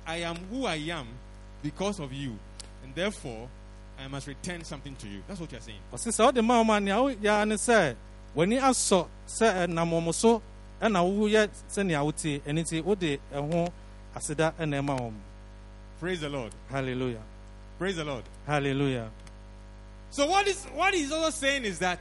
I 0.05 0.17
am 0.17 0.35
who 0.51 0.65
I 0.65 0.75
am 0.75 1.07
because 1.63 1.99
of 1.99 2.13
you. 2.13 2.37
And 2.83 2.93
therefore, 2.95 3.49
I 3.99 4.07
must 4.07 4.27
return 4.27 4.63
something 4.63 4.95
to 4.97 5.07
you. 5.07 5.23
That's 5.27 5.39
what 5.39 5.51
you 5.51 5.57
are 5.57 5.61
saying. 5.61 5.79
ɔse 5.91 6.07
sɛ 6.09 6.25
wode 6.25 6.43
ma 6.43 6.63
wɔn 6.63 6.77
a 6.77 6.79
nea 6.79 6.95
woyɛ 6.95 7.47
ne 7.47 7.55
sɛ 7.55 7.95
w'ani 8.35 8.59
asɔ 8.61 9.07
sɛ 9.27 9.67
ɛnam 9.67 9.89
wɔn 9.89 10.13
so 10.13 10.41
ɛna 10.81 11.01
woyɛ 11.03 11.49
sɛnea 11.69 12.03
wotie 12.05 12.39
ɛno 12.41 12.59
nti 12.63 12.83
wode 12.83 13.19
ɛho 13.33 13.71
aseda 14.15 14.53
ɛna 14.59 14.79
ɛma 14.83 14.99
wɔn 14.99 15.13
Praise 15.99 16.21
the 16.21 16.29
Lord. 16.29 16.51
hallelujah 16.69 17.21
Praise 17.79 17.95
the 17.95 18.05
Lord. 18.05 18.23
hallelujah 18.45 19.09
So 20.17 20.25
what 20.25 20.47
is 20.47 20.65
what 20.73 20.95
he's 20.95 21.11
also 21.11 21.29
saying 21.29 21.63
is 21.63 21.77
that 21.77 21.99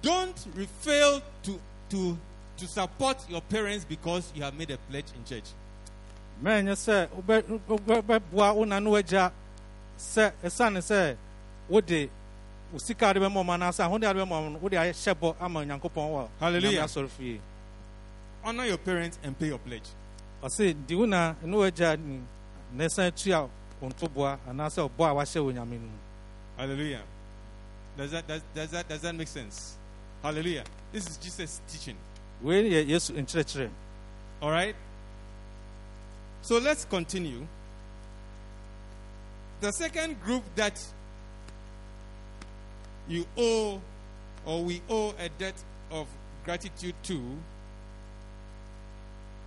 don't 0.00 0.34
fail 0.80 1.20
to 1.42 1.60
to 1.90 2.16
to 2.56 2.66
support 2.66 3.18
your 3.28 3.42
parents 3.42 3.84
because 3.84 4.32
you 4.34 4.42
have 4.42 4.54
made 4.56 4.70
a 4.70 4.78
pledge 4.90 5.04
in 5.14 5.22
church. 5.26 5.44
mɛnyɛ 6.42 6.72
sɛ 6.74 7.08
wobɛ- 7.08 7.60
wobɛ- 7.68 8.02
wobɛboa 8.02 8.54
wo 8.54 8.64
na 8.64 8.78
ne 8.80 8.88
wagya 8.90 9.30
sɛ 9.98 10.32
ɛsiane 10.42 10.78
sɛ 10.80 11.14
wode 11.68 12.08
wo 12.72 12.78
sika 12.78 13.12
de 13.12 13.20
bɛma 13.20 13.44
ɔma 13.44 13.54
anaasɛ 13.58 13.84
ahode 13.84 14.04
ade 14.08 14.16
bɛma 14.16 14.32
ɔma 14.40 14.52
no 14.52 14.58
wode 14.62 14.72
ahyɛ 14.72 15.14
bɔ 15.14 15.36
ama 15.38 15.60
onyankopɔn 15.60 16.08
wɔ 16.10 16.28
Hallelujah. 16.40 16.80
Nyame 16.80 16.84
asɔre 16.84 17.08
fie 17.10 17.40
Honor 18.42 18.64
your 18.64 18.78
parents 18.78 19.18
and 19.22 19.38
pay 19.38 19.48
your 19.48 19.58
pledge. 19.58 19.88
ɔse 20.42 20.74
di 20.86 20.94
wo 20.94 21.04
na 21.04 21.34
ne 21.42 21.54
wagya 21.56 21.98
ni 21.98 22.20
na 22.72 22.84
ɛsan 22.84 23.12
tua 23.14 23.46
wo 23.80 23.88
ntoboa 23.90 24.38
anaasɛ 24.48 24.88
ɔbɔ 24.88 25.04
a 25.10 25.14
wahyɛ 25.14 25.40
wɔ 25.44 25.52
nyame 25.52 25.72
no 25.78 25.86
mu 25.86 25.98
Hallelujah. 26.56 27.02
Does 27.96 28.10
that 28.10 28.26
does, 28.26 28.42
does 28.54 28.70
that 28.70 28.88
does 28.88 29.00
that 29.00 29.14
make 29.14 29.28
sense? 29.28 29.76
Hallelujah. 30.22 30.64
This 30.92 31.06
is 31.08 31.16
Jesus 31.16 31.60
teaching. 31.68 31.96
wei 32.42 32.70
yɛ 32.70 32.86
yesu 32.88 33.12
nkyerɛkyerɛ 33.12 33.70
All 34.42 34.50
right? 34.50 34.76
So 36.42 36.58
let's 36.58 36.84
continue. 36.84 37.46
The 39.60 39.70
second 39.72 40.20
group 40.22 40.42
that 40.56 40.78
you 43.08 43.26
owe 43.36 43.80
or 44.44 44.62
we 44.62 44.82
owe 44.90 45.14
a 45.18 45.28
debt 45.38 45.54
of 45.90 46.06
gratitude 46.44 46.94
to 47.04 47.20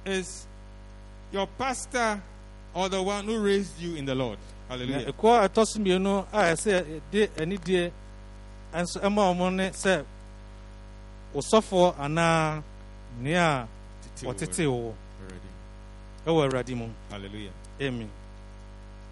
is 0.05 0.47
your 1.31 1.47
pastor 1.57 2.21
or 2.73 2.89
the 2.89 3.01
one 3.01 3.25
who 3.25 3.39
raised 3.39 3.79
you 3.79 3.95
in 3.95 4.05
the 4.05 4.15
Lord. 4.15 4.39
Ɛkɔ 4.69 5.47
ɛtɔ 5.47 5.65
so 5.67 5.79
mmienu 5.79 6.25
a 6.33 6.37
ɛsɛ 6.53 7.01
de 7.11 7.27
anidie 7.37 7.91
nso 8.73 8.99
ɛma 8.99 9.31
ɔmo 9.33 9.53
ne 9.53 9.69
sɛ 9.71 10.03
wosɔfoɔ 11.35 11.95
anaa 11.99 12.61
nea 13.21 13.67
wɔtete 14.21 14.67
wo 14.67 14.93
Already. 15.21 15.49
ɛwɔ 16.25 16.49
awurade 16.49 16.75
mu 16.75 16.89
Hallelujah. 17.09 17.51
amen 17.81 18.09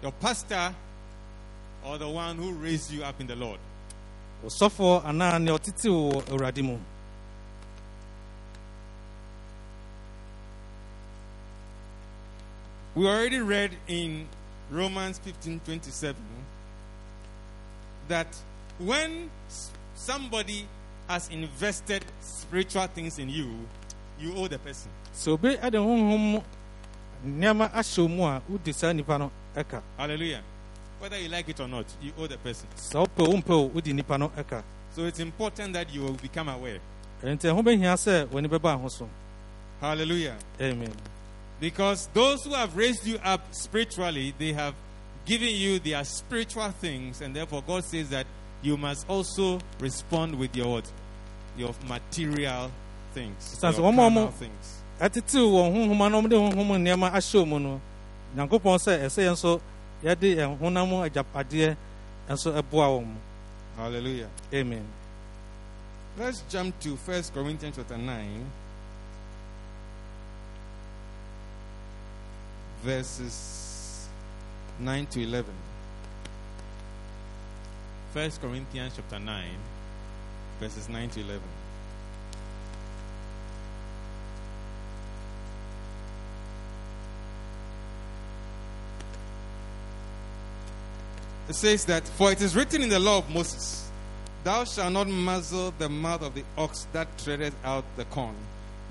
Your 0.02 0.12
pastor 0.12 0.74
or 1.84 1.98
the 1.98 2.08
one 2.08 2.36
who 2.36 2.52
raised 2.52 2.90
you 2.90 3.02
up 3.04 3.18
in 3.20 3.26
the 3.26 3.36
Lord. 3.36 3.58
wosɔfoɔ 4.44 5.04
anaa 5.04 5.38
nea 5.42 5.54
ɔtete 5.54 5.88
wɔ 5.88 6.22
awurade 6.28 6.62
mu 6.62 6.78
We 12.94 13.06
already 13.06 13.40
read 13.40 13.72
in 13.88 14.26
Romans 14.70 15.18
15 15.18 15.60
27 15.64 16.14
that 18.08 18.26
when 18.78 19.30
somebody 19.94 20.66
has 21.08 21.28
invested 21.30 22.04
spiritual 22.20 22.86
things 22.88 23.18
in 23.18 23.28
you, 23.28 23.48
you 24.18 24.34
owe 24.36 24.48
the 24.48 24.58
person. 24.58 24.90
So 25.12 25.36
be 25.36 25.56
at 25.58 25.72
the 25.72 25.78
home 25.82 26.42
ahyɛ 27.24 27.98
wo 28.02 28.08
mu 28.08 28.22
a 28.24 28.42
wodi 28.50 28.74
saa 28.74 28.92
nnipa 28.92 29.18
no 29.18 29.30
ɛka 29.56 29.80
Hallelujah. 29.96 30.42
Whether 30.98 31.18
you 31.18 31.28
like 31.28 31.48
it 31.48 31.60
or 31.60 31.68
not, 31.68 31.84
you 32.02 32.12
owe 32.18 32.26
the 32.26 32.38
person. 32.38 32.66
sɛ 32.76 33.06
wopɛ 33.06 33.26
wo 33.28 33.34
mpɛ 33.40 33.50
o 33.50 33.68
wodi 33.70 33.92
nnipa 33.94 34.18
no 34.18 34.30
So 34.94 35.04
it's 35.04 35.20
important 35.20 35.72
that 35.74 35.92
you 35.92 36.02
will 36.02 36.14
become 36.14 36.48
aware. 36.48 36.78
ɛnti 37.22 37.42
ɛho 37.50 37.62
bɛhia 37.62 37.94
sɛ 37.96 38.26
w'ani 38.28 38.48
bɛba 38.48 38.80
ho 38.80 38.88
so 38.88 39.08
Hallelujah. 39.80 40.36
amen 40.60 40.92
Because 41.60 42.08
those 42.12 42.44
who 42.44 42.50
have 42.54 42.76
raised 42.76 43.06
you 43.06 43.18
up 43.24 43.40
spiritually, 43.54 44.34
they 44.38 44.52
have 44.52 44.74
given 45.24 45.48
you 45.48 45.78
their 45.78 46.04
spiritual 46.04 46.70
things, 46.70 47.20
and 47.20 47.34
therefore 47.34 47.62
God 47.66 47.84
says 47.84 48.10
that 48.10 48.26
you 48.62 48.76
must 48.76 49.08
also 49.08 49.58
respond 49.80 50.38
with 50.38 50.54
your 50.56 50.70
what? 50.74 50.92
Your 51.56 51.74
material 51.88 52.70
things. 53.14 53.34
Sounds 53.58 53.76
your 53.76 53.84
one 53.86 53.94
more- 53.94 54.04
carnal 54.10 54.22
more. 54.24 54.32
things. 54.32 54.72
ɛtetew 55.00 55.50
wɔ 55.50 55.72
honhom 55.74 55.98
na 55.98 56.20
ɔmde 56.20 56.32
honhom 56.52 56.68
nneɛma 56.78 57.10
ahyɛ 57.12 57.46
mu 57.46 57.58
no 57.58 57.80
nyankopɔn 58.36 58.78
sɛ 58.78 59.00
ɛsɛ 59.04 59.24
yɛn 59.24 59.32
nso 59.32 59.60
yɛde 60.02 60.36
yɛn 60.36 60.58
honam 60.58 60.90
agyapadeɛ 61.10 61.76
nso 62.30 62.52
ɛboa 62.52 62.88
wɔn 63.00 63.14
Hallelujah. 63.76 64.28
amen 64.54 64.84
Let's 66.18 66.40
jump 66.48 66.78
to 66.80 66.96
First 66.96 67.34
Corinthians 67.34 67.76
chapter 67.76 67.98
9, 67.98 68.44
verses 72.86 74.06
9 74.78 75.06
to 75.06 75.20
11. 75.20 75.52
First 78.14 78.40
Corinthians 78.40 78.92
chapter 78.94 79.18
9, 79.18 79.44
verses 80.60 80.88
9 80.88 81.10
to 81.10 81.20
11. 81.20 81.42
It 91.48 91.54
says 91.56 91.84
that, 91.86 92.06
For 92.06 92.30
it 92.30 92.40
is 92.40 92.54
written 92.54 92.82
in 92.82 92.88
the 92.88 93.00
law 93.00 93.18
of 93.18 93.28
Moses 93.30 93.90
Thou 94.44 94.62
shalt 94.62 94.92
not 94.92 95.08
muzzle 95.08 95.74
the 95.76 95.88
mouth 95.88 96.22
of 96.22 96.36
the 96.36 96.44
ox 96.56 96.86
that 96.92 97.08
treadeth 97.18 97.56
out 97.64 97.84
the 97.96 98.04
corn. 98.04 98.36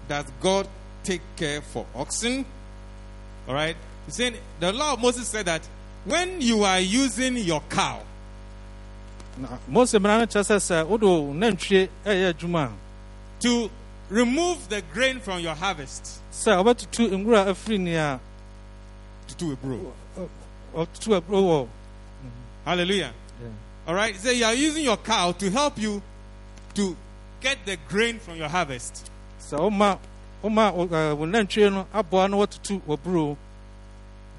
Does 0.10 0.26
God 0.42 0.68
take 1.06 1.22
care 1.38 1.62
for 1.62 1.86
oxen? 1.96 2.46
All 3.48 3.54
right. 3.54 3.76
He's 4.06 4.16
saying 4.16 4.36
the 4.60 4.72
law 4.74 4.94
of 4.94 5.00
Moses 5.00 5.28
said 5.28 5.46
that 5.46 5.68
when 6.06 6.42
you 6.42 6.64
are 6.64 6.80
using 6.80 7.38
your 7.38 7.62
cow, 7.70 8.02
mose 9.68 9.94
mmara 9.94 10.26
kyerɛ 10.28 10.44
sɛ 10.44 10.56
sɛ 10.60 10.88
wode 10.88 11.02
nantwie 11.36 11.90
ɛyɛ 12.06 12.34
adwuma 12.34 12.72
to 13.42 13.70
remove 14.10 14.70
the 14.70 14.82
grain 14.94 15.20
from 15.20 15.40
your 15.42 15.54
harvest 15.56 16.22
sɛ 16.32 16.56
wobɛtutu 16.64 17.10
nwura 17.12 17.46
afiri 17.48 17.80
nea 17.80 18.20
to 19.28 19.36
do 19.36 19.52
a 19.52 19.56
bro. 19.58 19.94
ɔtutu 20.74 21.20
aburo 21.22 21.42
wɔ 21.42 21.68
Hallelujah. 22.66 23.14
All 23.88 23.94
right. 23.94 24.16
So 24.16 24.32
you 24.32 24.44
are 24.44 24.56
using 24.56 24.84
your 24.86 24.98
cow 24.98 25.32
to 25.34 25.52
help 25.52 25.78
you 25.78 26.02
to 26.74 26.98
get 27.40 27.60
the 27.64 27.78
grain 27.88 28.18
from 28.18 28.38
your 28.38 28.50
harvest. 28.50 29.12
sɛ 29.40 29.60
woma 29.60 30.00
woma 30.46 30.72
wo 30.74 31.26
nantwie 31.26 31.70
no 31.72 31.88
aboa 31.94 32.28
na 32.30 33.36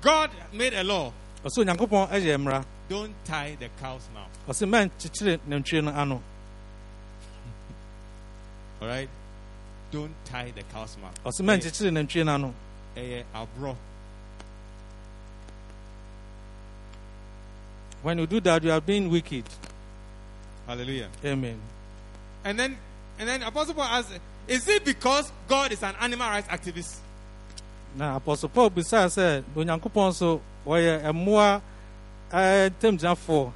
God 0.03 0.31
made 0.53 0.75
a 0.75 0.85
law. 0.85 1.13
ɔsɛ 1.45 1.65
onyankopɔn 1.65 2.09
ɛyɛ 2.11 2.37
mmara 2.39 2.65
Don't 2.89 3.13
tie 3.25 3.57
the 3.59 3.69
cow's 3.81 4.09
mouth. 4.15 4.31
ɔsɛ 4.49 4.69
mɛnkyekyere 4.69 5.41
nantwie 5.49 5.83
no 5.83 5.91
ano 5.91 6.23
All 8.83 8.89
right. 8.89 9.09
Don't 9.91 10.13
tie 10.25 10.53
the 10.55 10.63
cow's 10.73 10.97
mouth. 11.03 11.15
ɔsɛ 11.25 11.43
mɛnkyekyere 11.45 11.91
nantwie 11.93 12.25
no 12.25 12.35
ano 12.35 12.55
Eh, 12.97 13.23
abro. 13.35 13.77
when 18.03 18.19
you 18.19 18.27
do 18.27 18.41
that 18.41 18.63
you 18.63 18.71
are 18.71 18.81
being 18.81 19.11
wicked 19.11 19.45
Hallelujah. 20.67 21.09
amen 21.25 21.59
And 22.45 22.59
then, 22.59 22.77
and 23.19 23.29
then 23.29 23.43
Apostle 23.43 23.75
Paul 23.75 23.85
asks, 23.85 24.13
is 24.49 24.69
it 24.69 24.85
because 24.85 25.31
God 25.49 25.73
is 25.73 25.83
an 25.83 25.95
animal 26.01 26.29
rights 26.29 26.49
activist? 26.49 26.97
na 27.97 28.17
apostle 28.17 28.49
paul 28.51 28.71
bisaa 28.71 29.07
sɛ 29.09 29.43
onyankopɔn 29.57 30.11
nso 30.13 30.41
wɔyɛ 30.67 31.13
mmoa 31.13 31.61
ntamgyinafoɔ 32.31 33.53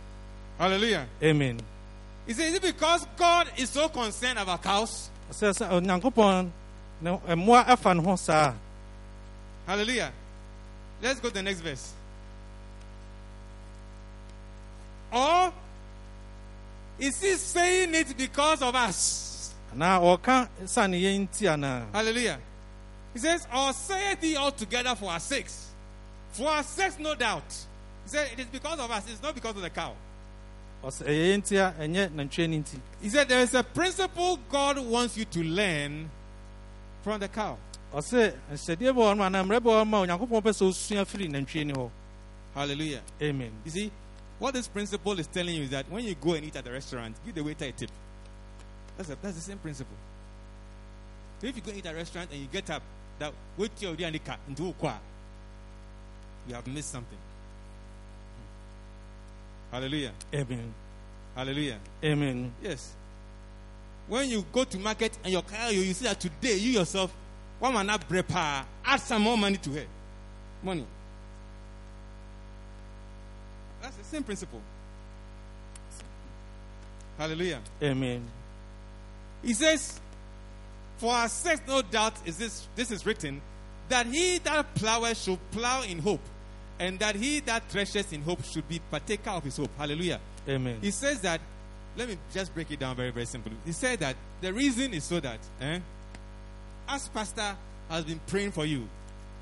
Hallelujah. 0.59 1.07
amen 1.23 1.61
He 2.27 2.33
is 2.33 2.39
it 2.39 2.63
because 2.63 3.07
God 3.17 3.51
is 3.57 3.71
so 3.71 3.89
concerned 3.89 4.39
about 4.39 4.63
cows? 4.63 5.11
ɔsɛ 5.31 5.53
sɛ 5.53 5.69
onyankopɔn 5.71 6.51
ne 7.03 7.11
mmoa 7.37 7.67
afa 7.69 7.95
ne 7.95 8.03
ho 8.03 8.17
saa 8.17 8.55
Hallelujah. 9.67 10.11
Let's 11.03 11.21
go 11.21 11.29
to 11.29 11.35
the 11.35 11.43
next 11.43 11.61
verse. 11.61 11.93
Or 15.13 15.53
is 16.99 17.21
he 17.23 17.35
saying 17.37 17.95
it 17.95 18.17
because 18.17 18.63
of 18.63 18.75
us? 18.75 19.30
Anaa 19.75 19.99
ɔka 20.01 20.49
sane 20.67 20.95
yɛn 21.01 21.29
nti 21.29 21.47
anaa 21.49 21.87
Hallelujah. 21.93 22.39
He 23.13 23.19
says, 23.19 23.47
Or 23.55 23.73
saith 23.73 24.21
he 24.21 24.37
altogether 24.37 24.95
for 24.95 25.11
our 25.11 25.19
sakes? 25.21 25.69
For 26.33 26.49
our 26.49 26.63
sakes, 26.63 26.99
no 26.99 27.15
doubt. 27.15 27.43
He 28.05 28.11
said, 28.11 28.29
It 28.33 28.41
is 28.41 28.47
because 28.47 28.79
of 28.79 28.91
us, 28.91 29.11
it's 29.11 29.23
not 29.23 29.35
because 29.35 29.57
of 29.57 29.63
the 29.63 29.71
cow. 29.71 29.95
ɔsɛ 30.85 31.07
ɛyɛ 31.07 31.27
yɛn 31.35 31.43
nti 31.43 31.57
a 31.57 31.75
ɛnyɛ 31.83 31.97
eh, 31.97 32.09
nantwie 32.09 32.49
no 32.49 32.57
nti 32.59 32.79
He 33.03 33.09
said, 33.11 33.29
There 33.29 33.41
is 33.41 33.55
a 33.55 33.63
principle 33.63 34.39
God 34.51 34.79
wants 34.79 35.17
you 35.17 35.25
to 35.27 35.43
learn 35.43 36.09
from 37.03 37.21
the 37.21 37.29
cow. 37.29 37.59
ɔsɛ 37.93 38.29
eh, 38.29 38.33
nhyɛdeɛ 38.53 38.93
bɛ 38.93 38.95
wɔ 38.95 39.17
no 39.17 39.25
anaa 39.25 39.45
mmerɛ 39.45 39.61
bɛ 39.61 39.65
wɔ 39.65 39.79
no 39.79 39.85
ma 39.85 40.01
onyankopɔn 40.07 40.43
pɛ 40.43 40.51
sɛ 40.51 40.69
osua 40.69 41.05
firi 41.05 41.29
nantwie 41.29 41.67
ni 41.67 41.73
hɔ 41.73 41.91
Hallelujah. 42.55 43.01
amen 43.23 43.53
You 43.65 43.71
see, 43.71 43.93
what 44.39 44.55
this 44.55 44.67
principle 44.69 45.19
is 45.21 45.27
telling 45.27 45.55
you 45.57 45.65
is 45.65 45.71
that 45.71 45.89
when 45.91 46.05
you 46.05 46.15
go 46.15 46.33
and 46.35 46.45
eat 46.45 46.57
at 46.57 46.65
the 46.65 46.73
restaurant, 46.73 47.15
give 47.27 47.35
the 47.35 47.45
waiter 47.45 47.67
a 47.67 47.73
tip. 47.73 47.91
That's, 49.01 49.09
a, 49.09 49.17
that's 49.23 49.35
the 49.37 49.41
same 49.41 49.57
principle. 49.57 49.97
So 51.41 51.47
if 51.47 51.57
you 51.57 51.63
go 51.63 51.71
and 51.71 51.79
eat 51.79 51.87
a 51.87 51.95
restaurant 51.95 52.29
and 52.33 52.39
you 52.39 52.49
get 52.53 52.69
up, 52.69 52.83
that 53.19 53.33
wait 53.57 53.75
till 53.75 53.95
you 53.99 54.21
car 54.21 54.37
into 54.47 54.65
ukwa, 54.65 54.99
you 56.47 56.55
have 56.55 56.67
missed 56.67 56.91
something. 56.91 57.17
Hallelujah. 59.73 60.13
amen 60.35 60.75
Hallelujah. 61.35 61.79
amen 62.05 62.53
Yes. 62.63 62.93
When 64.07 64.29
you 64.29 64.45
go 64.53 64.65
to 64.65 64.79
market 64.79 65.17
and 65.25 65.33
your 65.33 65.43
car, 65.45 65.73
you, 65.73 65.81
you 65.81 65.95
see 65.95 66.05
that 66.05 66.21
today 66.21 66.57
you 66.57 66.73
yourself, 66.73 67.11
one 67.59 67.73
man 67.73 67.87
not 67.87 68.07
prepare, 68.07 68.67
add 68.85 69.01
some 69.01 69.23
more 69.23 69.39
money 69.39 69.57
to 69.57 69.71
her. 69.71 69.87
Money. 70.63 70.85
That's 73.81 73.97
the 73.97 74.05
same 74.05 74.25
principle. 74.25 74.61
Hallelujah. 77.17 77.61
amen 77.83 78.40
He 79.43 79.55
says, 79.55 79.99
For 80.99 81.13
our 81.13 81.29
sakes, 81.29 81.63
no 81.67 81.83
doubt, 81.83 82.15
is 82.27 82.37
this 82.37 82.69
this 82.77 82.91
is 82.91 83.05
written, 83.07 83.41
that 83.89 84.07
he 84.07 84.39
that 84.39 84.75
ploweth 84.75 85.25
should 85.25 85.39
plow 85.51 85.83
in 85.83 85.99
hope, 85.99 86.21
and 86.79 86.99
that 87.01 87.17
he 87.17 87.41
that 87.41 87.69
threshes 87.69 88.13
in 88.13 88.23
hope 88.23 88.45
should 88.45 88.69
be 88.69 88.81
partaker 88.91 89.31
of 89.31 89.45
his 89.45 89.57
hope. 89.57 89.71
Hallelujah. 89.77 90.21
amen 90.49 90.79
He 90.81 90.91
says 90.91 91.21
that, 91.21 91.41
let 91.97 92.09
me 92.09 92.17
just 92.33 92.55
break 92.55 92.71
it 92.71 92.79
down 92.79 92.97
very, 92.97 93.11
very 93.11 93.27
simply. 93.27 93.53
He 93.65 93.73
said 93.73 93.99
that 94.01 94.17
the 94.41 94.53
reason 94.53 94.95
is 94.95 95.05
so 95.05 95.21
that, 95.21 95.39
eh, 95.61 95.81
as 96.89 97.09
pastor 97.09 97.57
has 97.89 98.05
been 98.05 98.21
praying 98.27 98.53
for 98.53 98.65
you, 98.65 98.89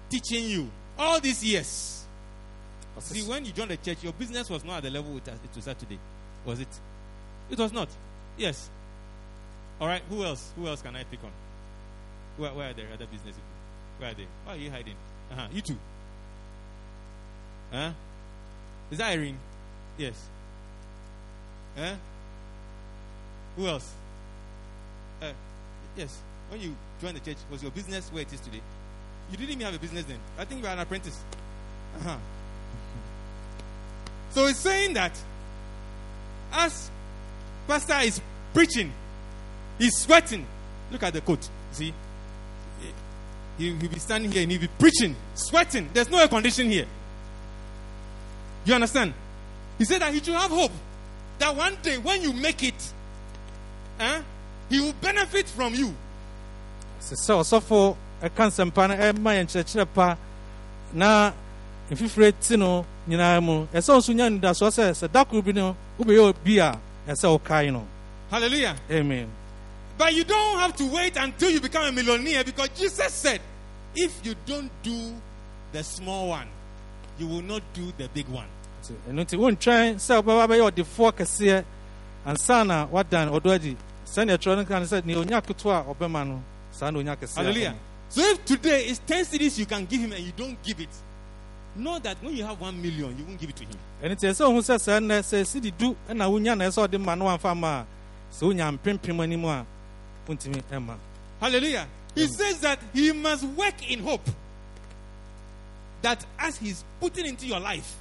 teaching 0.09 0.44
you 0.44 0.70
all 0.99 1.20
these 1.20 1.44
years. 1.44 2.05
See, 3.01 3.22
when 3.22 3.44
you 3.44 3.53
joined 3.53 3.70
the 3.70 3.76
church, 3.76 4.03
your 4.03 4.12
business 4.12 4.51
was 4.51 4.64
not 4.64 4.78
at 4.78 4.82
the 4.84 4.90
level 4.90 5.16
it 5.16 5.28
it 5.28 5.55
was 5.55 5.68
at 5.68 5.78
today. 5.78 5.99
Was 6.44 6.61
it? 6.61 6.68
It 7.51 7.59
was 7.59 7.72
not. 7.72 7.88
Yes. 8.36 8.68
All 9.81 9.87
right. 9.87 10.03
Who 10.11 10.24
else? 10.24 10.51
Who 10.57 10.66
else 10.66 10.83
can 10.83 10.97
I 10.97 11.05
pick 11.05 11.22
on? 11.22 11.31
Where, 12.37 12.53
where 12.53 12.70
are 12.70 12.74
there 12.74 12.87
other 12.93 13.07
business 13.07 13.35
people? 13.35 13.43
Where 13.99 14.11
are 14.11 14.14
they? 14.14 14.26
Why 14.45 14.55
are 14.55 14.57
you 14.57 14.70
hiding? 14.70 14.95
Uh-huh. 15.33 15.49
You 15.53 15.61
too. 15.61 15.76
Huh? 17.72 17.91
Is 18.91 18.99
that 18.99 19.11
Irene? 19.11 19.39
Yes. 19.99 20.14
Huh? 21.76 21.95
Who 23.57 23.66
else? 23.66 23.93
Uh, 25.20 25.33
yes. 25.97 26.16
When 26.49 26.61
you 26.61 26.74
joined 27.01 27.16
the 27.16 27.20
church, 27.20 27.37
was 27.51 27.62
your 27.62 27.72
business 27.72 28.09
where 28.12 28.22
it 28.22 28.33
is 28.33 28.41
today? 28.41 28.62
You 29.31 29.37
didn't 29.37 29.51
even 29.51 29.66
have 29.66 29.74
a 29.74 29.79
business 29.79 30.05
then. 30.05 30.18
I 30.39 30.45
think 30.45 30.61
you 30.61 30.66
were 30.66 30.72
an 30.72 30.79
apprentice. 30.79 31.20
Uh-huh. 31.99 32.16
So 34.31 34.47
he's 34.47 34.57
saying 34.57 34.95
that 34.95 35.12
as 36.53 36.91
pastor 37.66 37.99
is 38.03 38.20
preaching, 38.55 38.93
he's 39.79 39.97
sweating. 39.99 40.47
Look 40.91 41.03
at 41.03 41.12
the 41.12 41.20
coat. 41.20 41.49
See? 41.72 41.93
He, 43.59 43.74
he'll 43.74 43.91
be 43.91 43.99
standing 43.99 44.31
here 44.31 44.43
and 44.43 44.51
he'll 44.53 44.61
be 44.61 44.68
preaching, 44.79 45.14
sweating. 45.35 45.89
There's 45.93 46.09
no 46.11 46.18
air 46.18 46.29
conditioning 46.29 46.70
here. 46.72 46.87
You 48.64 48.74
understand? 48.74 49.12
He 49.79 49.85
said 49.85 50.01
that 50.03 50.12
he 50.12 50.20
should 50.20 50.35
have 50.35 50.51
hope 50.51 50.72
that 51.39 51.55
one 51.55 51.76
day 51.83 51.99
when 51.99 52.22
you 52.22 52.33
make 52.33 52.62
it, 52.62 52.93
eh, 54.01 54.22
he 54.68 54.81
will 54.81 54.93
benefit 55.01 55.47
from 55.49 55.74
you. 55.74 55.95
sɛ 57.01 57.35
ɔsɔfo 57.41 57.97
ɛka 58.22 58.49
nsɛmpa 58.51 58.89
no 58.89 58.95
ɛma 58.97 59.31
yɛn 59.39 59.47
kyerɛkyerɛ 59.47 59.87
pa 59.95 60.16
na 60.93 61.33
mfifire 61.91 62.33
ti 62.41 62.57
no 62.57 62.85
nyinaa 63.09 63.41
mu 63.43 63.66
ɛsɛ 63.72 63.97
nso 63.97 64.12
nya 64.12 64.29
nidasoɔ 64.29 64.68
sɛ 64.70 64.91
sɛ 64.93 65.11
da 65.12 65.24
koro 65.24 65.41
bi 65.43 65.53
no 65.53 65.76
wobɛyɛ 65.99 66.18
obi 66.29 66.59
a 66.59 66.79
ɛsɛ 67.07 67.39
wokae 67.39 67.72
no 67.72 67.87
Hallelujah. 68.31 68.76
amen 68.91 69.29
But 69.99 70.14
you 70.14 70.22
don't 70.24 70.59
have 70.61 70.76
to 70.76 70.86
wait 70.86 71.16
until 71.16 71.51
you 71.51 71.61
become 71.61 71.84
a 71.84 71.92
millionaire 71.92 72.44
because 72.44 72.68
Jesus 72.78 73.12
said, 73.12 73.40
if 73.96 74.24
you 74.24 74.34
don't 74.46 74.70
do 74.84 75.12
the 75.72 75.82
small 75.82 76.28
one, 76.28 76.46
you 77.18 77.26
will 77.26 77.42
not 77.42 77.62
do 77.74 77.92
the 77.99 78.09
big 78.14 78.28
one. 78.28 78.46
Ɛno 79.11 79.24
nti 79.24 79.36
wontwɛn 79.36 79.96
sɛ 79.96 80.22
wobɛba 80.22 80.46
bɛyɛ 80.49 80.70
ɔdefoɔ 80.70 81.12
kɛseɛ 81.12 81.64
ansa 82.24 82.64
na 82.64 82.86
wadan 82.86 83.28
ɔdɔ 83.28 83.55
adi 83.55 83.76
sɛnea 84.07 84.38
ɛtwerɛ 84.38 84.57
no 84.57 84.64
ka 84.64 84.78
no 84.78 84.84
sɛ 84.86 85.05
nea 85.05 85.18
onya 85.18 85.42
ketewa 85.42 85.80
a 85.80 85.94
ɔbɛma 85.94 86.26
no 86.26 86.42
saa 86.70 86.90
na 86.90 86.99
onya 87.01 87.16
kɛseɛ 87.16 87.34
Hallelujah. 87.36 87.74
So 88.09 88.22
if 88.22 88.44
today 88.46 88.86
is 88.86 89.01
10 89.01 89.24
cedis 89.26 89.59
you 89.59 89.66
can 89.66 89.84
give 89.84 90.01
him 90.01 90.12
and 90.12 90.24
you 90.24 90.32
don't 90.36 90.62
give 90.62 90.80
it, 90.80 90.88
know 91.76 91.99
that 91.99 92.16
when 92.22 92.34
you 92.36 92.44
have 92.44 92.59
1 92.61 92.80
million, 92.80 93.14
you 93.18 93.24
won't 93.24 93.38
give 93.38 93.51
it 93.51 93.57
to 93.57 93.64
him. 93.64 93.76
ɛno 94.03 94.14
nti 94.14 94.28
ɛsɛ 94.30 94.46
ohu 94.46 94.61
sɛ 94.61 94.76
sɛ 94.78 95.01
nnɛ 95.03 95.18
sɛ 95.20 95.44
sidi 95.46 95.70
du 95.72 95.94
ɛna 96.09 96.30
wonya 96.30 96.57
na 96.57 96.64
ɛsɛ 96.66 96.88
ɔde 96.88 97.01
ma 97.05 97.14
no 97.16 97.24
wamfa 97.26 97.55
ma 97.57 97.80
a 97.80 97.84
sɛ 98.32 98.46
wonya 98.46 98.78
mpempem 98.78 99.20
anim 99.22 99.44
a 99.44 99.66
ɛma 100.29 100.97
Hallelujah. 101.41 101.87
He 102.14 102.26
says 102.26 102.61
that 102.61 102.81
he 102.93 103.12
must 103.12 103.45
work 103.45 103.89
in 103.91 104.01
hope. 104.01 104.29
That 106.03 106.24
as 106.39 106.57
he's 106.57 106.85
putting 107.01 107.26
into 107.26 107.47
your 107.47 107.61
life 107.61 107.95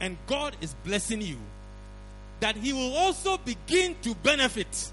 and 0.00 0.16
God 0.26 0.56
is 0.60 0.74
blessing 0.84 1.20
you, 1.22 1.36
that 2.40 2.56
he 2.56 2.72
will 2.72 2.94
also 2.96 3.38
begin 3.38 3.96
to 4.02 4.14
benefit. 4.16 4.92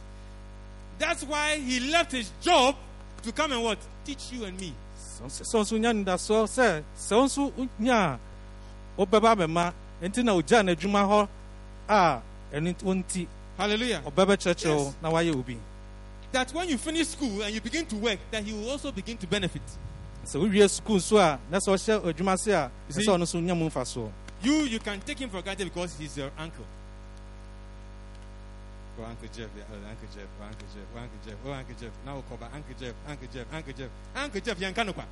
That's 0.99 1.24
why 1.24 1.57
he 1.57 1.80
left 1.91 2.11
his 2.13 2.32
job 2.41 2.76
to 3.24 3.32
come 3.32 3.51
and 3.51 3.63
what? 3.63 3.78
Teach 4.05 4.32
you 4.32 4.45
and 4.45 4.59
me. 4.59 4.74
sɛ 5.20 5.41
sɛ 5.41 5.59
nso 5.63 5.80
nya 5.80 5.91
nidasoɔ 5.93 6.43
sɛ 6.47 6.84
sɛ 6.97 7.24
nso 7.24 7.70
nya 7.80 7.93
a 8.16 8.20
wobɛba 9.01 9.36
bɛma 9.36 9.74
enti 10.01 10.24
na 10.24 10.34
ogyaa 10.34 10.61
n'adwuma 10.63 11.03
hɔ 11.07 11.28
a 11.89 12.22
ɛno 12.53 12.74
nti- 12.76 13.03
nti 13.03 13.28
Hallelujah. 13.57 14.01
ɔbɛ 14.05 14.26
bɛkyerɛkyerɛ 14.28 14.76
wo 14.76 14.84
Yes. 14.86 14.93
na 15.01 15.09
wayɛ 15.11 15.36
obi 15.36 15.57
That 16.36 16.51
when 16.53 16.67
you 16.67 16.77
finish 16.77 17.07
school 17.07 17.43
and 17.43 17.53
you 17.55 17.61
begin 17.61 17.86
to 17.86 17.95
work, 17.95 18.19
that 18.29 18.43
he 18.43 18.51
will 18.51 18.69
also 18.69 18.91
begin 18.91 19.15
to 19.15 19.25
benefit. 19.25 19.61
sɛ 20.25 20.38
wowie 20.38 20.67
sukuu 20.67 20.97
nso 20.97 21.17
a 21.17 21.39
na 21.49 21.59
sɛ 21.59 21.71
ɔhyɛ 21.71 22.11
adwuma 22.11 22.33
eh, 22.33 22.36
se 22.36 22.51
a 22.51 22.69
You 22.89 22.93
ɛsɛ 22.93 22.99
see- 23.03 23.07
ɔno 23.07 23.23
nso 23.23 23.39
nya 23.41 23.55
mu 23.55 24.11
You 24.43 24.65
you 24.65 24.79
can 24.79 24.99
take 24.99 25.17
him 25.19 25.29
for 25.29 25.41
granted 25.41 25.63
because 25.73 25.95
he's 25.97 26.17
your 26.17 26.29
uncle. 26.38 26.65
Oh, 28.99 29.05
Uncle 29.05 29.29
Jeff, 29.29 29.47
yeah, 29.55 29.63
oh, 29.71 29.89
Uncle 29.89 30.07
Jeff, 30.13 30.27
oh, 30.41 30.45
Uncle 30.45 30.67
Jeff, 30.75 30.86
oh, 30.93 30.99
Uncle 30.99 31.17
Jeff, 31.25 31.36
oh, 31.45 31.51
Uncle 31.53 31.75
Jeff. 31.79 31.91
Now 32.05 32.23
we'll 32.29 32.38
back 32.38 32.51
Uncle 32.53 32.75
Jeff, 32.81 32.93
Uncle 33.07 33.27
Jeff, 33.33 33.45
Uncle 33.53 33.73
Jeff, 33.73 33.89
Uncle 34.15 34.41
Jeff, 34.41 34.59
Yankanokwa. 34.59 35.05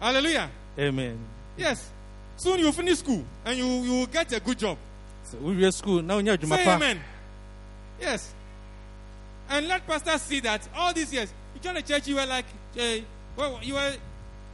Hallelujah. 0.00 0.50
amen 0.76 1.18
Yes. 1.56 1.88
Soon 2.36 2.58
you 2.58 2.72
finish 2.72 2.98
school 2.98 3.22
and 3.44 3.56
you, 3.56 3.66
you 3.84 3.92
will 3.92 4.06
get 4.06 4.32
a 4.32 4.40
good 4.40 4.58
job. 4.58 4.76
wowie 5.40 5.70
sukuu 5.72 6.02
na 6.02 6.14
wonya 6.14 6.32
adwuma 6.32 6.56
Say 6.56 6.66
amen. 6.66 7.00
Yes. 8.00 8.34
And 9.48 9.68
let 9.68 9.86
pastors 9.86 10.22
see 10.22 10.40
that 10.40 10.68
all 10.74 10.92
these 10.92 11.12
years, 11.12 11.32
you 11.54 11.60
joined 11.60 11.76
the 11.76 11.82
church, 11.82 12.06
you 12.06 12.14
were 12.14 12.26
like, 12.26 12.46
eh, 12.76 13.00
well, 13.36 13.58
you 13.62 13.74
were, 13.74 13.92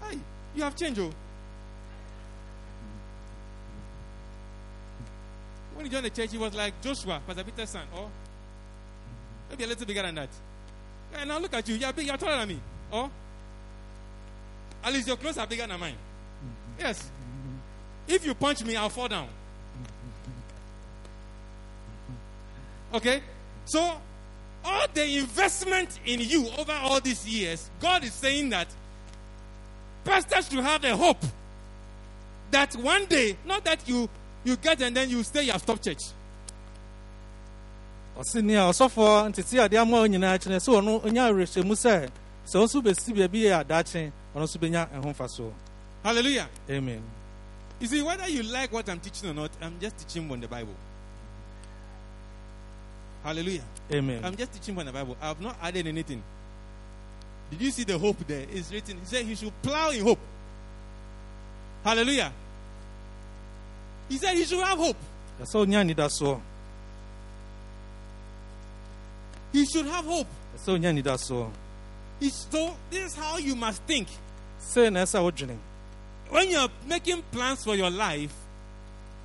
hey, 0.03 0.19
you 0.55 0.63
have 0.63 0.75
changed. 0.75 1.01
Oh. 1.01 1.11
When 5.75 5.85
you 5.85 5.93
joined 5.93 6.07
the 6.07 6.11
church, 6.11 6.33
he 6.33 6.39
was 6.39 6.55
like 6.55 6.81
Joshua, 6.81 7.21
Pastor 7.27 7.45
Peter's 7.45 7.71
son, 7.71 7.87
or 7.95 8.09
maybe 9.51 9.65
a 9.65 9.67
little 9.67 9.87
bigger 9.87 10.03
than 10.03 10.15
that. 10.15 10.31
And 11.15 11.29
now 11.29 11.39
look 11.39 11.53
at 11.55 11.69
you, 11.69 11.77
you're 11.77 11.93
big, 11.93 12.07
you're 12.07 12.17
taller 12.17 12.39
than 12.39 12.49
me. 12.49 12.61
Or 12.91 13.11
at 14.83 14.93
least 14.93 15.07
your 15.07 15.17
clothes 15.17 15.37
are 15.39 15.47
bigger 15.47 15.67
than 15.67 15.79
mine. 15.79 15.97
Yes. 16.79 17.11
If 18.09 18.25
you 18.25 18.35
punch 18.35 18.65
me, 18.65 18.77
I'll 18.77 18.89
fall 18.89 19.09
down. 19.09 19.29
Okay? 22.95 23.21
So, 23.67 23.81
all 24.65 24.87
the 24.95 25.19
investment 25.19 26.01
in 26.05 26.21
you 26.21 26.49
over 26.59 26.73
all 26.73 27.01
these 27.01 27.27
years, 27.29 27.71
God 27.81 28.03
is 28.05 28.13
saying 28.13 28.51
that 28.51 28.69
pastors 30.05 30.49
should 30.49 30.65
have 30.65 30.83
a 30.85 30.97
hope 30.97 31.23
that 32.51 32.75
one 32.77 33.05
day, 33.07 33.37
not 33.45 33.65
that 33.65 33.87
you 33.89 34.09
you 34.45 34.57
get 34.57 34.81
and 34.81 34.97
then 34.97 35.11
you 35.11 35.23
stay, 35.25 35.43
you 35.43 35.53
have 35.53 35.61
stopped 35.63 35.85
church. 35.85 36.03
ɔse 38.17 38.43
nea 38.43 38.61
ɔsɔfoɔ 38.61 39.29
ntete 39.31 39.63
ade 39.63 39.75
ama 39.77 39.99
wo 40.01 40.07
nyinaa 40.07 40.39
kyerɛ 40.39 40.57
sɛ 40.57 40.71
ɔno 40.81 41.03
ɔnya 41.03 41.29
awerɛhyɛmu 41.29 41.75
sɛ 41.77 42.09
sɛ 42.47 42.57
wo 42.75 42.81
bɛsi 42.81 43.13
baabi 43.15 43.43
yɛ 43.45 43.61
adakye 43.65 44.13
ɔno 44.35 44.45
nso 44.45 44.59
bɛnya 44.59 44.89
ɛho 44.89 45.15
mfasoɔ 45.15 45.53
Hallelujah. 46.03 46.49
amen 46.71 47.03
You 47.79 47.87
see, 47.89 48.01
whether 48.01 48.27
you 48.29 48.43
like 48.45 48.73
what 48.73 48.89
I'm 48.89 49.01
teaching 49.01 49.29
or 49.29 49.35
not, 49.35 49.51
I'm 49.61 49.79
just 49.79 49.99
teaching 49.99 50.27
from 50.29 50.41
the 50.41 50.49
Bible. 50.49 50.75
Hallelujah. 53.27 53.65
amen 53.93 54.25
I'm 54.25 54.37
just 54.37 54.53
teaching 54.53 54.77
from 54.77 54.87
the 54.87 54.93
Bible. 54.93 55.17
I 55.21 55.27
have 55.27 55.41
not 55.41 55.57
added 55.61 55.85
anything. 55.89 56.23
Did 57.51 57.61
you 57.61 57.73
see 57.73 57.83
the 57.83 57.99
hope 57.99 58.19
there? 58.25 58.47
It's 58.49 58.71
written. 58.71 58.99
He 59.01 59.05
said 59.05 59.25
he 59.25 59.35
should 59.35 59.53
plow 59.63 59.91
in 59.91 60.01
hope. 60.05 60.21
Hallelujah. 61.83 62.33
He 64.09 64.17
said 64.19 64.37
he 64.37 64.45
should 64.45 64.61
have 64.65 64.79
hope. 64.79 64.97
ɛsɛ 65.43 65.55
wonya 65.67 65.83
anidasoɔ 65.85 66.41
He 69.53 69.67
should 69.67 69.87
have 69.87 70.05
hope. 70.05 70.29
ɛsɛ 70.57 70.79
wonya 70.79 70.93
anidasoɔ 71.03 71.51
He- 72.21 72.31
So 72.31 72.77
this 72.91 73.11
is 73.13 73.17
how 73.17 73.39
you 73.39 73.57
must 73.57 73.83
think. 73.83 74.07
ɛsɛ 74.61 75.59
When 76.31 76.49
you're 76.51 76.69
making 76.87 77.23
plans 77.33 77.65
for 77.65 77.75
your 77.75 77.91
life, 77.91 78.33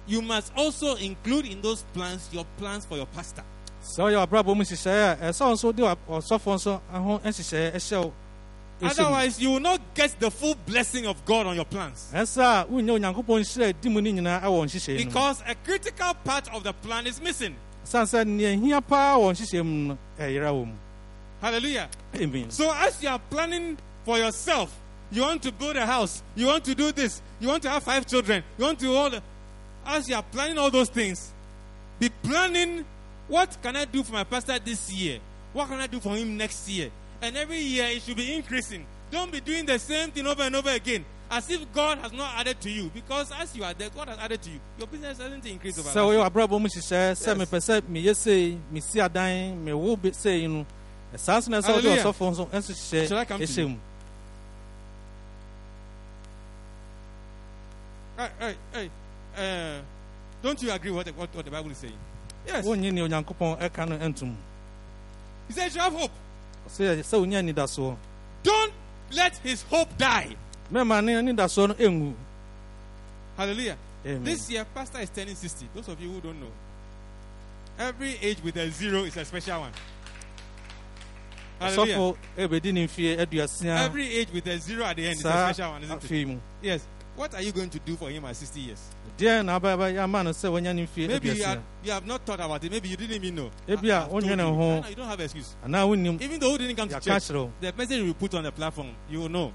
you 0.07 0.23
must 0.23 0.51
also 0.55 0.95
include 0.95 1.45
in 1.45 1.61
those 1.61 1.83
plans 1.93 2.27
your 2.31 2.45
plans 2.57 2.83
for 2.85 2.97
your 2.97 3.05
pastor. 3.05 3.43
Sɛ 3.84 3.99
ɔyɛ 4.11 4.27
abrabɔ 4.27 4.55
mu 4.55 4.63
nhyehyɛeɛ 4.63 5.21
a 5.21 5.29
ɛsɛ 5.32 5.51
nso 5.53 5.71
de 5.75 5.84
ɔsɔfoɔ 5.84 6.53
nso 6.55 6.82
aho 6.93 7.19
nhyehyɛeɛ 7.19 7.73
ɛhyɛ 7.75 8.03
wo. 8.03 8.13
Otherwise, 8.84 9.39
you 9.39 9.51
will 9.51 9.59
not 9.59 9.79
get 9.93 10.19
the 10.19 10.32
full 10.32 10.55
blessing 10.65 11.05
of 11.05 11.23
God 11.25 11.45
on 11.45 11.55
your 11.55 11.65
plans. 11.65 12.09
ɛsɛ 12.13 12.41
a 12.41 12.65
wonya 12.67 12.97
onyankopɔn 12.99 13.41
nhyira 13.41 13.73
di 13.79 13.89
mu 13.89 14.01
no 14.01 14.09
nyinaa 14.11 14.41
ɛwɔ 14.41 14.65
nhyehyɛe 14.65 14.97
no 14.97 14.99
mu 14.99 15.05
Because 15.05 15.43
a 15.47 15.55
critical 15.55 16.13
part 16.23 16.53
of 16.53 16.63
the 16.63 16.73
plan 16.73 17.05
is 17.07 17.19
missing. 17.21 17.55
ɛsiane 17.86 18.03
sɛ 18.05 18.27
nea 18.27 18.55
hia 18.57 18.82
paa 18.82 19.17
wɔ 19.17 19.32
nhyehyɛ 19.34 19.63
mu 19.65 19.88
no 19.89 19.97
ɛyera 20.19 20.51
wɔ 20.51 20.65
mu 20.67 20.73
Hallelujah. 21.41 21.89
amen 22.15 22.51
So 22.51 22.71
as 22.71 23.01
you 23.01 23.09
are 23.09 23.19
planning 23.29 23.77
for 24.05 24.17
yourself, 24.17 24.71
you 25.11 25.23
want 25.23 25.41
to 25.43 25.51
build 25.51 25.75
a 25.75 25.86
house, 25.86 26.23
you 26.36 26.47
want 26.47 26.63
to 26.65 26.73
do 26.75 26.91
this, 26.91 27.21
you 27.39 27.47
want 27.47 27.61
to 27.63 27.69
have 27.69 27.84
five 27.84 28.05
children, 28.07 28.43
you 28.57 28.65
want 28.65 28.79
to 28.79 28.95
all. 28.95 29.11
As 29.86 30.07
you 30.07 30.15
are 30.15 30.23
planning 30.23 30.57
all 30.59 30.69
those 30.71 30.89
things, 30.89 31.32
be 31.99 32.09
planning 32.23 32.86
what 33.32 33.57
can 33.63 33.75
I 33.77 33.86
do 33.86 34.03
for 34.03 34.11
my 34.13 34.23
pastor 34.25 34.59
this 34.59 34.91
year? 34.91 35.19
What 35.53 35.67
can 35.69 35.79
I 35.79 35.88
do 35.88 35.99
for 35.99 36.15
him 36.15 36.36
next 36.38 36.67
year? 36.67 36.89
And 37.21 37.38
every 37.38 37.59
year 37.59 37.86
it 37.88 38.01
should 38.01 38.17
be 38.17 38.34
increasing. 38.36 38.86
Don't 39.09 39.32
be 39.32 39.39
doing 39.39 39.65
the 39.65 39.79
same 39.79 40.11
thing 40.11 40.27
over 40.27 40.43
and 40.43 40.55
over 40.55 40.69
again, 40.69 41.03
as 41.29 41.49
if 41.49 41.61
God 41.73 41.97
has 41.99 42.11
not 42.11 42.34
added 42.39 42.59
to 42.61 42.69
you. 42.69 42.89
Because 42.93 43.32
as 43.32 43.55
you 43.55 43.63
are 43.63 43.73
there, 43.73 43.89
God 43.89 44.07
has 44.09 44.17
added 44.19 44.41
to 44.41 44.49
you. 44.49 44.59
Your 44.77 44.88
business 44.88 45.17
doesn't 45.17 45.45
increase 45.45 45.77
over. 45.79 45.88
last 45.88 45.95
woyɛ 45.97 46.17
year. 46.19 46.29
abrabɔ 46.29 46.59
mu 46.61 46.67
hyehyɛ 46.67 47.11
sɛ 47.11 47.27
Yes. 47.27 47.38
mepɛ 47.38 47.59
sɛ 47.59 47.82
meyɛ 47.82 48.15
sei 48.15 48.57
mesi 48.73 48.99
adan 49.03 49.65
mewo 49.65 50.01
be- 50.01 50.13
sei 50.13 50.47
no 50.47 50.65
saa 51.15 51.39
nso 51.39 51.49
na 51.49 51.59
ɛsɛ 51.61 51.73
wode 51.73 51.84
Hallelujah. 51.84 52.03
ɔsɔfoɔ 52.03 52.32
nso 52.32 52.49
nso 52.51 53.07
Shall 53.07 53.17
I 53.19 53.25
to 53.25 53.34
hyɛ 53.34 53.57
you? 53.57 53.69
mu 53.69 53.77
Hey, 58.17 58.29
hey, 58.39 58.55
hey. 58.73 58.89
Uh, 59.36 59.82
don't 60.43 60.61
you 60.61 60.71
agree 60.71 60.91
with 60.91 61.07
what, 61.07 61.15
what, 61.17 61.36
what 61.36 61.45
the 61.45 61.51
Bible 61.51 61.71
is 61.71 61.77
saying? 61.77 61.93
Yes. 62.47 62.65
wonnye 62.65 62.91
nea 62.91 63.03
onyankopɔn 63.07 63.59
ɛka 63.59 63.87
no 63.89 63.97
ntom 63.97 64.35
He 65.47 65.53
says 65.53 65.75
you 65.75 65.81
have 65.81 65.93
hope. 65.93 66.11
sɛ 66.69 66.99
sɛ 66.99 67.19
wonya 67.19 67.39
anidasoɔ 67.43 67.95
Don't 68.43 68.73
let 69.11 69.37
his 69.37 69.63
hope 69.63 69.95
die. 69.97 70.35
mɛma 70.71 71.03
ne 71.03 71.13
anidasoɔ 71.13 71.67
no 71.69 71.73
ɛngu 71.75 72.13
Hallelujah. 73.37 73.77
Amen. 74.05 74.23
This 74.23 74.49
year, 74.49 74.65
Pastor 74.65 74.99
is 74.99 75.09
turning 75.09 75.35
60. 75.35 75.67
Those 75.75 75.87
of 75.87 75.99
you 76.01 76.11
who 76.11 76.19
don't 76.21 76.39
know, 76.39 76.51
every 77.79 78.15
age 78.21 78.41
with 78.43 78.55
a 78.57 78.69
zero 78.71 79.03
is 79.03 79.15
a 79.17 79.23
special 79.25 79.61
one. 79.61 79.71
Hallelujah. 81.59 81.95
ɔsɔfo 81.97 82.17
ɛbɛdi 82.37 82.73
ne 82.73 82.87
mfie 82.87 83.17
aduasia 83.17 83.77
Every 83.85 84.07
age 84.15 84.29
with 84.33 84.47
a 84.47 84.57
zero 84.59 84.83
at 84.85 84.95
the 84.97 85.05
end 85.05 85.13
is 85.13 85.19
a 85.19 85.23
saa 85.23 85.51
special 85.51 85.71
one, 85.71 85.83
isn't 85.83 86.03
it? 86.03 86.09
afei 86.09 86.25
mu 86.27 86.37
Yes. 86.61 86.81
What 87.22 87.36
are 87.36 87.41
you 87.43 87.51
going 87.51 87.69
to 87.69 87.78
do 87.78 87.95
for 87.95 88.09
him 88.09 88.26
at 88.26 88.36
60 88.36 88.59
years? 88.59 88.80
deɛ 89.15 89.45
na 89.45 89.59
abɛyɛ 89.59 90.01
ama 90.01 90.24
no 90.24 90.32
sɛ 90.32 90.49
wanya 90.51 90.74
ne 90.74 90.88
mfie 90.88 91.07
Maybe 91.07 91.30
you 91.30 91.45
you 91.84 91.91
have 91.91 92.03
not 92.07 92.26
thought 92.26 92.39
about 92.39 92.63
it. 92.63 92.72
Maybe 92.72 92.89
you 92.89 92.97
didn't 92.97 93.15
even 93.24 93.36
know. 93.36 93.51
I- 93.67 93.74
you. 93.74 94.89
You 94.89 94.95
don't 94.95 95.07
have 95.07 95.19
an 95.19 95.26
excuse. 95.26 95.53
Even 95.63 96.39
though 96.39 96.49
who 96.49 96.57
didn't 96.57 96.76
come 96.78 96.89
to 96.89 96.99
church, 96.99 97.28
the 97.28 97.74
message 97.78 98.01
we 98.01 98.13
put 98.13 98.34
on 98.34 98.41
the 98.43 98.51
platform, 98.51 98.88
you 99.07 99.19
will 99.19 99.30
know. 99.30 99.53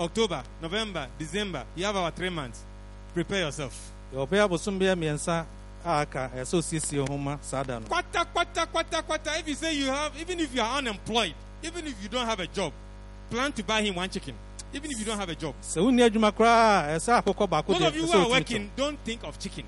October, 0.00 0.42
November, 0.60 1.06
December, 1.16 1.64
you 1.76 1.84
have 1.84 1.94
our 1.94 2.10
three 2.10 2.28
months. 2.30 2.64
Prepare 3.14 3.42
yourself. 3.44 3.92
If 4.12 4.32
you 9.46 9.54
say 9.54 9.74
you 9.76 9.86
have, 9.86 10.12
even 10.20 10.40
if 10.40 10.52
you 10.52 10.60
are 10.60 10.78
unemployed, 10.78 11.34
even 11.62 11.86
if 11.86 12.02
you 12.02 12.08
don't 12.08 12.26
have 12.26 12.40
a 12.40 12.48
job, 12.48 12.72
plan 13.30 13.52
to 13.52 13.62
buy 13.62 13.82
him 13.82 13.94
one 13.94 14.10
chicken. 14.10 14.34
Even 14.72 14.90
if 14.90 14.98
you 14.98 15.04
don't 15.04 15.18
have 15.18 15.28
a 15.28 15.34
job. 15.34 15.54
sɛ 15.62 15.80
wonni 15.82 16.02
adwuma 16.02 16.32
koraa 16.32 16.96
ɛsɛ 16.96 17.22
akokɔ 17.22 17.48
baako 17.48 17.66
Those 17.72 17.82
deɛ 17.82 17.86
of 17.88 17.96
you 17.96 18.06
who 18.06 18.18
are 18.18 18.28
working, 18.28 18.70
don't 18.76 18.98
think 19.04 19.22
of 19.24 19.38
chicken. 19.38 19.64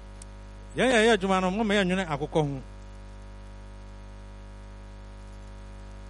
yɛn 0.76 0.90
yɛ 0.92 1.07
yɛ 1.07 1.16
adwuma 1.16 1.40
no 1.40 2.05
akokɔ 2.05 2.32
ho 2.34 2.62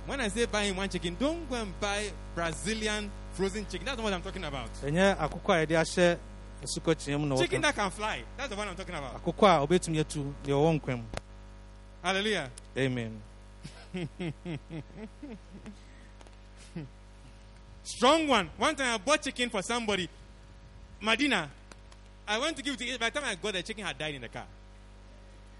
When 0.07 0.20
I 0.22 0.28
say 0.28 0.47
buying 0.47 0.74
one 0.74 0.89
chicken, 0.89 1.16
don't 1.20 1.49
go 1.51 1.57
and 1.57 1.78
buy 1.80 2.11
Brazilian 2.34 3.11
frozen 3.34 3.66
chicken. 3.70 3.84
That's 3.84 3.99
not 3.99 4.05
what 4.05 4.12
I'm 4.14 4.22
talking 4.22 4.43
about. 4.45 4.70
ɛnyɛ 4.82 5.16
akokɔ 5.18 5.62
a 5.62 5.66
yɛde 5.66 5.76
ahyɛ 5.82 6.18
asukɔkyeɛ 6.64 7.20
mu 7.20 7.26
na 7.26 7.36
Chicken 7.36 7.61
that 7.62 7.74
can 7.74 7.91
fly. 7.91 8.22
That's 8.36 8.49
the 8.49 8.57
one 8.57 8.68
I'm 8.68 8.74
talking 8.74 8.95
about. 8.95 9.22
akokɔ 9.22 9.47
a 9.62 9.66
ɔbɛtumi 9.66 10.01
atu 10.01 10.34
deɛ 10.45 10.53
ɔwɔ 10.53 10.80
nkwam 10.80 11.03
Hallelujah. 12.03 12.51
amen 12.76 13.20
Strong 17.89 18.28
one. 18.28 18.51
One 18.59 18.76
time 18.76 18.95
I 18.95 18.99
bought 18.99 19.22
chicken 19.22 19.49
for 19.49 19.62
somebody. 19.62 20.11
Madina. 21.03 21.49
I 22.26 22.39
went 22.39 22.55
to 22.59 22.62
give 22.62 22.74
it 22.74 22.78
to 22.80 22.84
eat. 22.84 23.01
By 23.01 23.09
the 23.09 23.18
time 23.18 23.28
I 23.30 23.34
got 23.34 23.55
the 23.55 23.62
chicken 23.62 23.82
had 23.82 23.97
died 23.97 24.14
in 24.14 24.20
the 24.20 24.28
car. 24.28 24.45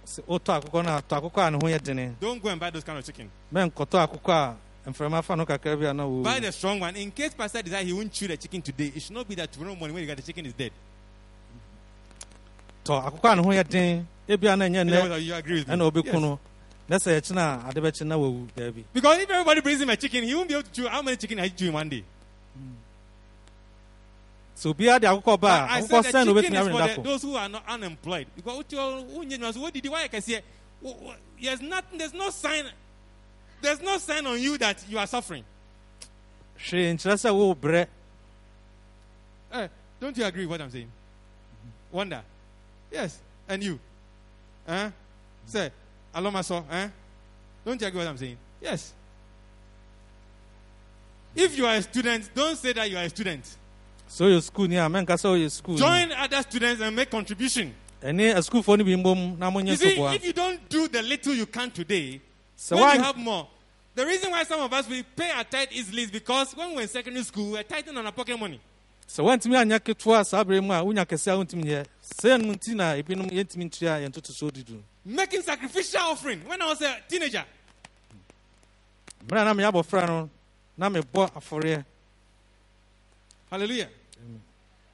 sɛ 0.05 0.21
wotɔ 0.27 0.61
akokɔ 0.61 0.85
no 0.85 0.97
a 0.97 1.03
tɔ 1.03 1.21
akokɔ 1.21 1.47
a 1.47 1.51
ne 1.51 1.57
ho 1.57 1.67
yɛ 1.79 1.83
dene 1.83 2.17
Don't 2.21 2.43
go 2.43 2.49
and 2.51 2.61
buy 2.61 2.69
those 2.71 2.85
kind 2.85 2.99
of 2.99 3.05
chicken. 3.07 3.31
mɛnkɔtɔ 3.53 4.07
akokɔ 4.09 4.57
a 4.87 4.91
mframa 4.91 5.23
fa 5.25 5.37
no 5.37 5.47
kakra 5.47 5.79
bi 5.81 5.87
a 5.87 5.95
na 5.95 6.03
wɔ 6.05 6.23
Buy 6.23 6.41
the 6.41 6.53
strong 6.53 6.79
one. 6.81 6.95
In 6.97 7.11
case 7.11 7.33
Pastor 7.35 7.63
decide 7.63 7.87
he 7.87 7.93
won't 7.95 8.13
chew 8.13 8.27
the 8.29 8.37
chicken 8.37 8.61
today, 8.61 8.93
it 8.95 9.01
should 9.01 9.15
not 9.17 9.27
be 9.27 9.35
that 9.35 9.51
tomorrow 9.51 9.75
morning 9.75 9.95
when 9.95 10.03
you 10.03 10.07
get 10.07 10.17
the 10.19 10.23
chicken 10.23 10.45
is 10.47 10.53
dead. 10.53 10.73
tɔ 12.85 13.05
akokɔ 13.11 13.33
a 13.33 13.37
ne 13.37 13.43
ho 13.43 13.49
yɛ 13.51 13.69
den 13.69 14.07
ebia 14.29 14.57
na 14.59 14.65
ɛnyɛ 14.67 14.75
You, 14.79 14.85
know 14.85 14.93
nnɛ 15.03 15.11
what, 15.11 15.23
you 15.23 15.35
agree 15.35 15.55
with 15.61 15.69
me? 15.69 16.03
Yes. 16.05 16.13
no 16.21 16.39
na 16.89 16.97
sɛ 16.97 17.21
yɛkyena 17.21 17.65
a 17.65 17.69
ade 17.71 17.77
bɛkye 17.83 18.07
na 18.07 18.17
wawu 18.19 18.49
daabi 18.55 18.85
Because 18.93 19.19
if 19.19 19.31
everybody 19.31 19.61
brings 19.63 19.81
him 19.81 19.89
a 19.91 19.97
chicken, 19.97 20.25
he 20.25 20.35
won't 20.35 20.49
be 20.49 20.55
able 20.55 20.63
to 20.65 20.71
chew. 20.73 20.89
How 20.89 21.01
many 21.03 21.17
chicken 21.17 21.39
he 21.39 21.49
chew 21.51 21.67
in 21.69 21.73
one 21.73 21.89
day? 21.89 22.05
Na 26.27 26.35
chicken 26.35 26.53
obɛtumi 26.53 26.53
is 26.53 26.59
awe 26.59 26.71
for 26.71 26.73
ne 26.73 26.79
the, 26.79 26.87
da 26.89 26.95
ko 26.97 27.03
those 27.03 27.23
who 27.23 27.37
are 27.37 27.49
not 27.49 27.63
unemployed. 27.69 28.27
Because 28.37 28.57
what 28.57 28.73
you- 28.73 28.79
what 28.79 29.31
you 29.31 29.39
know, 29.39 29.53
so 29.53 29.61
what 29.61 29.73
did 29.75 29.85
you- 29.85 29.91
why 29.93 30.09
can 30.09 30.21
say, 30.23 30.43
oh, 30.85 30.97
oh, 31.05 31.15
there's 31.41 31.61
nothing, 31.61 31.99
there's 31.99 32.13
no 32.15 32.31
sign, 32.31 32.65
there's 33.61 33.81
no 33.81 33.99
sign 33.99 34.27
on 34.27 34.41
you 34.41 34.59
that 34.59 34.85
you 34.89 34.99
are 34.99 35.07
suffering. 35.07 35.45
nkyerɛ 36.59 37.15
sɛ 37.15 37.35
wo 37.35 37.55
brɛ 37.55 37.87
Eh, 39.51 39.69
don't 40.01 40.17
you 40.17 40.25
agree 40.25 40.43
with 40.45 40.51
what 40.51 40.61
I'm 40.61 40.71
saying? 40.71 40.91
Wonder. 41.91 42.23
Yes. 42.91 43.19
And 43.49 43.63
you? 43.63 43.81
Huh? 44.67 44.91
Say, 45.47 45.71
Alomaso, 46.15 46.65
eh? 46.71 46.89
Don't 47.65 47.81
you 47.81 47.87
agree 47.87 47.99
with 47.99 48.07
what 48.07 48.11
I'm 48.11 48.19
saying? 48.19 48.37
Yes. 48.61 48.93
If 51.35 51.57
you 51.57 51.67
are 51.67 51.77
a 51.77 51.83
student, 51.83 52.31
don't 52.35 52.57
say 52.57 52.73
that 52.75 52.91
you 52.91 52.99
are 52.99 53.05
a 53.05 53.09
student. 53.09 53.45
Woyɛ 54.09 54.41
sukuu 54.43 54.69
ni 54.69 54.77
a 54.77 54.89
mɛnka 54.89 55.15
sɛ 55.17 55.29
woyɛ 55.31 55.49
sukuu 55.63 55.79
Join 55.79 56.13
other 56.13 56.43
students 56.43 56.81
and 56.83 56.95
make 56.97 57.11
contribution. 57.11 57.75
ɛne 58.03 58.35
asukuufoɔ 58.35 58.79
no 58.79 58.85
bi 58.85 58.91
mbom 58.97 59.39
na 59.39 59.51
monyɛ 59.51 59.69
You 59.71 59.77
see, 59.77 60.01
if 60.01 60.25
you 60.25 60.33
don't 60.33 60.69
do 60.69 60.89
the 60.89 61.03
little 61.03 61.35
you 61.35 61.47
can 61.47 61.71
today, 61.71 62.21
sɛ 62.57 62.77
when 62.81 62.97
you 62.97 63.03
have 63.03 63.17
more. 63.17 63.49
The 63.95 64.07
reason 64.07 64.31
why 64.31 64.45
some 64.45 64.61
of 64.61 64.73
us 64.73 64.89
we 64.89 65.03
pay 65.03 65.31
our 65.31 65.43
tithe 65.45 65.69
easily 65.73 66.03
is 66.03 66.11
because 66.11 66.55
when 66.57 66.75
we're 66.75 66.83
in 66.83 66.89
secondary 66.89 67.25
school, 67.25 67.53
we're 67.53 67.65
tithing 67.65 67.97
on 67.97 68.07
our 68.07 68.13
pocket 68.13 68.39
money. 68.39 68.61
sɛ 69.09 69.25
woantumi 69.25 69.57
anyɛ 69.57 69.81
ketewa 69.81 70.25
saa 70.25 70.45
berɛ 70.45 70.63
mu 70.63 70.73
a 70.73 70.83
wonya 70.85 71.05
kɛseɛ 71.07 71.33
a 71.35 71.45
wontumi 71.45 71.65
yɛ 71.65 71.85
sɛ 72.05 72.41
no 72.45 72.55
nti 72.55 72.75
na 72.75 72.95
ebinom 72.95 73.29
yɛntumi 73.31 73.65
ntua 73.71 74.01
yɛn 74.01 74.11
ntotosoɔ 74.13 74.51
didu 74.53 74.81
Making 75.05 75.41
sacrificial 75.43 76.01
offering. 76.03 76.41
When 76.47 76.61
I 76.61 76.67
was 76.67 76.83
a 76.83 76.97
teenager, 77.09 77.45
mmerɛ 79.27 79.45
na 79.45 79.55
meyɛ 79.55 79.73
abɔfra 79.73 80.07
no 80.07 80.31
na 80.77 80.89
mebɔ 80.91 81.33
afɔreɛ 81.33 81.85
Hallelujah. 83.51 83.89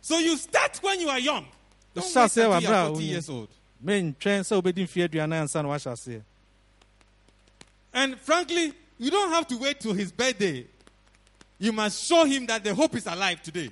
So 0.04 0.18
you 0.18 0.36
start 0.36 0.78
when 0.82 1.00
you 1.00 1.08
are 1.08 1.18
young. 1.18 1.46
Don't 1.94 2.04
wait 2.04 2.14
until 2.14 2.60
you 2.60 2.68
"Wabra, 2.68 2.74
are 2.84 2.88
40 2.90 3.02
unyi." 3.02 3.08
years 3.08 3.30
old. 3.30 3.48
mentwɛn 3.82 4.40
sɛ 4.44 4.60
wobɛdi 4.60 4.84
mfeɛ 4.86 5.08
aduanan 5.08 5.42
ansa 5.44 5.62
na 5.62 5.68
wahyɛ 5.70 5.92
aseɛ 5.92 6.22
And 7.94 8.20
frankly, 8.20 8.74
you 8.98 9.10
don't 9.10 9.30
have 9.30 9.46
to 9.48 9.56
wait 9.56 9.80
till 9.80 9.94
his 9.94 10.12
birthday. 10.12 10.66
You 11.58 11.72
must 11.72 12.04
show 12.04 12.24
him 12.26 12.44
that 12.46 12.62
the 12.62 12.74
hope 12.74 12.94
is 12.96 13.06
alive 13.06 13.42
today 13.42 13.70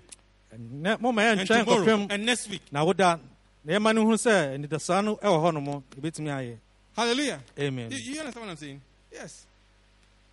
and 0.50 0.82
yɛntwɛn 0.86 1.64
tomorrow 1.66 2.06
and 2.08 2.24
next 2.24 2.48
week. 2.48 2.62
na 2.72 2.82
woda 2.82 3.20
na 3.62 3.72
yɛma 3.74 3.94
no 3.94 4.06
hu 4.06 4.12
sɛ 4.14 4.56
anidasaa 4.56 5.04
no 5.04 5.16
ɛwɔ 5.16 5.36
hɔ 5.42 5.52
no 5.52 5.60
mo 5.60 5.84
ɛbɛtumi 6.00 6.28
ayɛ 6.30 6.56
Hallelujah. 6.96 7.40
amen 7.58 7.90
You, 7.90 7.98
you 7.98 8.20
understand 8.20 8.46
what 8.46 8.50
I'm 8.52 8.56
saying? 8.56 8.80
Yes. 9.12 9.44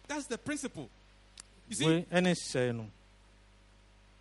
That's 0.08 0.28
the 0.28 0.38
principle. 0.38 0.90
You 1.68 1.76
see, 1.76 1.86
wei 1.86 2.06
ɛne 2.10 2.32
hyɛe 2.32 2.74
no 2.74 2.86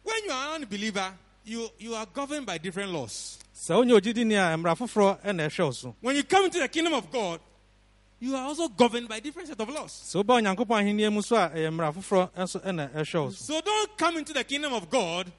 when 0.02 0.24
you 0.24 0.30
are 0.32 0.56
an 0.56 0.62
unbeliever, 0.62 1.12
you, 1.48 1.68
you 1.78 1.94
are 1.94 2.06
governed 2.06 2.46
by 2.46 2.58
different 2.58 2.92
laws. 2.92 3.38
sɛ 3.54 3.74
wonyɛ 3.74 3.98
ogyidini 4.00 4.34
a 4.34 4.56
mmara 4.56 4.76
foforɔ 4.76 5.20
ɛna 5.24 5.46
ɛhwɛ 5.48 5.64
wo 5.64 5.70
so 5.72 5.94
When 6.00 6.16
you 6.16 6.22
come 6.24 6.44
into 6.44 6.58
the 6.58 6.68
kingdom 6.68 6.94
of 6.94 7.10
God, 7.10 7.40
you 8.20 8.34
are 8.34 8.44
also 8.46 8.68
governed 8.68 9.08
by 9.08 9.20
different 9.20 9.48
set 9.48 9.60
of 9.60 9.68
laws. 9.68 9.92
sɛ 9.92 10.22
woba 10.22 10.40
onyankopɔn 10.40 10.82
ahenniɛ 10.82 11.12
mu 11.12 11.22
so 11.22 11.36
a 11.36 11.48
ɛyɛ 11.50 11.70
mmara 11.72 11.92
foforɔ 11.94 12.30
nso 12.36 12.60
ɛna 12.64 12.90
ɛhwɛ 12.94 13.24
wo 13.24 13.30
so 13.30 13.54
So 13.54 13.60
don't 13.60 13.96
come 13.96 14.18
into 14.18 14.32
the 14.32 14.44
kingdom 14.44 14.72
of 14.74 14.88
God 14.90 15.30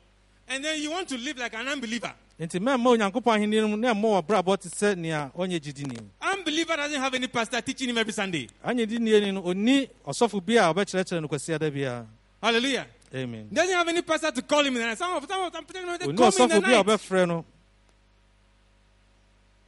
and 0.48 0.64
then 0.66 0.82
you 0.82 0.90
want 0.90 1.08
to 1.10 1.18
live 1.18 1.38
like 1.38 1.54
an 1.54 1.68
unbeliever. 1.68 2.14
nti 2.40 2.60
mɛmma 2.60 2.98
onyankopɔn 2.98 3.38
ahenniɛ 3.38 3.62
no 3.62 3.68
mu 3.68 3.78
na 3.78 3.94
ɛmmɔ 3.94 4.02
wɔ 4.02 4.26
brabɔ 4.26 4.60
te 4.62 4.70
sɛ 4.70 4.98
nea 4.98 5.32
ɔnyɛ 5.38 5.60
gyidini 5.60 6.00
Unbeliever 6.22 6.76
doesn't 6.78 7.02
have 7.02 7.14
any 7.14 7.28
pastor 7.28 7.62
teaching 7.62 7.90
him 7.90 7.98
every 7.98 8.14
Sunday. 8.14 8.48
anyɛ 8.66 8.86
dinieni 8.88 9.34
no 9.34 9.42
ɔnni 9.44 9.90
ɔsɔfo 10.08 10.44
bi 10.46 10.54
a 10.54 10.74
ɔbɛkyerɛkyerɛ 10.74 11.22
no 11.22 11.28
kwasiada 11.28 11.70
biara 11.72 12.06
Hallelujah. 12.42 12.88
Amen 13.14 13.48
He 13.50 13.56
doesn't 13.56 13.76
have 13.76 13.88
any 13.88 14.02
pastor 14.02 14.32
to 14.32 14.42
call 14.42 14.60
him 14.64 14.76
in 14.76 14.82
the 14.82 14.88
night. 14.88 14.98
Some 14.98 15.16
of 15.16 15.26
some 15.28 15.42
of 15.42 15.52
them 15.52 15.66
they 16.00 16.06
ɔnni 16.06 16.18
call 16.18 16.48
me 16.48 16.56
in 16.56 16.62
the 16.62 16.68
ɔsɔfo 16.68 17.10
bi 17.10 17.18
a 17.20 17.26
night. 17.26 17.28
no 17.28 17.46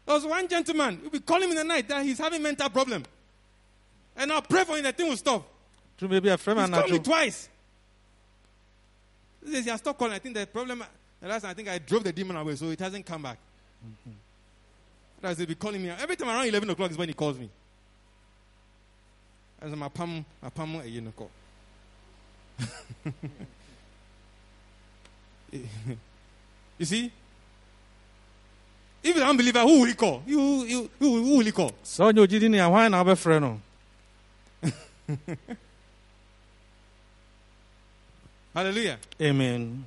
There 0.06 0.16
was 0.16 0.26
one 0.26 0.48
gentleman 0.48 1.00
who 1.04 1.10
be 1.10 1.20
calling 1.20 1.44
him 1.44 1.52
in 1.52 1.58
the 1.58 1.64
night 1.64 1.88
that 1.88 2.04
he's 2.04 2.18
having 2.18 2.42
mental 2.42 2.70
problem. 2.70 3.04
And 4.16 4.32
I'll 4.32 4.42
pray 4.42 4.64
for 4.64 4.78
him, 4.78 4.84
the 4.84 4.92
thing 4.92 5.08
will 5.08 5.18
stop. 5.18 5.48
tumi 6.00 6.22
bi 6.22 6.30
a 6.30 6.56
me 6.56 6.62
He's 6.62 6.70
called 6.70 6.92
me 6.92 7.00
twice. 7.00 7.50
He 9.44 9.54
says, 9.54 9.66
yeah, 9.66 9.76
stop 9.78 9.98
calling. 9.98 10.14
I 10.14 10.20
think 10.20 10.36
the 10.36 10.46
problem, 10.46 10.84
the 11.20 11.28
last 11.28 11.42
time 11.42 11.52
I 11.52 11.54
think 11.54 11.68
I 11.70 11.80
drove 11.80 12.04
the 12.04 12.12
demon 12.12 12.36
away, 12.36 12.56
so 12.56 12.70
it 12.70 12.80
hasn't 12.80 13.06
come 13.06 13.24
back. 13.24 13.38
That's 15.22 15.40
it, 15.40 15.48
be 15.48 15.56
calling 15.56 15.82
me. 15.82 15.90
Every 15.90 16.16
time 16.16 16.30
around 16.30 16.48
11 16.48 16.70
o'clock 16.70 16.92
is 16.92 16.98
when 16.98 17.08
he 17.08 17.14
calls 17.14 17.38
me. 17.38 17.50
As 19.62 19.72
my 19.76 19.90
pam, 19.90 20.26
my 20.42 20.50
pam, 20.50 20.76
a 20.76 20.86
you 20.86 21.02
know, 21.02 21.12
call. 21.12 21.30
You 26.82 26.86
see? 26.86 27.12
If 29.04 29.16
an 29.16 29.22
unbeliever, 29.24 29.60
who 29.62 29.80
will 29.82 29.86
he 29.88 29.94
call? 29.94 30.24
You, 30.26 30.40
you, 30.64 30.90
who, 30.98 31.24
who 31.24 31.38
will 31.38 31.46
he 31.46 31.52
call? 31.52 31.72
sɛ 31.84 32.12
ɔnyɛ 32.12 32.20
ogyidini 32.28 32.60
a 32.60 32.68
hwan 32.70 32.92
na 32.92 33.04
wobɛfrɛ 33.04 33.40
no 33.42 33.62
Hallelujah. 38.54 38.98
amen 39.22 39.86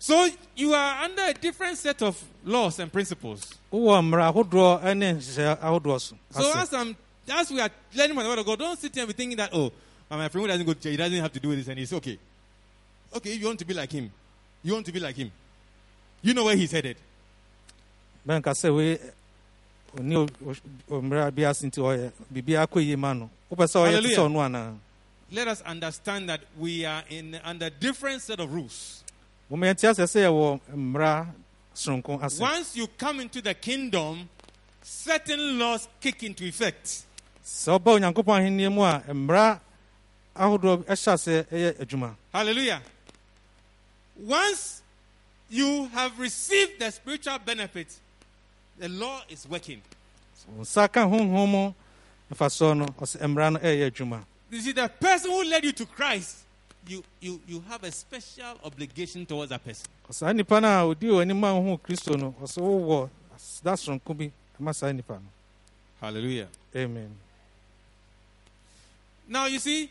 So 0.00 0.28
you 0.56 0.74
are 0.74 1.02
under 1.04 1.22
a 1.24 1.34
different 1.34 1.76
set 1.78 2.02
of 2.02 2.22
laws 2.44 2.78
and 2.78 2.92
principles. 2.92 3.54
wowɔ 3.72 4.02
mmara 4.02 4.32
ahodoɔ 4.32 4.96
ne 4.96 5.12
nhyehyɛ 5.14 5.58
ahodoɔ 5.60 6.00
so 6.00 6.16
So 6.30 6.52
as 6.58 6.72
I'm 6.74 6.96
as 7.30 7.50
we 7.50 7.60
are 7.60 7.70
learning 7.94 8.14
from 8.14 8.22
the 8.24 8.28
word 8.30 8.38
of 8.38 8.46
God, 8.46 8.58
don't 8.58 8.78
sit 8.78 8.94
here 8.94 9.02
and 9.04 9.08
be 9.08 9.12
thinking 9.14 9.36
that 9.36 9.50
oh, 9.52 9.72
my 10.10 10.28
friend 10.28 10.42
who 10.44 10.48
doesn't 10.48 10.66
go 10.66 10.72
to 10.74 10.80
church, 10.80 10.90
he 10.92 10.96
doesn't 10.96 11.18
have 11.20 11.32
to 11.32 11.40
do 11.40 11.54
this 11.54 11.68
and 11.68 11.78
it's 11.78 11.92
okay. 11.92 12.18
Okay, 13.14 13.34
if 13.34 13.40
you 13.40 13.46
want 13.46 13.58
to 13.58 13.64
be 13.64 13.74
like 13.74 13.90
him, 13.92 14.10
you 14.62 14.72
want 14.72 14.86
to 14.86 14.92
be 14.92 15.00
like 15.00 15.16
him. 15.16 15.30
You 16.22 16.34
know 16.34 16.44
where 16.44 16.56
he's 16.56 16.70
headed. 16.72 16.96
bɛnka 18.26 18.52
sɛ 18.52 18.74
wei 18.74 18.98
ɔni 19.96 20.14
o- 20.16 20.94
o- 20.94 21.00
mmara 21.00 21.30
bi 21.34 21.42
ase 21.44 21.62
nti 21.62 21.78
ɔyɛ 21.80 22.12
biribiara 22.32 22.66
kɔ 22.66 22.84
yie 22.84 22.96
ma 22.96 23.12
no 23.14 23.30
wopɛ 23.50 23.64
sɛ 23.64 23.76
ɔyɛ 23.80 23.86
te 23.88 23.94
Hallelujah. 23.94 24.16
sɛ 24.18 24.28
ɔno 24.28 24.38
anaa 24.46 24.76
Let 25.30 25.48
us 25.48 25.60
understand 25.62 26.28
that 26.30 26.40
we 26.58 26.84
are 26.86 27.04
in 27.10 27.38
under 27.44 27.68
different 27.70 28.20
set 28.22 28.40
of 28.40 28.52
rules. 28.52 29.02
moma 29.50 29.66
yɛnte 29.72 29.88
asɛ 29.88 30.04
sɛ 30.04 30.26
yɛwɔ 30.28 30.60
mmara 30.74 31.26
soronko 31.74 32.22
ase 32.22 32.38
Once 32.40 32.76
you 32.76 32.86
come 32.98 33.20
into 33.20 33.40
the 33.40 33.54
kingdom, 33.54 34.28
certain 34.82 35.58
laws 35.58 35.88
kick 36.00 36.22
into 36.24 36.44
effect. 36.44 37.04
sɛ 37.46 37.78
ɔba 37.78 37.98
onyankopɔn 38.12 38.40
ahenniɛ 38.42 38.72
mu 38.72 38.82
a 38.82 39.02
mmara 39.08 39.60
ahodoɔ 40.38 40.84
ɛhyɛ 40.84 41.44
ɛyɛ 41.50 41.78
adwuma 41.80 42.14
Hallelujah. 42.32 42.80
Once 44.16 44.82
you 45.50 45.86
have 45.88 46.18
received 46.18 46.78
the 46.80 46.90
spiritual 46.90 47.38
benefit, 47.38 47.88
the 48.78 48.88
law 48.88 49.22
is 49.28 49.46
working. 49.48 49.82
nsa 50.58 50.90
ka 50.90 51.04
honhom 51.06 51.48
mu 51.50 51.72
mfasoɔ 52.32 52.76
no 52.76 52.86
ɔsɛ 52.86 53.20
mmara 53.26 53.52
no 53.52 53.58
ɛyɛ 53.58 53.90
adwuma 53.90 54.24
You 54.50 54.60
see, 54.62 54.72
the 54.72 54.88
person 54.88 55.30
who 55.30 55.44
led 55.44 55.62
you 55.64 55.72
to 55.72 55.84
Christ, 55.84 56.38
you, 56.86 57.04
you, 57.20 57.38
you 57.46 57.62
have 57.68 57.84
a 57.84 57.92
special 57.92 58.58
obligation 58.64 59.26
towards 59.26 59.50
that 59.50 59.62
person. 59.62 59.86
saa 60.10 60.32
nnipa 60.32 60.60
no 60.62 60.68
a 60.90 60.94
ɔdi 60.94 61.08
wɔ 61.10 61.22
anim 61.22 61.44
a 61.44 61.48
wohu 61.48 61.78
kristo 61.80 62.16
no 62.18 62.34
ɔsɛ 62.40 62.58
wowɔ 62.62 63.10
da 63.62 63.72
soronko 63.74 64.16
bi 64.58 64.72
saa 64.72 64.86
nnipa 64.92 65.10
no 65.20 65.28
Hallelujah. 66.00 66.48
amen 66.76 67.10
Now, 69.30 69.44
you 69.46 69.58
see, 69.58 69.90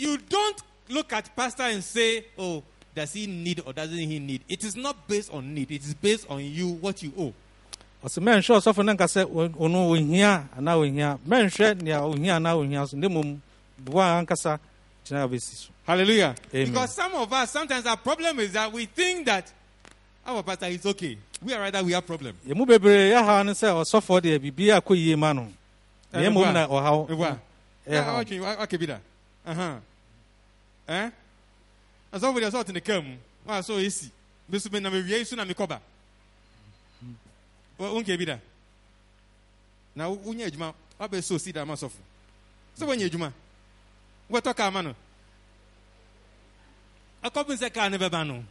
you 0.00 0.16
don't 0.16 0.62
look 0.88 1.12
at 1.12 1.34
pastor 1.36 1.64
and 1.64 1.84
say, 1.84 2.24
oh, 2.38 2.62
does 2.94 3.12
he 3.12 3.26
need 3.26 3.62
or 3.64 3.72
doesn't 3.72 3.96
he 3.96 4.18
need? 4.18 4.42
It 4.48 4.64
is 4.64 4.74
not 4.76 5.06
based 5.06 5.32
on 5.32 5.54
need. 5.54 5.70
It 5.70 5.82
is 5.84 5.94
based 5.94 6.28
on 6.30 6.40
you, 6.42 6.68
what 6.80 7.02
you 7.02 7.12
owe. 7.18 7.32
ɔsɛ 8.02 8.18
mɛnhwɛ 8.22 8.56
ɔsɔfo 8.60 8.82
no 8.84 8.92
nka 8.94 9.04
sɛ 9.04 9.24
ɔno 9.28 9.78
ɔhia 9.92 10.48
anaa 10.56 10.76
ɔhia 10.80 11.18
mɛnhwɛ 11.28 11.82
nea 11.82 12.00
ɔhia 12.00 12.36
anaa 12.40 12.56
ɔhia 12.56 12.88
so 12.88 12.96
na 12.96 13.08
mmom 13.08 13.38
boa 13.78 14.16
ankasa 14.24 14.58
gyina 15.04 15.30
a 15.30 15.38
so 15.38 15.68
Hallelujah. 15.86 16.34
Amen. 16.54 16.72
Because 16.72 16.94
some 16.94 17.12
of 17.14 17.30
us, 17.30 17.50
sometimes 17.50 17.84
our 17.84 17.98
problem 17.98 18.38
is 18.40 18.52
that 18.52 18.72
we 18.72 18.86
think 18.86 19.26
that 19.26 19.52
our 20.24 20.42
pastor 20.42 20.66
is 20.66 20.86
okay. 20.86 21.18
We 21.44 21.52
are 21.52 21.60
rather 21.60 21.84
we 21.84 21.92
have 21.92 22.06
problem. 22.06 22.34
yɛmu 22.48 22.64
bebree 22.66 23.10
yɛhaw 23.12 23.44
no 23.44 23.52
sɛ 23.52 23.68
ɔsɔfoɔ 23.84 24.20
deɛ 24.22 24.38
biribiaa 24.50 24.80
kɔ 24.80 24.96
yie 24.96 25.14
ma 25.16 25.34
no 25.34 25.48
na 26.10 26.20
Eh, 26.20 26.30
mmom 26.30 26.54
na 26.54 26.66
ɔhaw 26.66 27.10
Ewa. 27.10 27.38
Yeah, 27.86 28.04
ɛhaw 28.04 28.62
okay, 28.62 28.96
wa- 30.90 30.96
okay, 30.96 30.96
be 30.96 30.96
that. 30.96 30.96
Uh-huh. 30.96 31.06
Eh? 31.06 31.10
And 32.12 32.20
somebody 32.20 32.44
else 32.46 32.54
out 32.54 32.68
in 32.68 32.74
the 32.74 32.80
camp. 32.80 33.06
Wow, 33.46 33.60
so 33.60 33.78
easy. 33.78 34.10
This 34.48 34.64
has 34.64 34.70
been 34.72 34.84
a 34.84 34.90
very 34.90 35.24
soon 35.24 35.40
I'm 35.40 35.54
cover. 35.54 35.80
Well, 37.78 37.96
okay, 37.98 38.16
be 38.16 38.24
that. 38.26 38.40
Now, 39.94 40.12
when 40.12 40.38
you 40.38 40.50
juma, 40.50 40.74
I 40.98 41.06
be 41.06 41.20
so 41.20 41.38
see 41.38 41.52
that 41.52 41.66
myself. 41.66 41.96
So 42.74 42.86
when 42.86 43.00
you 43.00 43.08
juma, 43.08 43.32
what 44.28 44.44
talk 44.44 44.58
about 44.58 44.84
no? 44.84 44.94
A 47.22 47.30
couple 47.30 47.56
say 47.56 47.70
can 47.70 47.90
never 47.90 48.08
ban 48.10 48.28
no. 48.28 48.44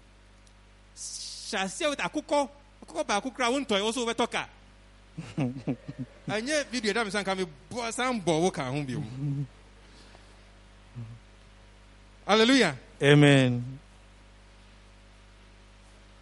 Shall 0.96 1.68
see 1.68 1.88
with 1.88 2.00
akukọ, 2.00 2.50
akukọ 2.86 3.08
ba 3.08 3.22
akukra 3.22 3.52
won 3.52 3.66
toy 3.66 3.82
also 3.82 4.06
we 4.06 4.14
talk. 4.14 4.36
Anye 6.28 6.66
video 6.72 6.94
that 6.94 7.06
me 7.06 7.12
san 7.12 7.24
kan 7.24 7.38
me 7.38 7.46
bo 7.70 7.90
san 7.92 8.20
bo 8.20 8.40
wo 8.40 8.52
kan 8.52 8.72
ho 8.72 8.84
bi 8.84 8.96
Hallelujah. 12.30 12.76
amen 13.02 13.80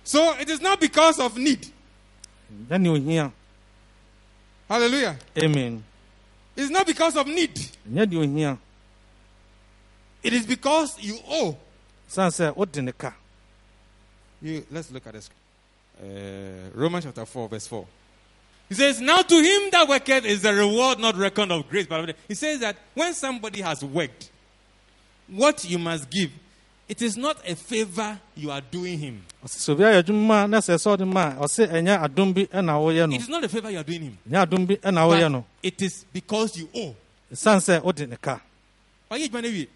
So 0.05 0.38
it 0.39 0.49
is 0.49 0.62
not 0.62 0.80
because 0.80 1.20
of 1.20 1.36
need. 1.38 1.68
Then 2.70 2.86
you 2.86 2.93
hear. 2.93 3.30
Hallelujah. 4.70 5.18
amen 5.38 5.84
It's 6.55 6.70
not 6.72 6.88
because 6.88 7.18
of 7.18 7.28
need. 7.28 7.53
ɛnyɛ 7.91 8.10
de 8.10 8.18
ohia 8.18 8.58
It 10.24 10.32
is 10.32 10.45
because 10.45 10.97
you 11.01 11.20
owe. 11.28 11.58
san 12.08 12.30
sɛ 12.30 12.55
wode 12.55 12.78
ne 12.82 12.93
ka 12.93 13.14
You, 14.41 14.66
let's 14.72 14.89
look 14.91 15.05
at 15.08 15.14
this. 15.14 15.30
Uh, 15.99 16.70
Romans 16.76 17.03
chapter 17.05 17.26
4, 17.26 17.49
verse 17.49 17.66
4. 17.68 17.86
He 18.70 18.76
says, 18.76 19.01
Now 19.01 19.24
to 19.24 19.36
him 19.36 19.70
that 19.72 19.88
worketh 19.89 20.26
is 20.26 20.43
the 20.43 20.53
reward 20.53 20.99
not 20.99 21.16
reckoned 21.16 21.51
of 21.51 21.68
grace. 21.68 21.88
But 21.88 22.16
he 22.28 22.36
says 22.36 22.60
that 22.60 22.78
when 22.93 23.16
somebody 23.16 23.62
has 23.62 23.84
worked, 23.84 24.30
what 25.30 25.63
you 25.65 25.78
must 25.80 26.09
give, 26.09 26.32
it 26.88 27.01
is 27.01 27.17
not 27.17 27.38
a 27.47 27.55
favor 27.55 28.19
you 28.36 28.49
are 28.51 28.61
doing 28.61 28.97
him. 28.97 29.23
ɔsɛ 29.43 29.57
sɛ 29.57 29.69
obi 29.73 29.84
ayɛ 29.84 30.03
adwuma 30.03 30.49
na 30.49 30.57
sɛ 30.59 30.75
sɛ 30.75 30.97
ɔde 30.97 31.07
ma 31.07 31.28
a 31.32 31.36
ɔsɛ 31.45 31.67
ɛnyɛ 31.71 32.03
adom 32.07 32.34
bi 32.34 32.45
ɛna 32.45 32.73
woyɛ 32.80 33.09
no 33.09 33.15
It 33.15 33.21
is 33.21 33.30
not 33.30 33.43
a 33.43 33.49
favor 33.49 33.69
you 33.71 33.80
are 33.80 33.84
doing 33.84 34.01
him. 34.01 34.17
ɛnyɛ 34.30 34.45
adom 34.47 34.65
bi 34.67 34.75
ɛna 34.75 35.07
woyɛ 35.07 35.32
But 35.32 35.43
it 35.63 35.82
is 35.82 36.05
because 36.13 36.57
you 36.57 36.69
owe. 36.73 36.95
ɛsiane 37.34 37.59
sɛ 37.59 37.84
wode 37.84 38.07
ne 38.09 38.15
ka 38.21 38.39
Why 39.09 39.17
you 39.17 39.28
trying 39.30 39.43
to 39.43 39.67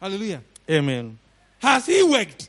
Hallelujah. 0.00 0.42
amen 0.70 1.18
Has 1.58 1.86
he 1.86 2.02
worked? 2.02 2.48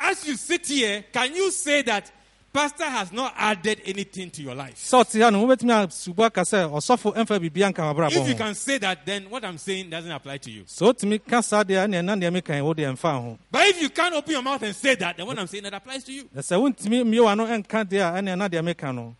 As 0.00 0.26
you 0.26 0.36
sit 0.36 0.66
here, 0.66 1.04
can 1.12 1.34
you 1.34 1.50
say 1.50 1.82
that 1.82 2.10
pastor 2.54 2.84
has 2.84 3.12
not 3.12 3.34
added 3.36 3.82
anything 3.84 4.30
to 4.30 4.40
your 4.40 4.54
life? 4.54 4.76
sɛ 4.76 5.02
ɔte 5.04 5.20
ha 5.22 5.30
no 5.30 5.44
wobɛtumi 5.44 5.72
asubu 5.86 6.24
aka 6.24 6.42
sɛ 6.42 6.70
ɔsɔfo 6.70 7.12
ɛmfa 7.14 7.38
biribia 7.40 7.68
nka 7.72 7.82
wabrabɔ 7.94 8.12
If 8.22 8.28
you 8.28 8.34
can 8.36 8.54
say 8.54 8.78
that, 8.78 9.04
then 9.04 9.28
what 9.28 9.44
I'm 9.44 9.58
saying 9.58 9.90
doesn't 9.90 10.10
apply 10.10 10.38
to 10.38 10.50
you. 10.50 10.62
sɛ 10.62 10.86
wotumi 10.94 11.18
ka 11.28 11.40
saa 11.40 11.64
deɛ 11.64 11.84
ɛneɛ 11.86 12.04
na 12.04 12.14
deɛ 12.14 12.32
meka 12.32 12.64
wo 12.64 12.72
deɛ 12.72 12.94
ɛmfa 12.96 13.12
ho 13.22 13.38
But 13.50 13.66
if 13.66 13.82
you 13.82 13.90
can't 13.90 14.14
open 14.14 14.32
your 14.32 14.42
mouth 14.42 14.62
and 14.62 14.74
say 14.74 14.94
that, 14.94 15.16
then 15.16 15.26
what 15.26 15.38
I'm 15.38 15.48
saying 15.48 15.64
that 15.64 15.74
applies 15.74 16.04
to 16.04 16.12
you. 16.12 16.28
na 16.32 16.40
sɛ 16.40 16.56
wontumi 16.56 17.02
mmie 17.04 17.18
w'ano 17.20 17.44
ɛnka 17.46 17.84
deɛ 17.84 18.00
a 18.16 18.22
ɛneɛ 18.22 18.38
na 18.38 18.48
deɛ 18.48 18.62
meka 18.64 18.94
no 18.94 19.16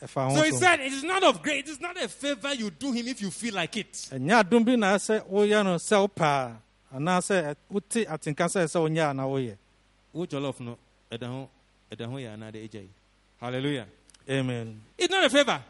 ɛfa 0.00 0.34
So 0.36 0.42
he 0.44 0.50
ho 0.50 0.56
said, 0.56 0.80
it 0.80 0.92
is 0.92 1.02
not 1.02 1.24
of 1.24 1.42
great, 1.42 1.66
it 1.66 1.70
is 1.70 1.80
not 1.80 2.00
a 2.00 2.06
favor 2.06 2.54
you 2.54 2.70
do 2.70 2.92
him 2.92 3.08
if 3.08 3.20
you 3.20 3.30
feel 3.32 3.54
like 3.54 3.76
it. 3.76 3.92
ɛnyɛ 4.12 4.44
adom 4.44 4.64
bi 4.64 4.76
na 4.76 4.94
sɛ 4.96 5.20
woyɛ 5.28 5.64
no 5.64 5.74
sɛ 5.74 6.08
wopɛ 6.08 6.56
a 11.90 11.96
anaasɛ 11.96 12.06
ɛ- 12.06 12.10
wote 12.10 12.20
atenka 12.20 12.26
sɛ 12.26 12.26
sɛ 12.26 12.26
wonyɛ 12.26 12.34
a 12.34 12.36
na 12.36 12.36
woyɛ 12.36 12.36
What 12.36 12.36
your 12.36 12.36
love 12.36 12.36
no? 12.36 12.36
Edaho, 12.36 12.36
edaho 12.36 12.36
ya 12.36 12.36
na 12.36 12.50
de 12.50 12.68
ejai. 12.68 12.88
Hallelujah. 13.40 13.86
amen 14.28 14.80
It's 14.98 15.10
not 15.10 15.24
a 15.24 15.30
favor. 15.30 15.62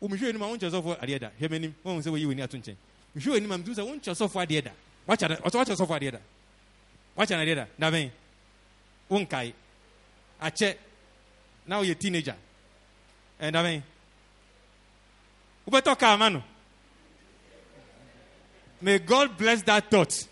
Wo 0.00 0.08
mehwe 0.08 0.28
anim 0.28 0.42
a 0.42 0.46
wonkyɛ 0.46 0.70
sɔfo 0.70 1.00
adeɛ 1.00 1.20
da. 1.20 1.30
Hwɛ 1.40 1.48
m'anim. 1.48 1.72
Wɔn 1.84 2.02
sɛ 2.02 2.10
wɔyi 2.10 2.26
w'ani 2.26 2.42
ato 2.42 2.56
nkyɛn. 2.56 2.76
Mehwe 3.16 3.40
w'anim 3.40 3.52
a 3.54 3.58
metu 3.58 3.74
sɛ 3.74 3.84
wonkyɛ 3.84 4.14
sɔfo 4.14 4.46
adeɛ 4.46 4.64
da. 4.64 4.70
Wakyɛ 5.08 5.28
da. 5.28 5.36
Ɔsɛ 5.36 5.64
wakyɛ 5.64 5.76
sɔfo 5.76 6.00
adeɛ 6.00 6.10
da. 6.12 6.18
Wakyɛ 7.16 7.30
no 7.30 7.44
adeɛ 7.44 7.54
da. 7.54 7.66
Da 7.78 7.90
bɛn. 7.90 8.10
Wonkae. 9.10 9.52
Akyɛ. 10.40 10.76
Na 11.66 11.80
woyɛ 11.80 11.98
teenager. 11.98 12.36
Ɛn 13.40 13.52
da 13.52 13.62
bɛn. 13.62 13.82
Wobɛtɔ 15.68 15.98
kaa. 15.98 16.42
May 18.80 18.98
God 19.00 19.36
bless 19.36 19.62
that 19.62 19.90
thought. 19.90 20.26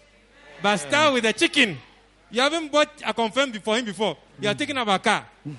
But 0.62 0.76
start 0.76 1.14
with 1.14 1.24
the 1.24 1.32
chicken. 1.32 1.76
You 2.30 2.40
haven't 2.42 2.70
bought 2.70 2.90
a 3.04 3.12
confirm 3.12 3.50
before 3.50 3.76
him 3.76 3.84
before. 3.84 4.16
You 4.40 4.48
are 4.48 4.54
taking 4.54 4.76
up 4.76 4.88
a 4.88 4.98
car. 4.98 5.26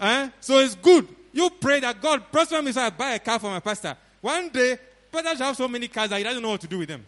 Eh? 0.00 0.30
So 0.40 0.58
it's 0.58 0.76
good. 0.76 1.08
You 1.32 1.50
pray 1.50 1.80
that 1.80 2.00
God 2.00 2.30
prosper 2.30 2.62
me 2.62 2.70
so 2.70 2.80
I 2.80 2.90
buy 2.90 3.14
a 3.14 3.18
car 3.18 3.38
for 3.40 3.50
my 3.50 3.58
pastor. 3.58 3.96
One 4.20 4.48
day, 4.48 4.78
pastor 5.10 5.36
shall 5.36 5.46
have 5.48 5.56
so 5.56 5.66
many 5.66 5.88
cars 5.88 6.10
that 6.10 6.18
he 6.18 6.22
doesn't 6.22 6.40
know 6.40 6.50
what 6.50 6.60
to 6.60 6.68
do 6.68 6.78
with 6.78 6.88
them. 6.88 7.04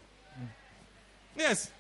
Yes. 1.37 1.71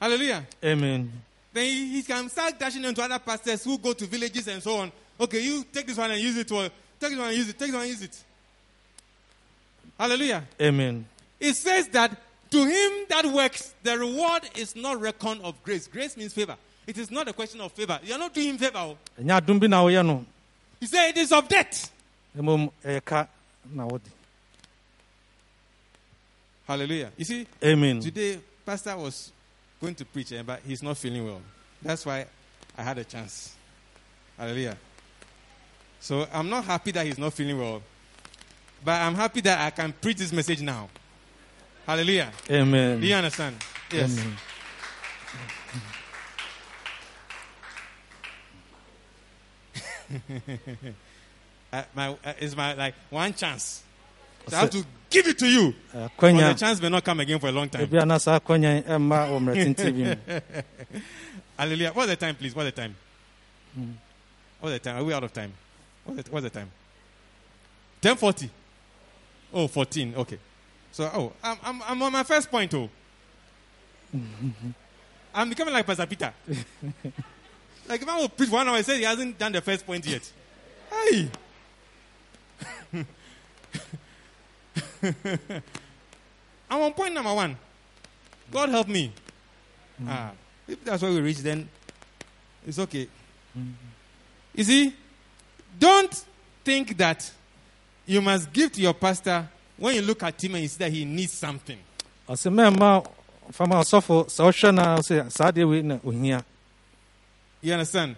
Hallelujah. 0.00 0.46
amen 0.64 1.10
Then 1.52 1.64
he, 1.64 1.96
he 1.96 2.02
can 2.04 2.28
start 2.28 2.56
dashing 2.58 2.84
into 2.84 3.02
other 3.02 3.18
pastors 3.18 3.64
who 3.64 3.78
go 3.78 3.92
to 3.92 4.06
villages 4.06 4.46
and 4.46 4.62
so 4.62 4.76
on. 4.76 4.92
Okay, 5.20 5.40
you 5.40 5.64
take 5.72 5.86
this 5.86 5.96
one 5.96 6.10
and 6.12 6.20
use 6.20 6.36
it. 6.36 6.50
Or 6.52 6.62
take 7.00 7.10
this 7.10 7.18
one 7.18 7.28
and 7.28 7.36
use 7.36 7.48
it. 7.48 7.58
Take 7.58 7.68
this 7.68 7.74
one 7.74 7.82
and 7.82 7.90
use 7.90 8.02
it. 8.02 8.24
Hallelujah. 9.98 10.44
amen 10.60 11.04
It 11.40 11.54
says 11.54 11.88
that 11.88 12.16
to 12.50 12.64
him 12.64 12.92
that 13.08 13.26
works, 13.26 13.74
the 13.82 13.98
reward 13.98 14.42
is 14.56 14.74
not 14.76 15.00
reckoned 15.00 15.40
of 15.42 15.62
grace. 15.62 15.86
Grace 15.86 16.16
means 16.16 16.32
favor. 16.32 16.56
It 16.86 16.96
is 16.96 17.10
not 17.10 17.28
a 17.28 17.32
question 17.32 17.60
of 17.60 17.72
favor. 17.72 17.98
You 18.02 18.14
are 18.14 18.18
not 18.18 18.32
doing 18.32 18.56
favor. 18.56 18.78
oh. 18.78 18.96
ɛnyɛ 19.20 19.40
adom 19.40 19.60
bi 19.60 19.66
na 19.66 19.82
woyɛ 19.84 20.04
no 20.06 20.24
He 20.80 20.86
said 20.86 21.10
it 21.10 21.16
is 21.18 21.32
of 21.32 21.48
debt. 21.48 21.90
mmom 22.36 22.70
ɛyɛ 22.84 23.04
ka 23.04 23.26
na 23.72 23.86
wode 23.86 24.02
Hallelujah. 26.66 27.10
You 27.16 27.24
see, 27.24 27.46
amen 27.64 28.00
today 28.00 28.38
pastor 28.64 28.96
was 28.96 29.32
going 29.80 29.94
to 29.94 30.04
preach, 30.04 30.32
eh, 30.32 30.42
but 30.42 30.60
he's 30.66 30.82
not 30.82 30.98
feeling 30.98 31.24
well. 31.24 31.40
That's 31.82 32.04
why 32.04 32.26
I 32.76 32.82
had 32.82 32.98
a 32.98 33.04
chance. 33.04 33.54
Hallelujah. 34.36 34.76
So 36.00 36.26
I'm 36.32 36.48
not 36.48 36.64
happy 36.64 36.90
that 36.92 37.06
he's 37.06 37.18
not 37.18 37.32
feeling 37.32 37.58
well, 37.58 37.82
but 38.84 39.00
I'm 39.00 39.14
happy 39.14 39.40
that 39.42 39.60
I 39.60 39.70
can 39.70 39.92
preach 39.92 40.18
this 40.18 40.32
message 40.32 40.60
now. 40.60 40.88
Hallelujah. 41.88 42.30
amen 42.50 43.00
Do 43.00 43.06
you 43.06 43.14
understand? 43.14 43.56
Yes. 43.90 44.18
Amen. 44.18 44.36
Uh, 51.70 51.82
my, 51.94 52.08
uh, 52.24 52.32
it's 52.38 52.56
my 52.56 52.72
like 52.72 52.94
one 53.10 53.34
chance. 53.34 53.82
So 54.48 54.56
I 54.56 54.60
have 54.60 54.70
to 54.70 54.82
give 55.10 55.26
it 55.28 55.38
to 55.38 55.46
you. 55.46 55.74
But 55.92 56.16
akwanya 56.16 56.48
the 56.54 56.58
chance 56.58 56.80
may 56.80 56.88
not 56.88 57.04
come 57.04 57.20
again 57.20 57.38
for 57.38 57.48
a 57.48 57.52
long 57.52 57.68
time. 57.68 57.82
ebi 57.86 58.00
a 58.02 58.06
na 58.06 58.16
saa 58.16 58.38
akwanya 58.40 58.74
yi 58.76 58.82
ɛmma 58.88 59.28
wɔ 59.28 59.38
mmerɛ 59.38 59.54
tenten 59.64 59.92
bi 59.92 60.02
mu 60.08 60.40
Hallelujah. 61.58 61.92
What's 61.92 62.08
the 62.08 62.16
time, 62.16 62.36
please? 62.36 62.54
What's 62.56 62.68
the 62.74 62.80
time? 62.80 62.96
What's 64.60 64.72
the 64.76 64.78
time? 64.78 64.96
Are 64.96 65.04
we 65.04 65.12
out 65.12 65.24
of 65.24 65.32
time? 65.34 65.52
What's 66.06 66.22
the, 66.22 66.30
what's 66.32 66.44
the 66.44 66.50
time? 66.50 66.70
1040. 68.00 68.50
Oh, 69.52 69.66
14. 69.68 70.14
Okay. 70.16 70.38
So, 70.98 71.08
oh, 71.14 71.32
I'm, 71.44 71.56
I'm, 71.62 71.82
I'm 71.86 72.02
on 72.02 72.12
my 72.12 72.24
first 72.24 72.50
point, 72.50 72.74
oh. 72.74 72.90
I'm 75.32 75.48
becoming 75.48 75.72
like 75.72 75.86
Pastor 75.86 76.06
Peter. 76.06 76.32
like, 77.88 78.02
if 78.02 78.08
I 78.08 78.18
will 78.18 78.28
preach 78.28 78.50
one 78.50 78.66
hour, 78.66 78.74
I 78.74 78.82
say 78.82 78.96
he 78.96 79.04
hasn't 79.04 79.38
done 79.38 79.52
the 79.52 79.60
first 79.60 79.86
point 79.86 80.04
yet. 80.04 80.28
Hey. 80.90 81.30
I'm 86.68 86.82
on 86.82 86.92
point 86.94 87.14
number 87.14 87.32
one. 87.32 87.56
God 88.50 88.68
help 88.70 88.88
me. 88.88 89.12
Ah, 90.04 90.32
if 90.66 90.84
that's 90.84 91.00
where 91.00 91.12
we 91.12 91.20
reach, 91.20 91.38
then 91.38 91.68
it's 92.66 92.80
okay. 92.80 93.06
You 94.52 94.64
see, 94.64 94.92
don't 95.78 96.24
think 96.64 96.96
that 96.96 97.30
you 98.04 98.20
must 98.20 98.52
give 98.52 98.72
to 98.72 98.80
your 98.80 98.94
pastor 98.94 99.48
when 99.78 99.94
you 99.94 100.02
look 100.02 100.22
at 100.22 100.42
him 100.42 100.54
and 100.54 100.62
you 100.62 100.68
see 100.68 100.78
that 100.78 100.92
he 100.92 101.04
needs 101.04 101.32
something. 101.32 101.78
ɔsɛ 102.28 102.52
mɛmma 102.52 103.06
fama 103.52 103.76
ɔsɔfo 103.76 104.26
sɛ 104.26 104.44
ɔhwɛ 104.48 104.74
na 104.74 104.96
sɛ 104.98 105.30
saa 105.32 105.50
deɛ 105.50 105.68
wei 105.68 105.82
na 105.82 105.98
ohia 106.04 106.44
You 107.62 107.72
understand? 107.72 108.14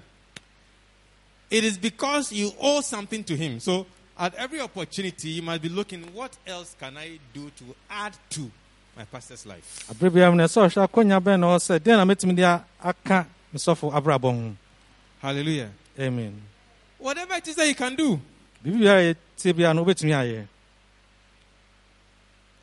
It 1.50 1.64
is 1.64 1.78
because 1.78 2.30
you 2.32 2.52
owe 2.60 2.80
something 2.82 3.24
to 3.24 3.34
him. 3.36 3.58
So 3.58 3.86
at 4.18 4.34
every 4.34 4.60
opportunity, 4.60 5.30
you 5.30 5.42
must 5.42 5.62
be 5.62 5.68
looking, 5.70 6.02
what 6.14 6.36
else 6.46 6.76
can 6.78 6.96
I 6.98 7.18
do 7.32 7.50
to 7.56 7.64
add 7.88 8.12
to 8.30 8.50
my 8.96 9.04
pastor's 9.04 9.46
life? 9.46 9.86
abere 9.90 10.10
biara 10.10 10.30
mu 10.30 10.36
na 10.36 10.44
ɛsɛ 10.44 10.66
ɔhwɛ 10.68 10.88
akwanya 10.88 11.20
bɛn 11.20 11.40
na 11.40 11.56
ɔsɛ 11.56 11.78
deɛ 11.80 11.96
na 11.96 12.04
mɛtumi 12.04 12.36
de 12.36 12.42
a- 12.42 12.64
aka 12.82 13.26
mesɔfo 13.54 13.92
abrabɔ 13.92 14.22
ho 14.32 14.56
Hallelujah. 15.22 15.70
amen 15.98 16.40
Whatever 16.98 17.34
it 17.34 17.48
is 17.48 17.56
that 17.56 17.66
you 17.68 17.74
can 17.74 17.94
do, 17.94 18.20
biribi 18.64 18.80
biara 18.80 19.14
yɛtie 19.14 19.52
biara 19.54 19.74
no 19.74 19.84
wobɛtumi 19.84 20.10
ayɛ 20.12 20.46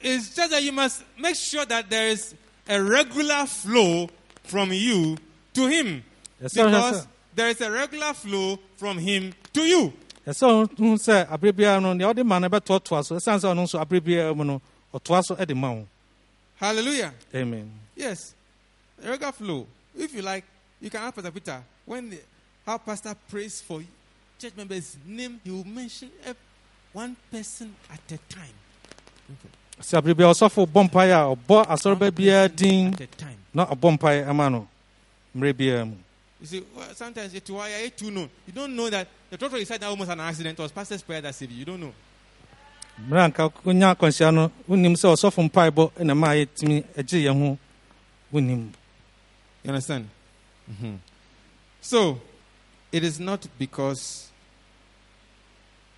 it's 0.01 0.35
just 0.35 0.51
that 0.51 0.63
you 0.63 0.71
must 0.71 1.03
make 1.19 1.35
sure 1.35 1.65
that 1.65 1.89
there 1.89 2.07
is 2.09 2.35
a 2.69 2.81
regular 2.81 3.45
flow 3.45 4.09
from 4.43 4.71
you 4.71 5.17
to 5.53 5.67
him. 5.67 6.03
ɔhwɛ 6.41 6.53
Because 6.53 7.01
sɛ 7.03 7.07
there 7.35 7.49
is 7.49 7.61
a 7.61 7.71
regular 7.71 8.13
flow 8.13 8.59
from 8.77 8.97
him 8.97 9.33
to 9.53 9.61
you. 9.61 9.93
ɛsɛ 10.25 10.67
ɔhu 10.77 10.95
sɛ 10.97 11.27
abere 11.29 11.51
biara 11.53 11.81
no 11.81 11.93
deɛ 11.93 12.13
ɔde 12.13 12.25
ma 12.25 12.39
no 12.39 12.49
bɛtoatoa 12.49 13.05
so 13.05 13.15
ɛsiane 13.15 13.39
sɛ 13.39 13.53
ɔno 13.53 13.63
nso 13.65 13.79
abere 13.83 14.01
biara 14.01 14.35
mu 14.35 14.43
no 14.43 14.61
ɔtoa 14.93 15.23
so 15.23 15.35
de 15.35 15.55
ma 15.55 15.71
wo 15.71 15.87
Hallelujah. 16.59 17.13
amen 17.35 17.71
Yes. 17.95 18.33
A 19.03 19.09
regular 19.09 19.31
flow. 19.31 19.67
If 19.97 20.13
you 20.13 20.21
like, 20.21 20.43
you 20.81 20.89
can 20.91 21.01
ask 21.01 21.15
Pastor 21.15 21.31
Peter 21.31 21.63
when 21.85 22.09
the, 22.11 22.19
how 22.65 22.77
Pastor 22.79 23.15
prays 23.29 23.61
for 23.61 23.81
church 24.39 24.53
members' 24.55 24.97
name, 25.05 25.39
he 25.43 25.49
will 25.51 25.63
mention 25.63 26.09
one 26.93 27.15
person 27.31 27.75
at 27.91 27.99
a 28.11 28.17
time. 28.33 28.53
Sɛ 29.81 29.97
abere 29.97 30.13
ɔsɔfo 30.25 30.65
bɔ 30.67 30.89
mpaeɛ 30.89 31.13
a 31.13 31.35
ɔbɔ 31.35 31.65
asɔreba 31.67 32.11
biara 32.11 32.47
din 32.55 32.93
At 32.93 33.01
a 33.01 33.07
time. 33.07 33.37
na 33.53 33.65
ɔbɔ 33.65 33.97
mpaeɛ 33.97 34.51
no 34.51 34.67
mmerɛ 35.35 35.53
biara 35.53 35.85
mu 35.85 35.95
You 36.39 36.45
see, 36.45 36.63
well, 36.75 36.93
sometimes 36.93 37.33
it's 37.33 37.49
why 37.49 37.67
I 37.83 37.89
too 37.89 38.11
know. 38.11 38.29
You 38.45 38.53
don't 38.53 38.75
know 38.75 38.89
that 38.91 39.07
the 39.31 39.37
doctor 39.37 39.57
decided 39.57 39.81
that 39.81 39.87
almost 39.87 40.11
an 40.11 40.19
accident. 40.19 40.59
Was 40.59 40.71
pastor's 40.71 41.01
prayer 41.01 41.19
that 41.21 41.33
saved 41.33 41.51
you. 41.51 41.59
You 41.59 41.65
don't 41.65 41.79
know. 41.81 41.93
mmerɛ 43.01 43.31
anka 43.33 43.51
wonya 43.65 43.95
akwanhyia 43.95 44.33
no 44.33 44.51
wonim 44.69 44.93
sɛ 44.93 45.13
ɔsɔfo 45.15 45.49
mpaebɔ 45.49 46.03
na 46.03 46.13
ma 46.13 46.27
yɛtumi 46.29 46.83
agye 46.95 47.23
yɛn 47.25 47.33
ho 47.39 47.57
wonim 48.33 48.71
You 49.63 49.69
understand? 49.69 50.07
hmm 50.79 50.95
So, 51.81 52.19
it 52.91 53.03
is 53.03 53.19
not 53.19 53.47
because 53.57 54.29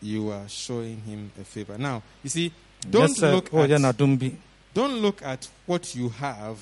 you 0.02 0.30
are 0.32 0.48
showing 0.48 1.02
him 1.02 1.32
a 1.40 1.44
favor. 1.44 1.78
Now, 1.78 2.02
you 2.24 2.30
see, 2.30 2.52
don't 2.90 3.20
look 3.22 3.54
at 3.54 3.98
don't 4.74 5.02
look 5.02 5.22
at 5.24 5.48
what 5.66 5.96
you 5.96 6.10
have 6.10 6.58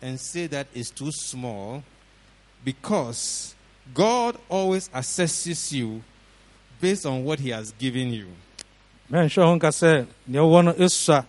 and 0.00 0.18
say 0.18 0.46
that 0.46 0.66
is 0.74 0.90
too 0.90 1.12
small 1.12 1.82
because 2.64 3.54
God 3.94 4.36
always 4.48 4.88
assesses 4.90 5.72
you 5.72 6.02
based 6.80 7.04
on 7.06 7.24
what 7.24 7.40
he 7.40 7.50
has 7.50 7.72
given 7.72 8.12
you. 8.12 8.26
mɛnhwɛ 9.10 9.42
ho 9.44 9.56
nka 9.56 9.70
sɛ 9.70 10.06
deɛ 10.30 10.40
wowɔ 10.40 10.64
no 10.64 10.72
ɛsua 10.74 11.24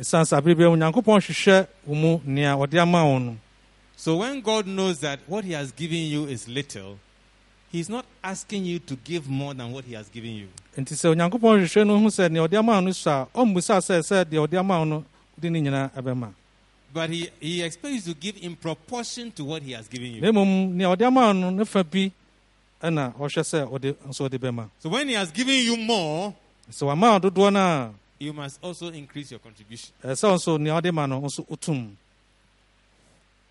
ɛsiane 0.00 0.24
sɛ 0.26 0.36
abere 0.38 0.54
biara 0.54 0.70
mu 0.70 0.76
onyankopɔn 0.76 1.20
hwehwɛ 1.22 1.66
wo 1.86 1.94
mu 1.94 2.20
nea 2.24 2.54
ɔde 2.56 2.78
ama 2.80 3.04
wo 3.04 3.18
no 3.18 3.36
So 4.00 4.16
when 4.18 4.42
God 4.42 4.68
knows 4.68 5.00
that 5.00 5.18
what 5.26 5.42
he 5.44 5.52
has 5.54 5.72
given 5.72 5.98
you 5.98 6.26
is 6.26 6.46
little, 6.46 7.00
he's 7.72 7.88
not 7.88 8.04
asking 8.24 8.64
you 8.64 8.78
to 8.78 8.96
give 8.96 9.28
more 9.28 9.54
than 9.54 9.72
what 9.72 9.84
he 9.84 9.94
has 9.94 10.08
given 10.08 10.32
you. 10.34 10.48
nti 10.76 10.94
sɛ 10.94 11.14
onyankopɔn 11.14 11.60
hwehwɛ 11.64 11.86
no 11.86 11.98
hu 11.98 12.06
sɛ 12.06 12.30
nea 12.30 12.42
ɔde 12.48 12.58
ama 12.58 12.72
wo 12.74 12.80
no 12.80 12.92
sua 12.92 13.22
a 13.22 13.26
ɔmmusa 13.38 13.78
sɛ 13.80 13.98
sɛ 14.00 14.24
deɛ 14.24 14.46
ɔde 14.46 14.58
ama 14.58 14.78
wo 14.78 14.84
no 14.84 15.04
wode 15.36 15.50
ne 15.52 15.60
nyinaa 15.60 15.90
ɛbɛma 15.94 16.32
But 16.90 17.10
he, 17.10 17.28
he 17.38 17.62
expects 17.62 18.06
you 18.06 18.14
to 18.14 18.18
give 18.18 18.38
in 18.42 18.56
proportion 18.56 19.30
to 19.32 19.44
what 19.44 19.62
he 19.62 19.72
has 19.72 19.86
given 19.88 20.14
you. 20.14 20.20
na 20.22 20.28
mmom 20.32 20.72
nea 20.72 20.86
ɔde 20.88 21.02
ama 21.06 21.20
wo 21.26 21.32
no 21.32 21.50
ne 21.50 21.64
fa 21.64 21.84
bi 21.84 22.10
ɛna 22.82 23.14
ɔhwɛ 23.14 23.42
sɛ 23.42 23.68
ɔde 23.70 23.94
nso 24.08 24.28
ɔde 24.28 24.38
bɛma 24.38 24.68
So 24.80 24.88
when 24.88 25.08
he 25.08 25.14
has 25.14 25.30
given 25.30 25.54
you 25.56 25.76
more, 25.76 26.34
sɛ 26.70 26.86
wama 26.86 27.20
wo 27.22 27.30
dodoɔ 27.30 27.52
no 27.52 27.60
a 27.60 27.90
you 28.20 28.32
must 28.32 28.58
also 28.62 28.88
increase 28.88 29.30
your 29.30 29.40
contribution. 29.40 29.90
ɛsɛ 30.02 30.12
sɛ 30.14 30.28
wo 30.28 30.34
nso 30.36 30.58
nea 30.60 30.80
ɔde 30.80 30.92
ma 30.94 31.06
no 31.06 31.20
nso 31.20 31.44
wotum 31.46 31.90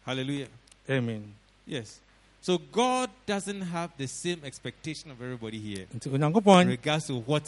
Hallelujah. 0.06 0.48
amen 0.90 1.34
Yes. 1.66 2.00
So 2.48 2.60
God 2.72 3.10
doesn't 3.26 3.60
have 3.62 3.92
the 3.98 4.08
same 4.08 4.40
expectation 4.46 5.12
of 5.12 5.22
everybody 5.22 5.60
here 5.60 5.86
in 5.92 6.68
regards 6.70 7.08
to 7.08 7.16
what 7.16 7.44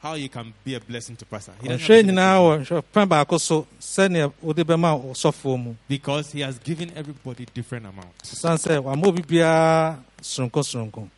how 0.00 0.14
you 0.14 0.28
can 0.28 0.52
be 0.64 0.74
a 0.74 0.80
blessing 0.80 1.14
to 1.14 1.24
pastor. 1.24 1.52
He 1.62 1.68
doesn't 1.68 1.86
ɔhwɛ 1.86 1.94
have 1.96 2.06
the 2.06 2.12
same 2.12 2.16
nyinaa 2.16 2.58
expectation 2.58 2.76
wɔ 2.76 2.82
hwɛ 2.82 2.82
pɛn 2.92 3.08
baako 3.08 3.40
so 3.40 3.66
sɛnea 3.78 4.32
wode 4.42 4.56
bɛma 4.66 5.00
ɔsɔfoɔ 5.12 5.62
mu 5.62 5.76
because 5.86 6.32
he 6.32 6.40
has 6.40 6.58
given 6.58 6.90
everybody 6.96 7.46
different 7.54 7.86
amounts. 7.86 8.34
siane 8.34 8.58
sɛ 8.58 8.82
wama 8.82 9.06
obi 9.06 9.22
biara 9.22 10.02
soronko 10.20 10.60
soronko 10.64 11.08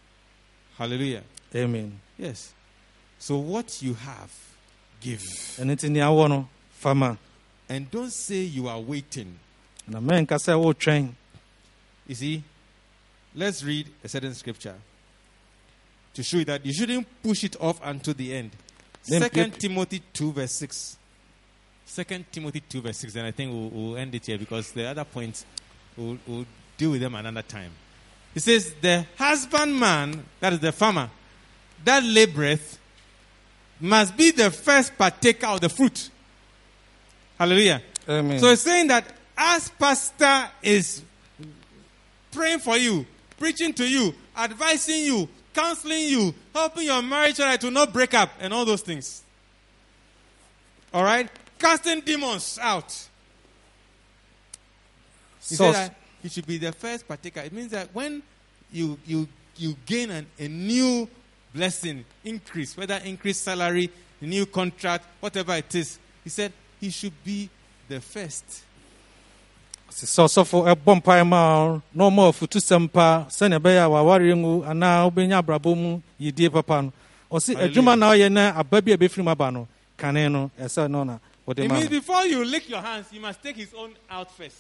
Hallelujah. 0.76 1.22
amen 1.54 1.98
Yes. 2.18 2.52
So 3.18 3.38
what 3.38 3.80
you 3.80 3.94
have, 3.94 4.30
give. 5.00 5.22
ɛno 5.56 5.72
nti 5.74 5.88
nea 5.90 6.08
wɔ 6.08 7.16
And 7.70 7.90
don't 7.90 8.12
say 8.12 8.42
you 8.42 8.68
are 8.68 8.78
waiting. 8.78 9.38
na 9.86 9.98
mɛnka 9.98 10.36
sɛ 10.36 10.52
wotwɛn 10.62 11.14
You 12.06 12.14
see, 12.14 12.42
let's 13.34 13.62
read 13.62 13.88
a 14.02 14.08
certain 14.08 14.34
scripture 14.34 14.74
to 16.14 16.22
show 16.22 16.38
you 16.38 16.44
that 16.46 16.64
you 16.64 16.72
shouldn't 16.72 17.06
push 17.22 17.44
it 17.44 17.56
off 17.60 17.80
until 17.82 18.14
the 18.14 18.34
end. 18.34 18.50
Then 19.06 19.22
Second 19.22 19.54
Timothy 19.58 20.02
2, 20.12 20.32
verse 20.32 20.52
6. 20.52 20.96
Second 21.86 22.24
Timothy 22.30 22.60
2, 22.68 22.82
verse 22.82 22.98
6. 22.98 23.16
And 23.16 23.26
I 23.26 23.30
think 23.30 23.52
we'll, 23.52 23.68
we'll 23.68 23.96
end 23.96 24.14
it 24.14 24.26
here 24.26 24.38
because 24.38 24.72
the 24.72 24.86
other 24.86 25.04
points 25.04 25.46
we'll, 25.96 26.18
we'll 26.26 26.46
deal 26.76 26.90
with 26.90 27.00
them 27.00 27.14
another 27.14 27.42
time. 27.42 27.70
He 28.34 28.40
says, 28.40 28.74
The 28.80 29.06
husbandman, 29.16 30.24
that 30.40 30.52
is 30.52 30.60
the 30.60 30.72
farmer, 30.72 31.10
that 31.84 32.02
laboreth, 32.02 32.78
must 33.80 34.16
be 34.16 34.30
the 34.32 34.50
first 34.50 34.96
partaker 34.98 35.46
of 35.46 35.60
the 35.60 35.68
fruit. 35.68 36.10
Hallelujah. 37.38 37.82
amen 38.08 38.40
So 38.40 38.48
it's 38.48 38.62
saying 38.62 38.88
that 38.88 39.04
as 39.36 39.68
pastor 39.68 40.50
is 40.62 41.02
praying 42.32 42.58
for 42.58 42.76
you, 42.76 43.06
preaching 43.38 43.72
to 43.74 43.88
you, 43.88 44.14
advising 44.36 45.02
you, 45.02 45.28
counseling 45.54 46.04
you, 46.04 46.34
helping 46.54 46.84
your 46.84 47.02
marriage 47.02 47.36
so 47.36 47.44
that 47.44 47.54
it 47.54 47.64
will 47.64 47.72
not 47.72 47.92
break 47.92 48.14
up, 48.14 48.30
and 48.40 48.52
all 48.52 48.64
those 48.64 48.82
things. 48.82 49.22
All 50.92 51.04
right? 51.04 51.28
Casting 51.58 52.00
demons 52.00 52.58
out. 52.60 52.90
He 55.48 55.54
so, 55.54 55.72
said 55.72 55.74
that 55.74 55.94
he 56.22 56.28
should 56.28 56.46
be 56.46 56.58
the 56.58 56.72
first 56.72 57.06
partaker. 57.06 57.40
It 57.40 57.52
means 57.52 57.70
that 57.70 57.94
when 57.94 58.22
you 58.70 58.98
you 59.06 59.28
you 59.56 59.76
gain 59.86 60.10
an, 60.10 60.26
a 60.38 60.48
new 60.48 61.08
blessing, 61.54 62.04
increase, 62.24 62.76
whether 62.76 62.96
increased 63.04 63.42
salary, 63.42 63.90
new 64.20 64.46
contract, 64.46 65.04
whatever 65.20 65.54
it 65.54 65.74
is, 65.74 65.98
he 66.22 66.30
said 66.30 66.52
he 66.80 66.90
should 66.90 67.12
be 67.24 67.48
the 67.88 68.00
first. 68.00 68.62
Sɛ 69.90 70.22
ɔsɔfo 70.26 70.64
ɛbɔ 70.72 70.96
mpae 71.00 71.24
ma 71.26 71.40
wo 71.64 71.82
na 71.94 72.04
ɔma 72.04 72.28
afutu 72.30 72.58
sɛm 72.60 72.88
pa 72.90 73.26
sɛnea 73.28 73.58
ɛbɛyɛ 73.58 73.82
a 73.84 73.88
waware 73.88 74.34
ngu 74.36 74.64
anaa 74.66 75.04
wobɛnya 75.10 75.38
abrabɔ 75.42 75.76
mu 75.76 76.00
yidie 76.20 76.50
papa 76.52 76.82
no 76.82 76.92
ɔse 77.30 77.54
adwuma 77.56 77.98
na 77.98 78.10
ɔyɛ 78.12 78.30
na 78.32 78.52
aba 78.58 78.80
bi 78.82 78.92
a 78.92 78.96
ɛbɛfiri 78.96 79.22
mu 79.24 79.30
aba 79.30 79.50
no 79.50 79.68
kane 79.96 80.28
no 80.32 80.50
ɛsɛ 80.60 80.88
no 80.90 81.04
na 81.04 81.18
wɔde 81.46 81.64
It 81.64 81.68
ma 81.68 81.74
means 81.74 81.90
no 81.90 81.98
before 81.98 82.24
you 82.26 82.44
lick 82.44 82.68
your 82.68 82.80
hands, 82.82 83.06
you 83.12 83.20
must 83.20 83.42
take 83.42 83.56
his 83.56 83.72
own 83.74 83.90
out 84.10 84.30
first. 84.36 84.56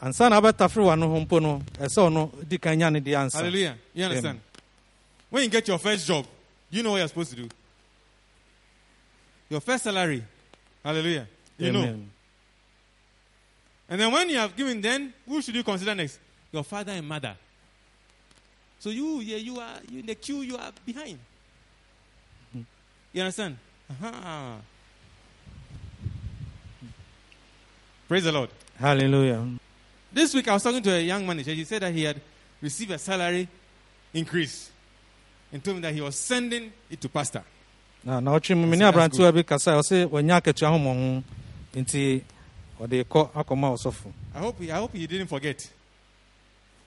ansa 0.00 0.28
na 0.30 0.40
wabɛtafere 0.40 0.84
w'ano 0.84 1.08
ho 1.08 1.20
mpo 1.26 1.40
no 1.42 1.62
ɛsɛ 1.78 2.08
ɔno 2.10 2.30
di 2.48 2.58
kan 2.58 2.78
nya 2.78 2.90
ne 2.92 3.00
deɛ 3.00 3.16
ansa 3.26 3.36
Hallelujah. 3.38 3.76
You 3.94 4.04
understand? 4.04 4.40
When 5.30 5.42
you 5.44 5.48
get 5.48 5.66
your 5.68 5.78
first 5.78 6.06
job, 6.06 6.26
you 6.70 6.82
know 6.82 6.92
what 6.92 6.98
you're 6.98 7.08
supposed 7.08 7.30
to 7.30 7.36
do. 7.36 7.48
Your 9.48 9.60
first 9.60 9.84
salary. 9.84 10.22
Hallelujah. 10.84 11.26
You 11.58 11.72
know. 11.72 11.98
And 13.90 14.00
then 14.00 14.12
when 14.12 14.30
you 14.30 14.36
have 14.38 14.56
given, 14.56 14.80
then 14.80 15.12
who 15.26 15.42
should 15.42 15.54
you 15.56 15.64
consider 15.64 15.94
next? 15.96 16.18
Your 16.52 16.62
father 16.62 16.92
and 16.92 17.06
mother. 17.06 17.36
So 18.78 18.90
you, 18.90 19.20
yeah, 19.20 19.36
you 19.36 19.58
are 19.58 19.78
you 19.90 20.00
in 20.00 20.06
the 20.06 20.14
queue. 20.14 20.42
You 20.42 20.56
are 20.56 20.72
behind. 20.86 21.18
You 23.12 23.20
understand? 23.22 23.58
Uh-huh. 23.90 24.54
Praise 28.08 28.24
the 28.24 28.32
Lord. 28.32 28.50
hallelujah 28.78 29.46
This 30.12 30.34
week 30.34 30.48
I 30.48 30.54
was 30.54 30.62
talking 30.62 30.82
to 30.82 30.90
a 30.94 31.00
young 31.00 31.26
manager. 31.26 31.52
He 31.52 31.64
said 31.64 31.82
that 31.82 31.92
he 31.92 32.04
had 32.04 32.20
received 32.62 32.90
a 32.92 32.98
salary 32.98 33.48
increase, 34.14 34.70
and 35.52 35.62
told 35.62 35.76
me 35.76 35.82
that 35.82 35.94
he 35.94 36.00
was 36.00 36.16
sending 36.16 36.72
it 36.88 37.00
to 37.00 37.08
pastor. 37.08 37.42
na 38.04 38.20
na 38.20 38.30
ɔtwe 38.38 38.56
mu 38.56 38.66
mene 38.66 38.80
That's 38.80 38.96
aberantewa 38.96 39.34
bi 39.34 39.42
kasa 39.42 39.72
ɔse 39.72 40.08
wanya 40.08 40.40
akatua 40.40 40.70
homɔho 40.70 41.22
nti 41.74 42.22
ɔde 42.80 43.04
kɔ 43.04 43.30
akɔma 43.34 43.76
ɔsɔfo 43.76 44.12
I 44.34 44.38
hope 44.38 44.60
he, 44.60 44.70
I 44.70 44.76
hope 44.76 44.94
he 44.94 45.06
didn't 45.06 45.26
forget. 45.26 45.68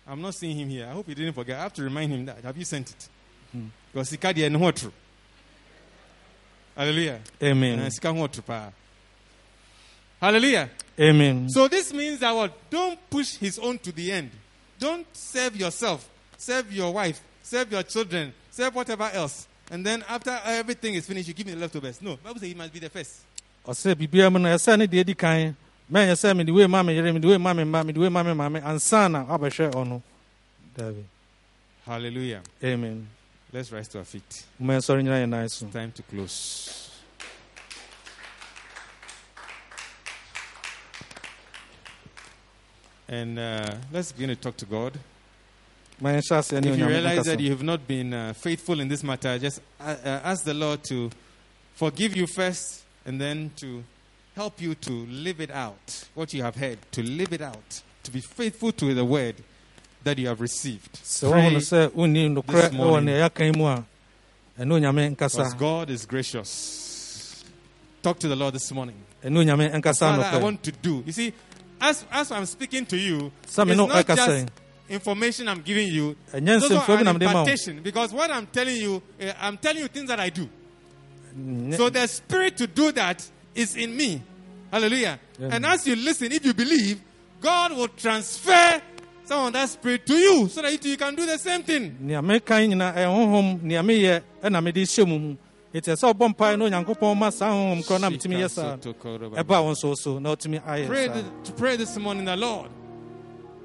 I'm 0.07 0.21
not 0.21 0.33
seeing 0.35 0.57
him 0.57 0.69
here. 0.69 0.87
I 0.87 0.91
hope 0.91 1.07
he 1.07 1.13
didn't 1.13 1.33
forget. 1.33 1.59
I 1.59 1.63
have 1.63 1.73
to 1.73 1.83
remind 1.83 2.11
him 2.11 2.25
that. 2.25 2.43
Have 2.43 2.57
you 2.57 2.65
sent 2.65 2.89
it? 2.91 3.09
Hmm. 3.51 3.67
Because 3.91 4.09
he 4.09 4.17
can't 4.17 4.37
know 4.51 4.59
what 4.59 4.75
true. 4.75 4.91
Hallelujah. 6.75 7.19
amen 7.41 7.79
And 7.79 7.93
sika 7.93 8.11
ho 8.11 8.27
true 8.27 8.41
pa. 8.41 8.71
Hallelujah. 10.19 10.69
amen 10.99 11.49
So 11.49 11.67
this 11.67 11.93
means 11.93 12.19
that 12.19 12.31
what? 12.31 12.51
Don't 12.69 12.99
push 13.09 13.37
his 13.37 13.59
own 13.59 13.77
to 13.79 13.91
the 13.91 14.11
end. 14.11 14.31
Don't 14.79 15.05
serve 15.15 15.55
yourself. 15.55 16.09
Serve 16.37 16.73
your 16.73 16.91
wife. 16.93 17.21
Serve 17.43 17.71
your 17.71 17.83
children. 17.83 18.33
Serve 18.51 18.75
whatever 18.75 19.09
else. 19.13 19.47
And 19.71 19.85
then 19.85 20.03
after 20.09 20.37
everything 20.45 20.95
is 20.95 21.05
finished, 21.05 21.27
you 21.27 21.33
give 21.33 21.45
me 21.45 21.53
the 21.53 21.59
leftovers. 21.59 22.01
No. 22.01 22.17
Bible 22.17 22.39
says 22.39 22.49
he 22.49 22.55
must 22.55 22.73
be 22.73 22.79
the 22.79 22.89
first. 22.89 23.21
ɔsɛ 23.65 23.95
biribiara 23.95 24.31
mu 24.31 24.39
no 24.39 24.49
ɛsɛ 24.49 24.77
ne 24.77 24.87
deɛ 24.87 25.05
di 25.05 25.13
kan 25.15 25.55
mɛnyɛ 25.91 26.15
sɛ 26.15 26.35
mede 26.35 26.51
wei 26.51 26.67
ma 26.67 26.81
me 26.83 26.93
yere 26.93 27.11
mede 27.11 27.25
wei 27.25 27.37
ma 27.37 27.53
me 27.53 27.63
mma 27.63 27.83
mede 27.85 27.97
wei 27.97 28.09
ma 28.09 28.23
me 28.23 28.33
maame 28.33 28.61
ansa 28.63 29.09
na 29.11 29.23
wabɛhwɛ 29.25 29.71
ɔno 29.71 30.01
dabi 30.77 31.03
Hallelujah. 31.85 32.41
amen 32.63 33.07
Let's 33.51 33.71
rise 33.71 33.87
to 33.89 33.99
our 33.99 34.03
feet. 34.05 34.45
ma 34.59 34.73
yɛnsɔre 34.73 35.03
nyina 35.03 35.21
yɛ 35.23 35.29
nan 35.29 35.49
so 35.49 35.67
Time 35.67 35.91
to 35.91 36.01
close. 36.03 36.89
And 43.07 43.37
uh, 43.37 43.75
let's 43.91 44.11
begin 44.11 44.29
to 44.29 44.35
talk 44.35 44.57
to 44.57 44.65
God. 44.65 44.97
ma 45.99 46.09
yɛnhyɛ 46.09 46.37
aseɛ 46.39 46.61
ne 46.63 46.69
If 46.71 46.77
you 46.79 46.87
realize 46.87 47.25
that 47.25 47.39
you 47.39 47.51
have 47.51 47.63
not 47.63 47.87
been 47.87 48.13
uh, 48.13 48.33
faithful 48.33 48.79
in 48.79 48.87
this 48.87 49.03
matter, 49.03 49.37
just 49.37 49.61
uh, 49.79 49.95
uh, 50.03 50.19
ask 50.23 50.43
the 50.43 50.53
Lord 50.53 50.83
to 50.85 51.09
forgive 51.75 52.15
you 52.15 52.27
first 52.27 52.83
and 53.05 53.19
then 53.21 53.51
to 53.57 53.83
help 54.35 54.61
you 54.61 54.75
to 54.75 54.91
live 54.91 55.39
it 55.39 55.51
out, 55.51 56.05
what 56.13 56.33
you 56.33 56.43
have 56.43 56.55
heard, 56.55 56.79
to 56.91 57.03
live 57.03 57.33
it 57.33 57.41
out, 57.41 57.81
to 58.03 58.11
be 58.11 58.19
faithful 58.19 58.71
to 58.71 58.93
the 58.93 59.05
word 59.05 59.35
that 60.03 60.17
you 60.17 60.27
have 60.27 60.41
received. 60.41 60.93
sɛ 61.03 61.29
woahu 61.31 61.43
no 61.43 61.49
Pray, 61.49 61.59
sɛ 61.59 61.89
wonni 61.91 62.35
nokorɛ 62.35 62.45
this 62.53 62.69
ɛwɔ 62.71 62.77
morning. 62.77 63.05
nea 63.05 63.29
yɛaka 63.29 63.55
mu 63.55 63.65
a 63.65 63.85
ɛne 64.59 64.67
onyame 64.69 65.09
because 65.11 65.53
God 65.53 65.89
is 65.89 66.05
gracious. 66.05 67.43
Talk 68.01 68.19
to 68.19 68.27
the 68.27 68.35
Lord 68.35 68.53
this 68.53 68.71
morning. 68.71 68.95
ɛne 69.23 69.33
onyame 69.45 69.71
nkasa 69.81 69.99
Father, 69.99 70.23
I 70.23 70.37
want 70.37 70.61
to 70.63 70.71
do. 70.71 71.03
You 71.05 71.11
see, 71.11 71.33
as, 71.79 72.05
as 72.11 72.31
I'm 72.31 72.45
speaking 72.45 72.85
to 72.87 72.97
you, 72.97 73.31
it's 73.43 73.57
not 73.57 74.07
just 74.07 74.49
information 74.89 75.47
I'm 75.47 75.61
giving 75.61 75.87
you. 75.87 76.15
ɛnyɛ 76.33 76.59
Those 76.59 76.71
are 76.71 76.97
an 76.97 77.05
na 77.05 77.13
mede 77.13 77.21
ma 77.25 77.33
wo 77.33 77.39
impartation 77.41 77.81
because 77.81 78.11
what 78.11 78.29
I'm 78.31 78.47
telling 78.47 78.75
you, 78.77 79.01
eh, 79.19 79.31
I'm 79.39 79.57
telling 79.57 79.81
you 79.83 79.87
things 79.87 80.07
that 80.09 80.19
I 80.19 80.29
do. 80.29 80.49
So 81.77 81.89
the 81.89 82.05
spirit 82.07 82.57
to 82.57 82.67
do 82.67 82.91
that 82.91 83.27
is 83.55 83.75
in 83.75 83.95
me. 83.95 84.21
Hallelujah. 84.71 85.19
Yeah. 85.39 85.49
And 85.51 85.65
as 85.65 85.85
you 85.87 85.95
listen, 85.95 86.31
if 86.31 86.45
you 86.45 86.53
believe, 86.53 87.01
God 87.41 87.73
will 87.73 87.87
transfer 87.89 88.81
some 89.25 89.47
of 89.47 89.53
that 89.53 89.69
spirit 89.69 90.05
to 90.07 90.13
you 90.13 90.47
so 90.49 90.61
that 90.61 90.83
you, 90.83 90.91
you 90.91 90.97
can 90.97 91.15
do 91.15 91.25
the 91.25 91.37
same 91.37 91.63
thing. 91.63 91.95
nea 92.01 92.21
mekan 92.21 92.67
nyina 92.69 92.93
ɛyɛ 92.93 93.05
honhom 93.07 93.61
nea 93.63 93.81
meyɛ 93.81 94.21
ɛna 94.43 94.63
mede 94.63 94.77
hyɛ 94.83 95.07
mu 95.07 95.19
mu 95.19 95.35
ɛti 95.73 95.93
sɛ 95.93 96.13
ɔbɔ 96.13 96.33
mpae 96.35 96.57
na 96.57 96.65
onyankopɔn 96.65 97.17
ma 97.17 97.29
saa 97.29 97.49
honhom 97.51 97.83
korɔ 97.85 98.01
na 98.01 98.09
metumi 98.09 98.35
yɛ 98.43 98.49
saa 98.49 98.75
ɛba 98.77 99.63
wo 99.63 99.71
nso 99.71 99.95
so 99.97 100.19
na 100.19 100.35
wotumi 100.35 100.59
Pray, 100.87 101.07
ayɛ 101.07 101.13
saa 101.13 101.21
to 101.43 101.51
pray 101.53 101.75
this 101.77 101.95
morning, 101.97 102.25
the 102.25 102.35
Lord. 102.35 102.69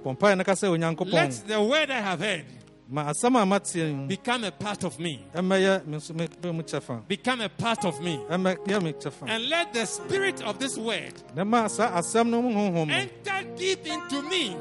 bɔ 0.05 0.16
mpae 0.16 0.36
na 0.36 0.45
ka 0.45 0.53
sɛ 0.53 0.70
Let 0.70 0.80
onyankopɔn 0.97 1.47
the 1.47 1.61
word 1.62 1.91
I 1.91 2.01
have 2.01 2.20
heard 2.20 2.45
ma 2.91 3.05
asɛm 3.11 3.36
a 3.36 4.07
become 4.09 4.45
a 4.45 4.51
part 4.51 4.82
of 4.84 4.99
me. 4.99 5.20
ɛmɛyɛ 5.34 5.86
me 5.86 5.97
nso 5.99 6.14
me 6.14 6.26
me 6.43 6.53
mu 6.53 6.62
kyɛfa 6.62 7.07
Become 7.07 7.43
a 7.43 7.49
part 7.49 7.84
of 7.84 8.01
me. 8.01 8.18
And 8.30 9.49
let 9.49 9.72
the 9.74 9.84
spirit 9.84 10.43
of 10.43 10.59
this 10.59 10.78
word 10.78 11.12
na 11.36 11.45
ma 11.45 11.66
saa 11.66 11.91
asɛm 12.01 12.28
no 12.30 12.41
mu 12.43 12.51
honhom. 12.51 12.89
no 12.89 12.95
enter 12.95 13.47
deep 13.57 13.86
into 13.86 14.22
me, 14.22 14.57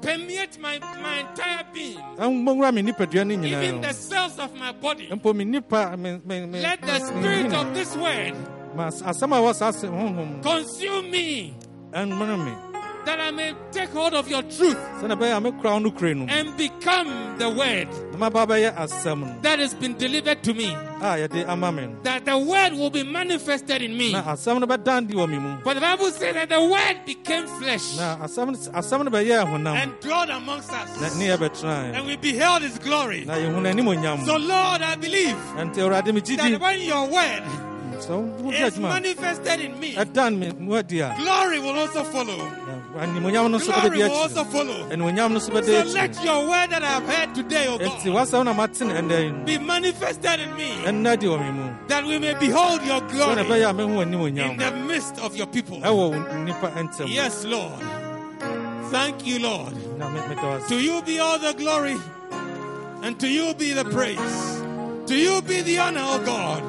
permeate 0.00 0.58
my, 0.60 0.78
my 0.78 1.18
entire 1.28 1.64
being, 1.74 1.98
ɛmmɔwura 2.18 2.72
me 2.72 2.82
nipadua 2.82 3.26
no 3.26 3.44
even 3.44 3.80
the 3.80 3.92
cells 3.92 4.38
of 4.38 4.54
my 4.54 4.70
body. 4.72 5.08
Let 5.10 6.80
the 6.82 7.00
spirit 7.00 7.52
of 7.52 7.74
this 7.74 7.96
word 7.96 8.34
ma 8.76 8.86
as- 8.86 9.02
asɛm 9.02 9.32
a 9.32 9.40
ɛwɔ 9.40 9.54
saa 9.54 9.70
asɛ- 9.72 9.90
honhom. 9.90 10.36
no 10.36 10.42
consume 10.42 11.10
me 11.10 11.54
that 13.04 13.20
I 13.20 13.30
may 13.30 13.54
take 13.72 13.90
hold 13.90 14.14
of 14.14 14.28
your 14.28 14.42
truth 14.42 14.76
sɛnɛ 15.00 15.16
ɛbɛyɛ 15.16 15.36
a 15.36 15.40
mekura 15.40 15.72
wo 15.72 15.78
no 15.78 15.90
kure 15.90 16.14
no 16.14 16.26
and 16.28 16.56
become 16.56 17.38
the 17.38 17.48
word 17.48 17.88
na 18.12 18.18
maba 18.30 18.46
bɛyɛ 18.46 18.74
asɛm 18.76 19.20
no. 19.20 19.38
that 19.42 19.58
has 19.58 19.74
been 19.74 19.94
delivered 19.96 20.42
to 20.42 20.54
me. 20.54 20.72
a 20.72 21.16
yɛde 21.28 21.48
ama 21.48 21.72
me 21.72 21.86
no. 21.86 21.96
That 22.02 22.24
the 22.24 22.38
word 22.38 22.72
will 22.74 22.90
be 22.90 23.02
manifested 23.02 23.82
in 23.82 23.96
me. 23.96 24.12
But 24.12 24.24
asɛm 24.24 24.60
no 24.60 24.66
bɛdan 24.66 25.08
de 25.08 25.14
wɔ 25.14 25.28
me 25.28 25.38
mu. 25.38 25.60
For 25.62 25.74
the 25.74 25.80
Bible 25.80 26.10
says 26.10 26.34
that 26.34 26.48
the 26.48 26.62
word 26.62 27.04
became 27.06 27.46
flesh 27.46 27.96
na 27.96 28.16
asɛm 28.18 28.46
no 28.52 28.58
asɛm 28.78 29.04
no 29.04 29.10
bɛyɛɛ 29.10 29.44
honam 29.46 29.74
and 29.74 29.92
dwelt 30.00 30.30
amongst 30.30 30.72
us, 30.72 30.90
and 31.02 32.06
we 32.06 32.16
beheld 32.16 32.62
his 32.62 32.78
glory. 32.78 33.24
na 33.24 33.34
yɛhu 33.34 33.60
n'anim 33.60 33.86
onyam. 33.86 34.24
So, 34.24 34.36
Lord, 34.36 34.82
I 34.82 34.94
believe 34.96 35.36
ɛnti 35.56 35.76
awurade 35.82 36.12
megye 36.12 36.36
di 36.36 36.36
that 36.36 36.60
when 36.60 36.80
your 36.80 37.06
word 37.08 37.42
is 38.10 38.78
manifested 38.78 39.60
in 39.60 39.78
me, 39.78 39.94
ɛdan 39.94 40.38
me 40.38 40.52
mu 40.58 40.76
adi 40.76 41.00
a 41.00 41.14
glory 41.18 41.58
will 41.60 41.78
also 41.78 42.04
follow. 42.04 42.36
na 42.36 43.04
animonyam 43.06 43.50
no 43.50 43.58
nso 43.58 43.72
Glory 43.72 43.98
will 43.98 44.12
also 44.12 44.44
follow. 44.44 44.88
animonyam 44.90 45.32
no 45.32 45.38
nso 45.38 45.64
So 45.64 45.92
let 45.94 46.24
your 46.24 46.48
word 46.48 46.70
that 46.70 46.82
I 46.82 46.86
have 46.86 47.04
heard 47.08 47.34
today, 47.34 47.66
O 47.68 47.78
God, 47.78 48.00
w'asɛm 48.00 48.44
na 48.44 48.52
mate 48.52 48.80
no 48.80 48.94
ɛnnɛ 48.94 49.24
yi 49.48 49.58
be 49.58 49.64
manifested 49.64 50.40
in 50.40 50.54
me, 50.56 50.70
ɛnna 50.84 51.18
di 51.18 51.26
wɔ 51.26 51.40
me 51.40 51.50
mu 51.52 51.70
that 51.88 52.04
we 52.04 52.18
may 52.18 52.34
behold 52.34 52.82
your 52.84 53.00
glory 53.02 53.42
ɛbɛyɛ 53.44 53.70
a 53.70 53.74
mehu 53.74 54.02
in 54.02 54.56
the 54.58 54.70
midst 54.86 55.18
of 55.20 55.36
your 55.36 55.46
people. 55.46 55.78
ɛwɔ 55.78 56.10
wo 56.10 56.10
nnipa 56.12 57.08
Yes, 57.08 57.44
Lord. 57.44 57.72
Thank 58.90 59.26
you, 59.26 59.38
Lord. 59.38 59.72
na 59.98 60.08
me- 60.10 60.20
meda 60.28 60.42
wo 60.42 60.56
ase 60.56 60.68
To 60.68 60.76
you 60.78 61.00
be 61.02 61.18
all 61.18 61.38
the 61.38 61.54
glory, 61.54 61.96
and 63.02 63.18
to 63.20 63.28
you 63.28 63.54
be 63.54 63.72
the 63.72 63.84
praise. 63.86 64.62
To 65.06 65.16
you 65.16 65.40
be 65.42 65.62
the 65.62 65.78
honor, 65.78 66.02
O 66.04 66.18
God, 66.24 66.62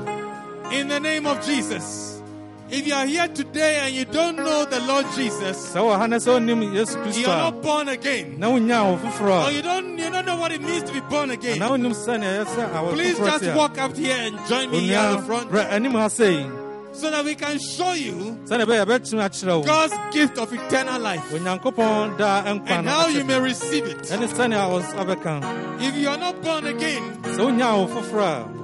in 0.74 0.88
the 0.88 1.00
name 1.00 1.28
of 1.28 1.46
Jesus. 1.46 2.22
If 2.70 2.88
you 2.88 2.96
are 2.96 3.06
here 3.06 3.28
today 3.28 3.82
and 3.86 3.94
you 3.94 4.06
don't 4.06 4.36
know 4.36 4.66
the 4.66 4.80
Lord 4.82 5.06
Jesus, 5.16 5.74
sɛ 5.74 5.80
wɔ 5.80 5.98
ha 5.98 6.08
na 6.08 6.16
sɛ 6.16 6.40
wonim 6.40 6.74
yesu 6.74 6.98
you 7.22 7.28
are 7.28 7.52
not 7.52 7.62
born 7.62 7.88
again, 7.90 8.40
na 8.40 8.48
wonyaa 8.48 8.90
wo 8.90 8.98
foforɔ 8.98 9.48
or 9.48 9.52
you 9.52 9.62
don't 9.62 9.98
you 10.00 10.10
don't 10.10 10.26
know 10.26 10.38
what 10.38 10.52
it 10.52 10.62
means 10.62 10.82
to 10.84 10.94
be 10.94 11.02
born 11.02 11.30
again, 11.30 11.60
na 11.60 11.70
wonim 11.70 11.94
sɛnea 11.94 12.44
ɛyɛ 12.44 12.46
sɛ 12.46 12.94
please 12.94 13.18
just 13.20 13.56
walk 13.56 13.78
up 13.78 13.96
here 13.96 14.16
and 14.18 14.40
join 14.48 14.72
me 14.72 14.80
here 14.80 14.98
at 14.98 15.18
the 15.18 15.22
front. 15.22 15.52
Brɛ 15.52 15.72
anim 15.72 15.92
ha 15.92 16.08
sei 16.08 16.50
so 16.94 17.12
that 17.12 17.24
we 17.26 17.36
can 17.36 17.60
show 17.60 17.94
you 17.94 18.40
sɛne 18.46 18.66
ɛbɛyɛ 18.66 18.86
yɛbɛtumi 18.86 19.22
akyerɛ 19.22 19.60
wo 19.60 19.64
God's 19.64 19.94
gift 20.12 20.40
of 20.40 20.52
eternal 20.52 21.00
life. 21.00 21.22
Onyankopɔn 21.32 22.18
daa 22.18 22.44
nkwa 22.46 22.70
and 22.72 22.86
no 22.88 22.92
how 22.92 23.08
you 23.08 23.24
may 23.24 23.40
receive 23.40 23.86
it. 23.86 24.12
If 24.12 25.96
you 25.96 26.10
are 26.10 26.18
not 26.18 26.42
born 26.42 26.66
again, 26.66 27.04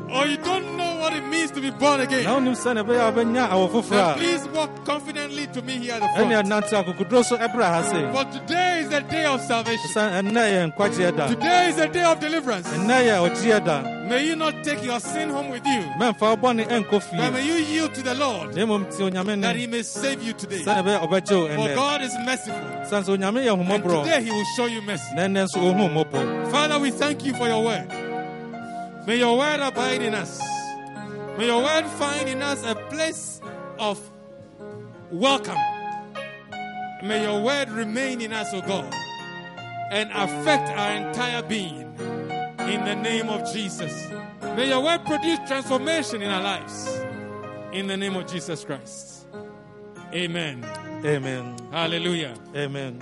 sɛ 0.09 0.15
wonyaa 0.15 0.15
wo 0.15 0.15
foforɔ 0.15 0.15
or 0.15 0.27
you 0.27 0.37
don't 0.37 0.77
know 0.77 0.95
what 0.99 1.13
it 1.13 1.23
means 1.27 1.51
to 1.51 1.61
be 1.61 1.69
born 1.71 2.01
again, 2.01 2.23
na 2.23 2.35
wonim 2.39 2.55
sɛne 2.55 2.83
ɛbɛyɛ 2.83 2.99
a 2.99 3.11
wobɛnya 3.11 3.49
awɔ 3.49 3.89
then 3.89 4.17
please 4.17 4.47
walk 4.49 4.85
confidently 4.85 5.47
to 5.47 5.61
me 5.61 5.73
here 5.77 5.93
at 5.93 6.01
the 6.01 6.07
front. 6.07 6.31
ɛnante 6.31 6.73
akokoduro 6.83 7.23
so 7.23 7.37
ɛbrɛ 7.37 7.63
ha 7.63 7.81
sei 7.83 8.11
For 8.11 8.23
today 8.39 8.79
is 8.81 8.89
the 8.89 9.01
day 9.01 9.25
of 9.25 9.41
salvation. 9.41 9.89
sɛ 9.93 10.21
ɛnnɛ 10.21 10.33
yɛ 10.33 10.73
nkwagyeɛ 10.73 11.15
da 11.17 11.27
Today 11.27 11.69
is 11.69 11.75
the 11.75 11.87
day 11.87 12.03
of 12.03 12.19
deliverance. 12.19 12.67
ɛnnɛ 12.67 12.97
yɛ 13.07 13.29
ɔgyeɛ 13.29 13.65
da 13.65 13.81
May 14.09 14.25
you 14.25 14.35
not 14.35 14.63
take 14.63 14.83
your 14.83 14.99
sin 14.99 15.29
home 15.29 15.49
with 15.49 15.63
you, 15.67 15.81
mɛmfa 15.99 16.21
wo 16.21 16.35
bɔne 16.37 16.65
ɛnkɔ 16.67 16.89
but 17.17 17.33
may 17.33 17.45
you 17.45 17.53
yield 17.53 17.93
to 17.93 18.01
the 18.01 18.15
Lord 18.15 18.55
na 18.55 18.63
mmom 18.65 18.85
tie 18.89 19.03
onyame 19.09 19.39
that 19.41 19.55
He 19.55 19.67
may 19.67 19.83
save 19.83 20.23
you 20.23 20.33
today. 20.33 20.63
sɛne 20.63 20.83
ɛbɛyɛ 20.83 21.07
ɔbɛgye 21.07 21.57
wo 21.57 21.65
For 21.67 21.75
God 21.75 22.01
is 22.01 22.13
merciful, 22.25 22.85
sane 22.89 23.03
sɛ 23.03 23.17
onyame 23.17 23.45
yɛ 23.45 23.59
and 23.59 23.83
today 23.83 24.23
He 24.23 24.31
will 24.31 24.45
show 24.57 24.65
you 24.65 24.81
mercy. 24.81 25.13
na 25.15 25.23
ɛnnɛ 25.23 25.45
nso 25.47 25.57
ɔhu 25.61 25.89
mmɔbɔ 25.89 26.51
Father, 26.51 26.79
we 26.79 26.89
thank 26.91 27.23
you 27.23 27.33
for 27.35 27.47
your 27.47 27.63
word. 27.63 28.08
May 29.09 29.17
your 29.17 29.39
word 29.39 29.59
abide 29.59 30.03
in 30.03 30.13
us. 30.13 30.39
May 31.35 31.47
your 31.47 31.63
word 31.63 31.83
find 31.97 32.29
in 32.29 32.43
us 32.43 32.63
a 32.63 32.75
place 32.75 33.41
of 33.79 33.99
welcome. 35.09 35.57
May 37.01 37.23
your 37.23 37.41
word 37.41 37.71
remain 37.71 38.21
in 38.21 38.31
us, 38.33 38.53
O 38.53 38.61
God, 38.61 38.93
and 39.91 40.11
affect 40.11 40.69
our 40.69 40.91
entire 40.91 41.41
being. 41.41 41.91
In 42.59 42.85
the 42.85 42.95
name 43.01 43.29
of 43.29 43.51
Jesus. 43.51 44.11
May 44.55 44.67
your 44.67 44.83
word 44.83 45.03
produce 45.05 45.39
transformation 45.47 46.21
in 46.21 46.29
our 46.29 46.43
lives. 46.43 47.01
In 47.73 47.87
the 47.87 47.97
name 47.97 48.15
of 48.15 48.27
Jesus 48.27 48.63
Christ. 48.63 49.25
Amen. 50.13 50.63
amen 51.03 51.57
Hallelujah. 51.71 52.35
amen 52.55 53.01